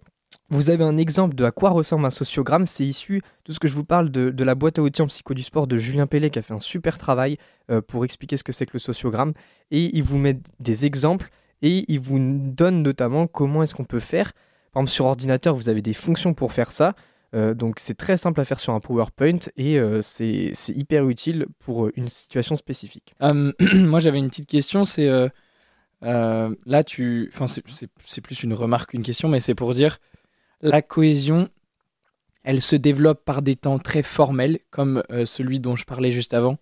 Vous 0.49 0.69
avez 0.69 0.83
un 0.83 0.97
exemple 0.97 1.33
de 1.33 1.45
à 1.45 1.51
quoi 1.51 1.69
ressemble 1.69 2.05
un 2.05 2.11
sociogramme. 2.11 2.67
C'est 2.67 2.85
issu 2.85 3.21
de 3.45 3.53
ce 3.53 3.59
que 3.59 3.67
je 3.67 3.73
vous 3.73 3.85
parle 3.85 4.11
de, 4.11 4.29
de 4.29 4.43
la 4.43 4.53
boîte 4.53 4.79
à 4.79 4.81
outils 4.81 5.01
en 5.01 5.07
psycho 5.07 5.33
du 5.33 5.43
sport 5.43 5.65
de 5.65 5.77
Julien 5.77 6.07
Pellet 6.07 6.29
qui 6.29 6.39
a 6.39 6.41
fait 6.41 6.53
un 6.53 6.59
super 6.59 6.97
travail 6.97 7.37
euh, 7.69 7.81
pour 7.81 8.05
expliquer 8.05 8.37
ce 8.37 8.43
que 8.43 8.51
c'est 8.51 8.65
que 8.65 8.73
le 8.73 8.79
sociogramme. 8.79 9.33
Et 9.71 9.95
il 9.95 10.03
vous 10.03 10.17
met 10.17 10.37
des 10.59 10.85
exemples 10.85 11.29
et 11.61 11.85
il 11.87 11.99
vous 11.99 12.19
donne 12.19 12.83
notamment 12.83 13.27
comment 13.27 13.63
est-ce 13.63 13.73
qu'on 13.73 13.85
peut 13.85 13.99
faire. 13.99 14.33
Par 14.73 14.81
exemple, 14.81 14.91
sur 14.91 15.05
ordinateur, 15.05 15.55
vous 15.55 15.69
avez 15.69 15.81
des 15.81 15.93
fonctions 15.93 16.33
pour 16.33 16.53
faire 16.53 16.71
ça. 16.71 16.95
Euh, 17.33 17.53
donc 17.53 17.79
c'est 17.79 17.93
très 17.93 18.17
simple 18.17 18.41
à 18.41 18.45
faire 18.45 18.59
sur 18.59 18.73
un 18.73 18.79
PowerPoint 18.81 19.37
et 19.55 19.79
euh, 19.79 20.01
c'est 20.01 20.51
hyper 20.67 21.07
utile 21.07 21.45
pour 21.59 21.85
euh, 21.85 21.91
une 21.95 22.09
situation 22.09 22.55
spécifique. 22.55 23.13
Euh, 23.21 23.53
moi, 23.73 23.99
j'avais 23.99 24.17
une 24.17 24.29
petite 24.29 24.47
question. 24.47 24.83
C'est 24.83 25.09
là, 26.01 26.83
tu, 26.85 27.29
enfin, 27.33 27.47
c'est- 27.47 28.21
plus 28.21 28.43
une 28.43 28.53
remarque 28.53 28.91
qu'une 28.91 29.03
question, 29.03 29.29
mais 29.29 29.39
c'est 29.39 29.55
pour 29.55 29.71
dire 29.73 29.99
la 30.61 30.81
cohésion. 30.81 31.47
Elle 32.43 32.59
se 32.61 32.75
développe 32.75 33.23
par 33.23 33.43
des 33.43 33.55
temps 33.55 33.77
très 33.77 34.01
formels, 34.01 34.59
comme 34.71 35.03
celui 35.25 35.59
dont 35.59 35.75
je 35.75 35.85
parlais 35.85 36.09
juste 36.09 36.33
avant. 36.33 36.57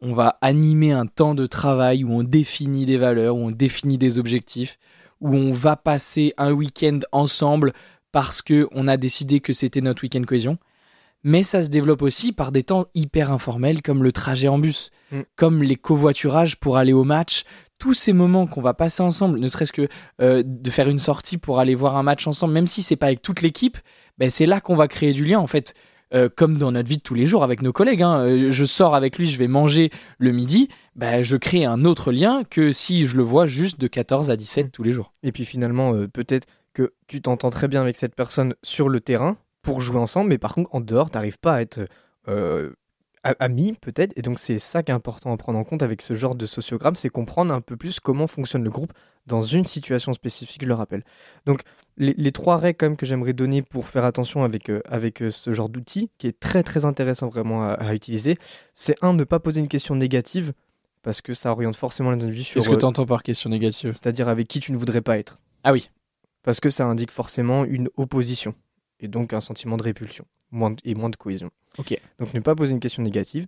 On 0.00 0.14
va 0.14 0.38
animer 0.40 0.92
un 0.92 1.04
temps 1.04 1.34
de 1.34 1.44
travail 1.44 2.04
où 2.04 2.10
on 2.12 2.22
définit 2.22 2.86
des 2.86 2.96
valeurs, 2.96 3.36
où 3.36 3.40
on 3.40 3.50
définit 3.50 3.98
des 3.98 4.18
objectifs, 4.18 4.78
où 5.20 5.34
on 5.36 5.52
va 5.52 5.76
passer 5.76 6.32
un 6.38 6.52
week-end 6.52 7.00
ensemble 7.12 7.74
parce 8.12 8.42
que 8.42 8.68
on 8.72 8.88
a 8.88 8.96
décidé 8.96 9.40
que 9.40 9.52
c'était 9.52 9.80
notre 9.80 10.02
week-end 10.02 10.22
cohésion. 10.22 10.58
Mais 11.22 11.42
ça 11.42 11.60
se 11.62 11.68
développe 11.68 12.00
aussi 12.00 12.32
par 12.32 12.50
des 12.50 12.62
temps 12.62 12.86
hyper 12.94 13.30
informels 13.30 13.82
comme 13.82 14.02
le 14.02 14.10
trajet 14.12 14.48
en 14.48 14.58
bus, 14.58 14.90
Mm. 15.12 15.20
comme 15.36 15.62
les 15.62 15.76
covoiturages 15.76 16.56
pour 16.56 16.76
aller 16.78 16.92
au 16.94 17.04
match. 17.04 17.44
Tous 17.78 17.94
ces 17.94 18.12
moments 18.12 18.46
qu'on 18.46 18.60
va 18.62 18.74
passer 18.74 19.02
ensemble, 19.02 19.38
ne 19.38 19.48
serait-ce 19.48 19.72
que 19.72 19.88
euh, 20.22 20.42
de 20.46 20.70
faire 20.70 20.88
une 20.88 20.98
sortie 20.98 21.36
pour 21.36 21.58
aller 21.60 21.74
voir 21.74 21.96
un 21.96 22.02
match 22.02 22.26
ensemble, 22.26 22.54
même 22.54 22.66
si 22.66 22.82
c'est 22.82 22.96
pas 22.96 23.06
avec 23.06 23.20
toute 23.22 23.42
l'équipe, 23.42 23.76
ben 24.18 24.30
c'est 24.30 24.46
là 24.46 24.60
qu'on 24.60 24.76
va 24.76 24.86
créer 24.88 25.12
du 25.12 25.24
lien 25.24 25.38
en 25.38 25.46
fait. 25.46 25.74
Euh, 26.12 26.28
comme 26.34 26.56
dans 26.56 26.72
notre 26.72 26.88
vie 26.88 26.96
de 26.96 27.02
tous 27.02 27.14
les 27.14 27.24
jours 27.24 27.44
avec 27.44 27.62
nos 27.62 27.72
collègues. 27.72 28.02
hein. 28.02 28.18
Euh, 28.26 28.50
Je 28.50 28.64
sors 28.64 28.96
avec 28.96 29.16
lui, 29.16 29.28
je 29.28 29.38
vais 29.38 29.46
manger 29.46 29.90
le 30.18 30.32
midi, 30.32 30.68
ben, 30.96 31.22
je 31.22 31.36
crée 31.36 31.64
un 31.64 31.84
autre 31.84 32.10
lien 32.10 32.42
que 32.50 32.72
si 32.72 33.06
je 33.06 33.16
le 33.16 33.22
vois 33.22 33.46
juste 33.46 33.78
de 33.80 33.86
14 33.86 34.28
à 34.28 34.36
17 34.36 34.72
tous 34.72 34.82
les 34.82 34.90
jours. 34.90 35.12
Et 35.22 35.30
puis 35.30 35.44
finalement, 35.44 35.94
euh, 35.94 36.08
peut-être 36.08 36.48
que 36.72 36.92
tu 37.06 37.20
t'entends 37.20 37.50
très 37.50 37.68
bien 37.68 37.80
avec 37.80 37.96
cette 37.96 38.14
personne 38.14 38.54
sur 38.62 38.88
le 38.88 39.00
terrain 39.00 39.36
pour 39.62 39.80
jouer 39.80 39.98
ensemble, 39.98 40.30
mais 40.30 40.38
par 40.38 40.54
contre 40.54 40.74
en 40.74 40.80
dehors, 40.80 41.10
t'arrives 41.10 41.38
pas 41.38 41.56
à 41.56 41.60
être 41.60 41.80
euh, 42.28 42.70
ami 43.22 43.74
peut-être. 43.80 44.12
Et 44.16 44.22
donc 44.22 44.38
c'est 44.38 44.58
ça 44.58 44.82
qui 44.82 44.90
est 44.90 44.94
important 44.94 45.32
à 45.32 45.36
prendre 45.36 45.58
en 45.58 45.64
compte 45.64 45.82
avec 45.82 46.00
ce 46.02 46.14
genre 46.14 46.34
de 46.34 46.46
sociogramme, 46.46 46.94
c'est 46.94 47.10
comprendre 47.10 47.52
un 47.52 47.60
peu 47.60 47.76
plus 47.76 48.00
comment 48.00 48.26
fonctionne 48.26 48.64
le 48.64 48.70
groupe 48.70 48.92
dans 49.26 49.42
une 49.42 49.66
situation 49.66 50.12
spécifique, 50.12 50.62
je 50.62 50.68
le 50.68 50.74
rappelle. 50.74 51.04
Donc 51.44 51.60
les, 51.98 52.14
les 52.16 52.32
trois 52.32 52.56
règles 52.56 52.78
quand 52.78 52.86
même 52.86 52.96
que 52.96 53.06
j'aimerais 53.06 53.34
donner 53.34 53.62
pour 53.62 53.86
faire 53.86 54.04
attention 54.04 54.42
avec, 54.44 54.70
euh, 54.70 54.80
avec 54.86 55.22
euh, 55.22 55.30
ce 55.30 55.50
genre 55.50 55.68
d'outil, 55.68 56.10
qui 56.18 56.26
est 56.26 56.40
très 56.40 56.62
très 56.62 56.84
intéressant 56.86 57.28
vraiment 57.28 57.62
à, 57.62 57.72
à 57.72 57.94
utiliser, 57.94 58.38
c'est 58.72 58.96
un, 59.02 59.12
ne 59.12 59.24
pas 59.24 59.38
poser 59.38 59.60
une 59.60 59.68
question 59.68 59.94
négative, 59.94 60.52
parce 61.02 61.20
que 61.20 61.32
ça 61.34 61.50
oriente 61.50 61.76
forcément 61.76 62.10
les 62.10 62.22
individus 62.22 62.44
sur... 62.44 62.54
Qu'est-ce 62.54 62.68
que 62.68 62.74
tu 62.74 62.84
entends 62.84 63.06
par 63.06 63.22
question 63.22 63.50
négative? 63.50 63.92
c'est-à-dire 63.92 64.28
avec 64.28 64.48
qui 64.48 64.60
tu 64.60 64.72
ne 64.72 64.76
voudrais 64.76 65.00
pas 65.02 65.18
être. 65.18 65.38
Ah 65.64 65.72
oui. 65.72 65.90
Parce 66.42 66.60
que 66.60 66.70
ça 66.70 66.86
indique 66.86 67.10
forcément 67.10 67.64
une 67.64 67.88
opposition 67.96 68.54
et 68.98 69.08
donc 69.08 69.32
un 69.32 69.40
sentiment 69.40 69.76
de 69.76 69.82
répulsion 69.82 70.26
moins 70.50 70.74
et 70.84 70.94
moins 70.94 71.10
de 71.10 71.16
cohésion. 71.16 71.50
Ok. 71.78 71.96
Donc 72.18 72.34
ne 72.34 72.40
pas 72.40 72.54
poser 72.54 72.72
une 72.72 72.80
question 72.80 73.02
négative. 73.02 73.46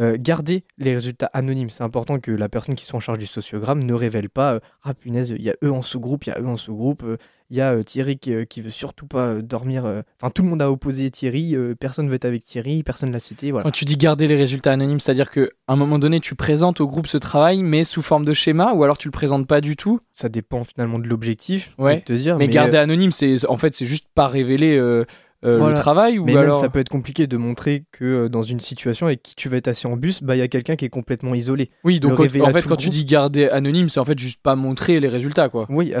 Euh, 0.00 0.16
garder 0.18 0.64
les 0.78 0.94
résultats 0.94 1.30
anonymes. 1.32 1.70
C'est 1.70 1.82
important 1.82 2.20
que 2.20 2.30
la 2.30 2.48
personne 2.48 2.74
qui 2.74 2.84
soit 2.84 2.96
en 2.96 3.00
charge 3.00 3.18
du 3.18 3.26
sociogramme 3.26 3.82
ne 3.82 3.94
révèle 3.94 4.30
pas 4.30 4.54
euh, 4.54 4.60
Ah 4.82 4.94
punaise, 4.94 5.30
il 5.30 5.42
y 5.42 5.50
a 5.50 5.56
eux 5.64 5.72
en 5.72 5.82
sous-groupe, 5.82 6.24
il 6.26 6.30
y 6.30 6.32
a 6.32 6.40
eux 6.40 6.46
en 6.46 6.56
sous-groupe, 6.56 7.02
euh, 7.02 7.16
il 7.50 7.56
y 7.56 7.60
a 7.60 7.72
euh, 7.72 7.82
Thierry 7.82 8.18
qui, 8.18 8.34
euh, 8.34 8.44
qui 8.44 8.60
veut 8.60 8.70
surtout 8.70 9.06
pas 9.06 9.28
euh, 9.28 9.42
dormir. 9.42 9.84
Enfin, 10.20 10.30
tout 10.30 10.42
le 10.42 10.48
monde 10.48 10.62
a 10.62 10.70
opposé 10.70 11.10
Thierry, 11.10 11.56
personne 11.78 12.08
veut 12.08 12.14
être 12.14 12.24
avec 12.24 12.44
Thierry, 12.44 12.82
personne 12.82 13.12
l'a 13.12 13.20
cité. 13.20 13.50
Voilà. 13.50 13.64
Quand 13.64 13.70
tu 13.70 13.84
dis 13.84 13.96
garder 13.96 14.26
les 14.26 14.36
résultats 14.36 14.72
anonymes, 14.72 15.00
c'est-à-dire 15.00 15.30
qu'à 15.30 15.46
un 15.68 15.76
moment 15.76 15.98
donné, 15.98 16.20
tu 16.20 16.34
présentes 16.34 16.80
au 16.80 16.86
groupe 16.86 17.06
ce 17.06 17.18
travail, 17.18 17.62
mais 17.62 17.84
sous 17.84 18.02
forme 18.02 18.24
de 18.24 18.32
schéma, 18.32 18.72
ou 18.72 18.82
alors 18.82 18.98
tu 18.98 19.08
le 19.08 19.12
présentes 19.12 19.46
pas 19.46 19.60
du 19.60 19.76
tout? 19.76 20.00
Ça 20.12 20.28
dépend 20.28 20.64
finalement 20.64 20.98
de 20.98 21.06
l'objectif. 21.06 21.74
Ouais. 21.78 21.96
de 21.96 22.00
te 22.00 22.12
dire, 22.12 22.36
Mais, 22.38 22.46
mais, 22.46 22.52
garder 22.52 22.78
euh, 22.78 22.82
anonyme, 22.82 23.12
c'est 23.12 23.46
en 23.46 23.56
fait 23.56 23.74
c'est 23.74 23.86
juste 23.86 24.06
pas 24.14 24.28
révéler 24.28 24.76
euh, 24.76 25.04
euh, 25.46 25.58
Voilà. 25.58 25.74
le 25.74 25.78
travail 25.80 26.18
ou 26.18 26.24
Mais 26.24 26.34
même 26.34 26.42
alors. 26.42 26.60
ça 26.60 26.68
peut 26.68 26.80
être 26.80 26.88
compliqué 26.88 27.26
de 27.26 27.36
montrer 27.36 27.84
que 27.92 28.04
euh, 28.04 28.28
dans 28.28 28.42
une 28.42 28.60
situation 28.60 29.06
avec 29.06 29.22
qui 29.22 29.34
tu 29.36 29.48
vas 29.48 29.56
être 29.58 29.68
assis 29.68 29.86
en 29.86 29.96
bus, 29.96 30.22
bah 30.22 30.36
il 30.36 30.40
y 30.40 30.42
a 30.42 30.48
quelqu'un 30.48 30.76
qui 30.76 30.84
est 30.84 30.88
complètement 30.90 31.34
isolé. 31.34 31.70
Oui, 31.84 32.00
donc 32.00 32.14
quand- 32.16 32.24
en 32.24 32.52
fait 32.52 32.62
quand 32.66 32.76
tu 32.76 32.90
dis 32.90 33.04
garder 33.04 33.48
anonyme, 33.48 33.88
c'est 33.88 34.00
en 34.00 34.04
fait 34.04 34.18
juste 34.18 34.40
pas 34.42 34.56
montrer 34.56 35.00
les 35.00 35.08
résultats 35.08 35.48
quoi. 35.48 35.66
Oui, 35.70 35.94
à 35.94 36.00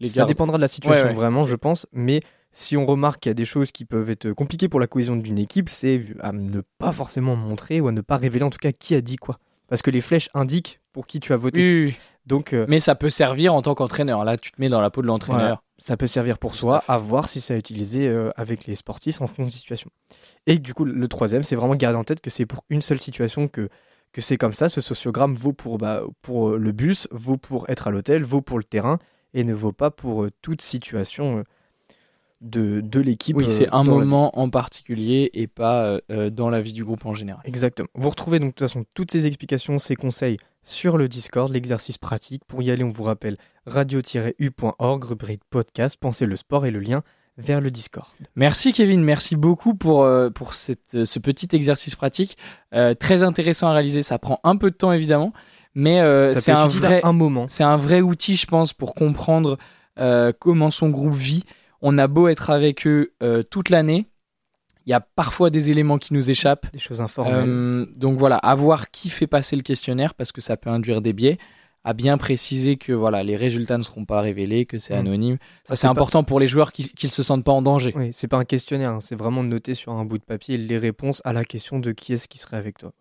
Les 0.00 0.08
ça 0.08 0.16
gardes. 0.18 0.28
dépendra 0.28 0.56
de 0.56 0.62
la 0.62 0.68
situation 0.68 1.04
Ouais, 1.04 1.10
ouais. 1.10 1.14
vraiment, 1.16 1.44
je 1.46 1.56
pense. 1.56 1.86
Mais 1.92 2.20
si 2.52 2.76
on 2.76 2.86
remarque 2.86 3.20
qu'il 3.20 3.30
y 3.30 3.32
a 3.32 3.34
des 3.34 3.44
choses 3.44 3.72
qui 3.72 3.84
peuvent 3.84 4.10
être 4.10 4.30
compliquées 4.32 4.68
pour 4.68 4.78
la 4.78 4.86
cohésion 4.86 5.16
d'une 5.16 5.38
équipe, 5.38 5.68
c'est 5.70 6.00
à 6.20 6.30
ne 6.32 6.60
pas 6.78 6.92
forcément 6.92 7.34
montrer 7.34 7.80
ou 7.80 7.88
à 7.88 7.92
ne 7.92 8.00
pas 8.00 8.16
révéler 8.16 8.44
en 8.44 8.50
tout 8.50 8.58
cas 8.60 8.70
qui 8.72 8.94
a 8.94 9.00
dit 9.00 9.16
quoi. 9.16 9.38
Parce 9.68 9.82
que 9.82 9.90
les 9.90 10.00
flèches 10.02 10.28
indiquent 10.34 10.78
pour 10.92 11.06
qui 11.08 11.18
tu 11.18 11.32
as 11.32 11.36
voté. 11.36 11.60
Oui, 11.60 11.66
oui, 11.68 11.84
oui. 11.86 11.96
Donc 12.26 12.52
euh, 12.52 12.64
Mais 12.68 12.80
ça 12.80 12.94
peut 12.94 13.10
servir 13.10 13.54
en 13.54 13.62
tant 13.62 13.74
qu'entraîneur. 13.74 14.24
Là, 14.24 14.36
tu 14.36 14.50
te 14.50 14.60
mets 14.60 14.68
dans 14.68 14.80
la 14.80 14.90
peau 14.90 15.02
de 15.02 15.06
l'entraîneur. 15.06 15.42
Voilà. 15.42 15.62
ça 15.78 15.96
peut 15.96 16.06
servir 16.06 16.38
pour 16.38 16.52
Tout 16.52 16.58
soi, 16.58 16.82
à 16.88 16.98
voir 16.98 17.28
si 17.28 17.40
c'est 17.40 17.54
à 17.54 17.56
utiliser 17.58 18.08
euh, 18.08 18.30
avec 18.36 18.66
les 18.66 18.76
sportifs 18.76 19.20
en 19.20 19.26
fonction 19.26 19.44
de 19.44 19.50
situation. 19.50 19.90
Et 20.46 20.58
du 20.58 20.74
coup, 20.74 20.84
le 20.84 21.08
troisième, 21.08 21.42
c'est 21.42 21.56
vraiment 21.56 21.74
garder 21.74 21.98
en 21.98 22.04
tête 22.04 22.20
que 22.20 22.30
c'est 22.30 22.46
pour 22.46 22.64
une 22.70 22.80
seule 22.80 23.00
situation 23.00 23.46
que, 23.48 23.68
que 24.12 24.20
c'est 24.20 24.36
comme 24.36 24.54
ça. 24.54 24.68
Ce 24.68 24.80
sociogramme 24.80 25.34
vaut 25.34 25.52
pour, 25.52 25.78
bah, 25.78 26.02
pour 26.22 26.50
euh, 26.50 26.58
le 26.58 26.72
bus, 26.72 27.08
vaut 27.10 27.36
pour 27.36 27.68
être 27.68 27.88
à 27.88 27.90
l'hôtel, 27.90 28.22
vaut 28.22 28.40
pour 28.42 28.58
le 28.58 28.64
terrain 28.64 28.98
et 29.34 29.44
ne 29.44 29.52
vaut 29.52 29.72
pas 29.72 29.90
pour 29.90 30.24
euh, 30.24 30.30
toute 30.40 30.62
situation 30.62 31.44
de, 32.44 32.80
de 32.80 33.00
l'équipe. 33.00 33.36
Oui, 33.36 33.44
euh, 33.44 33.48
c'est 33.48 33.68
un 33.72 33.84
la 33.84 33.90
moment 33.90 34.38
en 34.38 34.50
particulier 34.50 35.30
et 35.32 35.46
pas 35.46 35.98
euh, 36.10 36.30
dans 36.30 36.50
la 36.50 36.60
vie 36.60 36.72
du 36.72 36.84
groupe 36.84 37.04
en 37.06 37.14
général. 37.14 37.42
Exactement. 37.44 37.88
Vous 37.94 38.10
retrouvez 38.10 38.38
donc 38.38 38.50
de 38.50 38.54
toute 38.54 38.68
façon 38.68 38.84
toutes 38.94 39.10
ces 39.10 39.26
explications, 39.26 39.78
ces 39.78 39.96
conseils 39.96 40.36
sur 40.64 40.96
le 40.96 41.08
Discord, 41.08 41.52
l'exercice 41.52 41.98
pratique. 41.98 42.42
Pour 42.46 42.62
y 42.62 42.70
aller, 42.70 42.82
on 42.82 42.90
vous 42.90 43.04
rappelle 43.04 43.36
radio-u.org, 43.66 45.04
rubrique 45.04 45.42
podcast, 45.50 45.96
pensez 46.00 46.26
le 46.26 46.36
sport 46.36 46.66
et 46.66 46.70
le 46.70 46.80
lien 46.80 47.02
vers 47.36 47.60
le 47.60 47.70
Discord. 47.70 48.06
Merci 48.36 48.72
Kevin, 48.72 49.02
merci 49.02 49.36
beaucoup 49.36 49.74
pour, 49.74 50.04
euh, 50.04 50.30
pour 50.30 50.54
cette, 50.54 50.94
euh, 50.94 51.04
ce 51.04 51.18
petit 51.18 51.48
exercice 51.52 51.96
pratique. 51.96 52.36
Euh, 52.74 52.94
très 52.94 53.22
intéressant 53.22 53.68
à 53.68 53.72
réaliser, 53.72 54.02
ça 54.02 54.18
prend 54.18 54.40
un 54.44 54.56
peu 54.56 54.70
de 54.70 54.76
temps 54.76 54.92
évidemment, 54.92 55.32
mais 55.74 55.98
c'est 56.28 56.52
un 56.52 56.68
vrai, 56.68 57.00
un 57.04 57.12
moment. 57.12 57.46
c'est 57.48 57.64
un 57.64 57.76
vrai 57.76 58.00
outil, 58.00 58.36
je 58.36 58.46
pense, 58.46 58.72
pour 58.72 58.94
comprendre 58.94 59.58
comment 60.38 60.70
son 60.70 60.90
groupe 60.90 61.14
vit. 61.14 61.44
On 61.82 61.98
a 61.98 62.06
beau 62.06 62.28
être 62.28 62.50
avec 62.50 62.86
eux 62.86 63.12
toute 63.50 63.70
l'année, 63.70 64.06
il 64.86 64.90
y 64.90 64.92
a 64.92 65.00
parfois 65.00 65.50
des 65.50 65.70
éléments 65.70 65.98
qui 65.98 66.12
nous 66.14 66.30
échappent. 66.30 66.66
Des 66.72 66.78
choses 66.78 67.00
informelles. 67.00 67.44
Euh, 67.48 67.86
donc 67.96 68.18
voilà, 68.18 68.36
à 68.36 68.54
voir 68.54 68.90
qui 68.90 69.08
fait 69.10 69.26
passer 69.26 69.56
le 69.56 69.62
questionnaire 69.62 70.14
parce 70.14 70.30
que 70.32 70.40
ça 70.40 70.56
peut 70.56 70.70
induire 70.70 71.00
des 71.00 71.12
biais. 71.12 71.38
À 71.86 71.92
bien 71.92 72.16
préciser 72.16 72.76
que 72.76 72.92
voilà, 72.94 73.22
les 73.22 73.36
résultats 73.36 73.76
ne 73.76 73.82
seront 73.82 74.06
pas 74.06 74.22
révélés, 74.22 74.64
que 74.64 74.78
c'est 74.78 74.94
Mm. 74.94 74.98
anonyme. 75.00 75.36
Ça, 75.64 75.74
c'est 75.76 75.86
pas- 75.86 75.90
important 75.90 76.22
pour 76.22 76.40
les 76.40 76.46
joueurs 76.46 76.72
qui 76.72 76.90
ne 77.04 77.08
se 77.10 77.22
sentent 77.22 77.44
pas 77.44 77.52
en 77.52 77.60
danger. 77.60 77.92
Oui, 77.94 78.08
c'est 78.12 78.26
pas 78.28 78.38
un 78.38 78.44
questionnaire, 78.46 78.88
hein, 78.90 79.00
c'est 79.00 79.14
vraiment 79.16 79.44
de 79.44 79.48
noter 79.48 79.74
sur 79.74 79.92
un 79.92 80.04
bout 80.06 80.16
de 80.16 80.24
papier 80.24 80.56
les 80.56 80.78
réponses 80.78 81.20
à 81.24 81.34
la 81.34 81.44
question 81.44 81.78
de 81.80 81.92
qui 81.92 82.14
est-ce 82.14 82.26
qui 82.26 82.38
serait 82.38 82.56
avec 82.56 82.78
toi. 82.78 82.92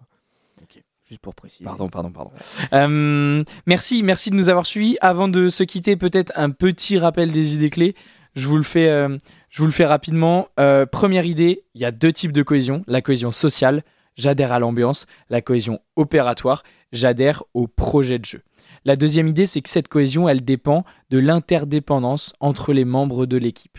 Ok. 0.61 0.81
Juste 1.07 1.21
pour 1.21 1.33
préciser. 1.35 1.63
Pardon, 1.65 1.87
pardon, 1.89 2.11
pardon. 2.11 2.31
Euh, 2.73 3.43
merci, 3.65 4.03
merci 4.03 4.29
de 4.31 4.35
nous 4.35 4.49
avoir 4.49 4.65
suivis. 4.65 4.97
Avant 5.01 5.27
de 5.27 5.49
se 5.49 5.63
quitter, 5.63 5.95
peut-être 5.95 6.31
un 6.35 6.49
petit 6.49 6.97
rappel 6.97 7.31
des 7.31 7.55
idées 7.55 7.69
clés. 7.69 7.95
Je 8.35 8.47
vous 8.47 8.57
le 8.57 8.63
fais, 8.63 8.87
euh, 8.89 9.17
je 9.53 9.59
vous 9.59 9.67
le 9.67 9.71
fais 9.71 9.85
rapidement. 9.85 10.47
Euh, 10.59 10.87
première 10.87 11.27
idée, 11.27 11.63
il 11.75 11.81
y 11.81 11.85
a 11.85 11.91
deux 11.91 12.11
types 12.11 12.31
de 12.31 12.41
cohésion. 12.41 12.81
La 12.87 13.03
cohésion 13.03 13.31
sociale, 13.31 13.83
j'adhère 14.15 14.51
à 14.51 14.57
l'ambiance. 14.57 15.05
La 15.29 15.41
cohésion 15.41 15.79
opératoire, 15.95 16.63
j'adhère 16.91 17.43
au 17.53 17.67
projet 17.67 18.17
de 18.17 18.25
jeu. 18.25 18.41
La 18.83 18.95
deuxième 18.95 19.27
idée, 19.27 19.45
c'est 19.45 19.61
que 19.61 19.69
cette 19.69 19.89
cohésion, 19.89 20.27
elle 20.27 20.43
dépend 20.43 20.85
de 21.11 21.19
l'interdépendance 21.19 22.33
entre 22.39 22.73
les 22.73 22.83
membres 22.83 23.27
de 23.27 23.37
l'équipe. 23.37 23.77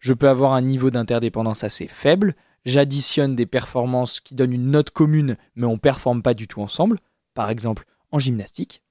Je 0.00 0.12
peux 0.12 0.28
avoir 0.28 0.52
un 0.52 0.60
niveau 0.60 0.90
d'interdépendance 0.90 1.64
assez 1.64 1.88
faible. 1.88 2.36
J'additionne 2.66 3.34
des 3.34 3.46
performances 3.46 4.20
qui 4.20 4.34
donnent 4.34 4.52
une 4.52 4.70
note 4.70 4.90
commune, 4.90 5.38
mais 5.54 5.66
on 5.66 5.78
performe 5.78 6.20
pas 6.20 6.34
du 6.34 6.46
tout 6.46 6.60
ensemble. 6.60 7.00
Par 7.32 7.48
exemple, 7.48 7.86
en 8.12 8.18
gymnastique. 8.18 8.82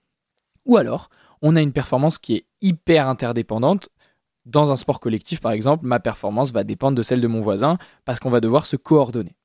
Ou 0.66 0.78
alors, 0.78 1.12
on 1.44 1.56
a 1.56 1.62
une 1.62 1.72
performance 1.72 2.18
qui 2.18 2.34
est 2.34 2.46
hyper 2.62 3.08
interdépendante, 3.08 3.90
dans 4.46 4.72
un 4.72 4.76
sport 4.76 5.00
collectif, 5.00 5.42
par 5.42 5.52
exemple, 5.52 5.86
ma 5.86 6.00
performance 6.00 6.52
va 6.52 6.64
dépendre 6.64 6.98
de 6.98 7.04
celle 7.04 7.22
de 7.22 7.28
mon 7.28 7.40
voisin 7.40 7.78
parce 8.06 8.20
qu'on 8.20 8.30
va 8.30 8.42
devoir 8.42 8.66
se 8.66 8.76
coordonner. 8.76 9.36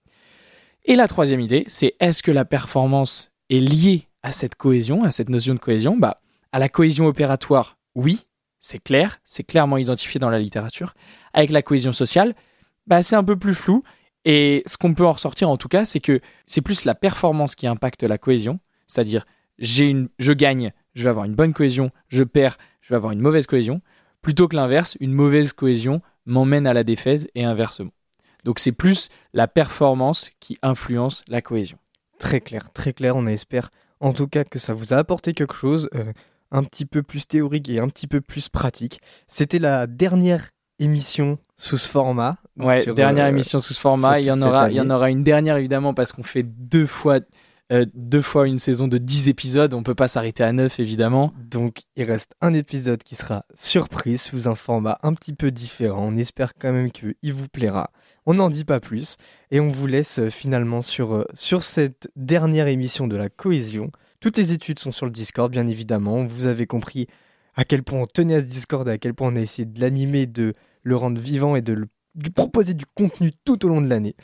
Et 0.84 0.96
la 0.96 1.08
troisième 1.08 1.40
idée, 1.40 1.64
c'est 1.66 1.94
est-ce 2.00 2.22
que 2.22 2.30
la 2.30 2.44
performance 2.44 3.30
est 3.48 3.60
liée 3.60 4.08
à 4.22 4.32
cette 4.32 4.54
cohésion, 4.54 5.04
à 5.04 5.10
cette 5.10 5.28
notion 5.28 5.54
de 5.54 5.58
cohésion? 5.58 5.96
Bah, 5.96 6.20
À 6.52 6.58
la 6.58 6.68
cohésion 6.68 7.06
opératoire, 7.06 7.78
oui, 7.94 8.26
c'est 8.58 8.78
clair, 8.78 9.20
c'est 9.24 9.44
clairement 9.44 9.78
identifié 9.78 10.20
dans 10.20 10.30
la 10.30 10.38
littérature. 10.38 10.94
Avec 11.32 11.50
la 11.50 11.62
cohésion 11.62 11.92
sociale, 11.92 12.34
bah, 12.86 13.02
c'est 13.02 13.16
un 13.16 13.24
peu 13.24 13.36
plus 13.36 13.54
flou. 13.54 13.82
Et 14.24 14.62
ce 14.66 14.76
qu'on 14.76 14.94
peut 14.94 15.06
en 15.06 15.12
ressortir 15.12 15.48
en 15.48 15.56
tout 15.56 15.68
cas, 15.68 15.84
c'est 15.84 16.00
que 16.00 16.20
c'est 16.46 16.60
plus 16.60 16.84
la 16.84 16.94
performance 16.94 17.54
qui 17.54 17.66
impacte 17.66 18.02
la 18.02 18.18
cohésion, 18.18 18.60
c'est-à-dire 18.86 19.24
j'ai 19.58 19.86
une, 19.86 20.08
je 20.18 20.32
gagne, 20.32 20.72
je 20.94 21.04
vais 21.04 21.08
avoir 21.08 21.24
une 21.24 21.34
bonne 21.34 21.54
cohésion, 21.54 21.90
je 22.08 22.22
perds, 22.22 22.58
je 22.82 22.90
vais 22.90 22.96
avoir 22.96 23.12
une 23.12 23.20
mauvaise 23.20 23.46
cohésion, 23.46 23.80
plutôt 24.22 24.48
que 24.48 24.56
l'inverse, 24.56 24.96
une 25.00 25.12
mauvaise 25.12 25.52
cohésion 25.52 26.02
m'emmène 26.26 26.66
à 26.66 26.74
la 26.74 26.84
défaise 26.84 27.28
et 27.34 27.44
inversement. 27.44 27.92
Donc 28.44 28.58
c'est 28.58 28.72
plus 28.72 29.08
la 29.32 29.48
performance 29.48 30.30
qui 30.40 30.58
influence 30.62 31.24
la 31.28 31.42
cohésion. 31.42 31.78
Très 32.18 32.40
clair, 32.40 32.70
très 32.72 32.92
clair. 32.92 33.16
On 33.16 33.26
espère 33.26 33.70
en 34.00 34.12
tout 34.12 34.26
cas 34.26 34.44
que 34.44 34.58
ça 34.58 34.74
vous 34.74 34.92
a 34.92 34.96
apporté 34.96 35.32
quelque 35.32 35.54
chose, 35.54 35.88
euh, 35.94 36.12
un 36.50 36.64
petit 36.64 36.86
peu 36.86 37.02
plus 37.02 37.26
théorique 37.28 37.68
et 37.68 37.80
un 37.80 37.88
petit 37.88 38.06
peu 38.06 38.20
plus 38.20 38.48
pratique. 38.48 39.00
C'était 39.28 39.58
la 39.58 39.86
dernière 39.86 40.50
émission 40.78 41.38
sous 41.56 41.78
ce 41.78 41.88
format. 41.88 42.38
Ouais, 42.56 42.82
sur, 42.82 42.94
dernière 42.94 43.26
euh, 43.26 43.30
émission 43.30 43.58
sous 43.58 43.74
ce 43.74 43.80
format. 43.80 44.18
Il 44.20 44.26
y 44.26 44.30
en 44.30 44.40
aura, 44.42 44.70
il 44.70 44.76
y 44.76 44.80
en 44.80 44.90
aura 44.90 45.10
une 45.10 45.22
dernière 45.22 45.56
évidemment 45.56 45.94
parce 45.94 46.12
qu'on 46.12 46.22
fait 46.22 46.42
deux 46.42 46.86
fois, 46.86 47.20
euh, 47.72 47.84
deux 47.94 48.22
fois 48.22 48.46
une 48.48 48.58
saison 48.58 48.88
de 48.88 48.98
10 48.98 49.28
épisodes. 49.28 49.72
On 49.74 49.82
peut 49.82 49.94
pas 49.94 50.08
s'arrêter 50.08 50.42
à 50.42 50.52
9 50.52 50.80
évidemment. 50.80 51.32
Donc 51.50 51.82
il 51.96 52.04
reste 52.04 52.34
un 52.40 52.52
épisode 52.52 53.02
qui 53.02 53.14
sera 53.14 53.44
surprise 53.54 54.22
sous 54.22 54.48
un 54.48 54.54
format 54.54 54.98
un 55.02 55.14
petit 55.14 55.32
peu 55.32 55.50
différent. 55.50 56.08
On 56.12 56.16
espère 56.16 56.54
quand 56.54 56.72
même 56.72 56.90
qu'il 56.90 57.32
vous 57.32 57.48
plaira. 57.48 57.90
On 58.26 58.34
n'en 58.34 58.50
dit 58.50 58.64
pas 58.64 58.80
plus 58.80 59.16
et 59.50 59.60
on 59.60 59.68
vous 59.68 59.86
laisse 59.86 60.18
euh, 60.18 60.30
finalement 60.30 60.82
sur, 60.82 61.14
euh, 61.14 61.24
sur 61.34 61.62
cette 61.62 62.10
dernière 62.16 62.66
émission 62.68 63.06
de 63.06 63.16
la 63.16 63.28
cohésion. 63.28 63.90
Toutes 64.20 64.36
les 64.36 64.52
études 64.52 64.78
sont 64.78 64.92
sur 64.92 65.06
le 65.06 65.12
Discord 65.12 65.50
bien 65.50 65.66
évidemment. 65.66 66.24
Vous 66.24 66.46
avez 66.46 66.66
compris 66.66 67.06
à 67.56 67.64
quel 67.64 67.82
point 67.82 68.00
on 68.00 68.06
tenait 68.06 68.34
à 68.36 68.40
ce 68.40 68.46
Discord 68.46 68.86
et 68.88 68.92
à 68.92 68.98
quel 68.98 69.14
point 69.14 69.32
on 69.32 69.36
a 69.36 69.40
essayé 69.40 69.64
de 69.66 69.80
l'animer, 69.80 70.26
de 70.26 70.54
le 70.82 70.96
rendre 70.96 71.20
vivant 71.20 71.56
et 71.56 71.62
de, 71.62 71.72
le- 71.72 71.88
de 72.16 72.28
proposer 72.30 72.74
du 72.74 72.84
contenu 72.94 73.32
tout 73.44 73.64
au 73.64 73.68
long 73.68 73.80
de 73.80 73.88
l'année. 73.88 74.14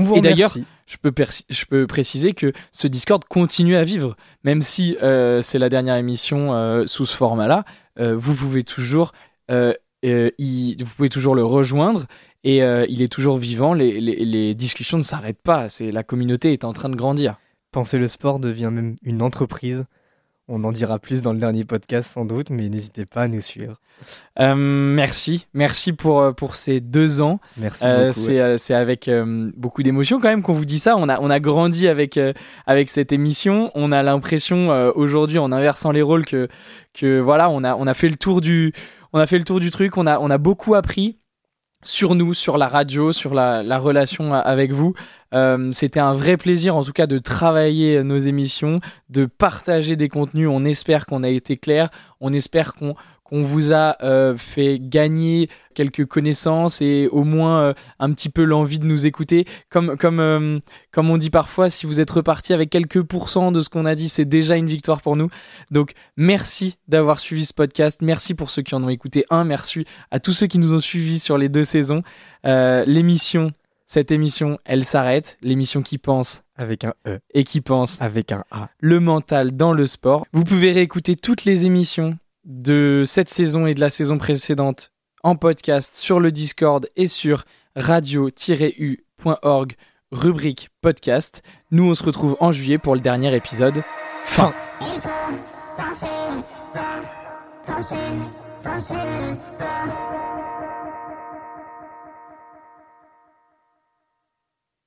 On 0.00 0.04
vous 0.04 0.16
Et 0.16 0.20
d'ailleurs. 0.20 0.52
Je 0.86 0.96
peux, 1.00 1.12
je 1.48 1.64
peux 1.66 1.86
préciser 1.86 2.32
que 2.32 2.52
ce 2.72 2.88
Discord 2.88 3.24
continue 3.24 3.76
à 3.76 3.84
vivre, 3.84 4.16
même 4.42 4.60
si 4.60 4.96
euh, 5.02 5.40
c'est 5.40 5.58
la 5.60 5.68
dernière 5.68 5.94
émission 5.94 6.52
euh, 6.52 6.84
sous 6.86 7.06
ce 7.06 7.16
format-là. 7.16 7.64
euh, 8.00 8.16
vous 8.16 8.34
pouvez 8.34 8.64
toujours, 8.64 9.12
euh, 9.52 9.72
euh, 10.04 10.30
y- 10.38 10.76
vous 10.82 10.92
pouvez 10.96 11.08
toujours 11.08 11.36
le 11.36 11.44
rejoindre 11.44 12.06
et 12.42 12.62
euh, 12.64 12.86
il 12.88 13.02
est 13.02 13.12
toujours 13.12 13.36
vivant. 13.36 13.72
Les, 13.72 14.00
les- 14.00 14.24
les 14.24 14.54
discussions 14.54 14.96
ne 14.98 15.02
s'arrêtent 15.04 15.42
pas. 15.42 15.68
C'est 15.68 15.92
la 15.92 16.02
communauté 16.02 16.52
est 16.52 16.64
en 16.64 16.72
train 16.72 16.88
de 16.88 16.96
grandir. 16.96 17.36
Penser 17.70 17.98
le 17.98 18.08
sport 18.08 18.40
devient 18.40 18.70
même 18.72 18.96
une 19.04 19.22
entreprise. 19.22 19.84
On 20.52 20.64
en 20.64 20.72
dira 20.72 20.98
plus 20.98 21.22
dans 21.22 21.32
le 21.32 21.38
dernier 21.38 21.64
podcast 21.64 22.10
sans 22.12 22.24
doute, 22.24 22.50
mais 22.50 22.68
n'hésitez 22.68 23.06
pas 23.06 23.22
à 23.22 23.28
nous 23.28 23.40
suivre. 23.40 23.76
Euh, 24.40 24.54
merci, 24.56 25.46
merci 25.54 25.92
pour 25.92 26.20
euh, 26.20 26.32
pour 26.32 26.56
ces 26.56 26.80
deux 26.80 27.20
ans. 27.20 27.38
Merci 27.56 27.84
Euh, 27.86 28.08
beaucoup. 28.08 28.18
c'est 28.18 28.40
euh, 28.40 28.56
c'est 28.56 28.74
avec 28.74 29.06
euh, 29.06 29.50
beaucoup 29.56 29.82
d'émotion 29.84 30.18
quand 30.20 30.28
même 30.28 30.42
qu'on 30.42 30.52
vous 30.52 30.64
dit 30.64 30.80
ça. 30.80 30.96
On 30.96 31.08
a 31.08 31.20
on 31.20 31.30
a 31.30 31.38
grandi 31.38 31.86
avec 31.86 32.18
avec 32.66 32.88
cette 32.90 33.12
émission. 33.12 33.70
On 33.76 33.92
a 33.92 34.02
l'impression 34.02 34.70
aujourd'hui 34.96 35.38
en 35.38 35.52
inversant 35.52 35.92
les 35.92 36.02
rôles 36.02 36.26
que 36.26 36.48
que 36.94 37.20
voilà 37.20 37.48
on 37.48 37.62
a 37.62 37.76
on 37.76 37.86
a 37.86 37.94
fait 37.94 38.08
le 38.08 38.16
tour 38.16 38.40
du 38.40 38.72
on 39.12 39.20
a 39.20 39.26
fait 39.28 39.38
le 39.38 39.44
tour 39.44 39.60
du 39.60 39.70
truc. 39.70 39.96
On 39.98 40.06
a 40.06 40.18
on 40.18 40.30
a 40.30 40.38
beaucoup 40.38 40.74
appris 40.74 41.19
sur 41.82 42.14
nous, 42.14 42.34
sur 42.34 42.58
la 42.58 42.68
radio, 42.68 43.12
sur 43.12 43.34
la, 43.34 43.62
la 43.62 43.78
relation 43.78 44.34
avec 44.34 44.72
vous. 44.72 44.94
Euh, 45.32 45.70
C'était 45.72 46.00
un 46.00 46.14
vrai 46.14 46.36
plaisir 46.36 46.76
en 46.76 46.84
tout 46.84 46.92
cas 46.92 47.06
de 47.06 47.18
travailler 47.18 48.02
nos 48.02 48.18
émissions, 48.18 48.80
de 49.08 49.26
partager 49.26 49.96
des 49.96 50.08
contenus. 50.08 50.48
On 50.50 50.64
espère 50.64 51.06
qu'on 51.06 51.22
a 51.22 51.28
été 51.28 51.56
clair. 51.56 51.88
On 52.20 52.32
espère 52.32 52.74
qu'on 52.74 52.94
qu'on 53.30 53.42
vous 53.42 53.72
a 53.72 53.96
euh, 54.02 54.36
fait 54.36 54.80
gagner 54.80 55.48
quelques 55.74 56.04
connaissances 56.04 56.82
et 56.82 57.08
au 57.12 57.22
moins 57.22 57.62
euh, 57.62 57.74
un 58.00 58.12
petit 58.12 58.28
peu 58.28 58.42
l'envie 58.42 58.80
de 58.80 58.84
nous 58.84 59.06
écouter. 59.06 59.46
Comme, 59.70 59.96
comme, 59.96 60.18
euh, 60.18 60.58
comme 60.90 61.10
on 61.10 61.16
dit 61.16 61.30
parfois, 61.30 61.70
si 61.70 61.86
vous 61.86 62.00
êtes 62.00 62.10
reparti 62.10 62.52
avec 62.52 62.70
quelques 62.70 63.02
pourcents 63.02 63.52
de 63.52 63.62
ce 63.62 63.68
qu'on 63.68 63.86
a 63.86 63.94
dit, 63.94 64.08
c'est 64.08 64.24
déjà 64.24 64.56
une 64.56 64.66
victoire 64.66 65.00
pour 65.00 65.16
nous. 65.16 65.30
Donc 65.70 65.92
merci 66.16 66.76
d'avoir 66.88 67.20
suivi 67.20 67.46
ce 67.46 67.54
podcast. 67.54 68.02
Merci 68.02 68.34
pour 68.34 68.50
ceux 68.50 68.62
qui 68.62 68.74
en 68.74 68.82
ont 68.82 68.88
écouté 68.88 69.24
un. 69.30 69.44
Merci 69.44 69.86
à 70.10 70.18
tous 70.18 70.32
ceux 70.32 70.48
qui 70.48 70.58
nous 70.58 70.74
ont 70.74 70.80
suivis 70.80 71.20
sur 71.20 71.38
les 71.38 71.48
deux 71.48 71.64
saisons. 71.64 72.02
L'émission, 72.44 73.52
cette 73.86 74.10
émission, 74.10 74.58
elle 74.64 74.84
s'arrête. 74.84 75.38
L'émission 75.40 75.82
qui 75.82 75.98
pense 75.98 76.42
Avec 76.56 76.82
un 76.82 76.94
E, 77.06 77.20
et 77.32 77.44
qui 77.44 77.60
pense 77.60 78.02
avec 78.02 78.32
un 78.32 78.44
A. 78.50 78.70
le 78.80 78.98
mental 78.98 79.56
dans 79.56 79.72
le 79.72 79.86
sport. 79.86 80.26
Vous 80.32 80.44
pouvez 80.44 80.72
réécouter 80.72 81.14
toutes 81.14 81.44
les 81.44 81.64
émissions 81.64 82.18
de 82.44 83.02
cette 83.04 83.28
saison 83.28 83.66
et 83.66 83.74
de 83.74 83.80
la 83.80 83.90
saison 83.90 84.18
précédente 84.18 84.92
en 85.22 85.36
podcast 85.36 85.96
sur 85.96 86.20
le 86.20 86.32
Discord 86.32 86.88
et 86.96 87.06
sur 87.06 87.44
radio-u.org 87.76 89.74
rubrique 90.10 90.70
podcast. 90.80 91.42
Nous 91.70 91.84
on 91.84 91.94
se 91.94 92.02
retrouve 92.02 92.36
en 92.40 92.52
juillet 92.52 92.78
pour 92.78 92.94
le 92.94 93.00
dernier 93.00 93.34
épisode. 93.34 93.82
Fin. 94.24 94.52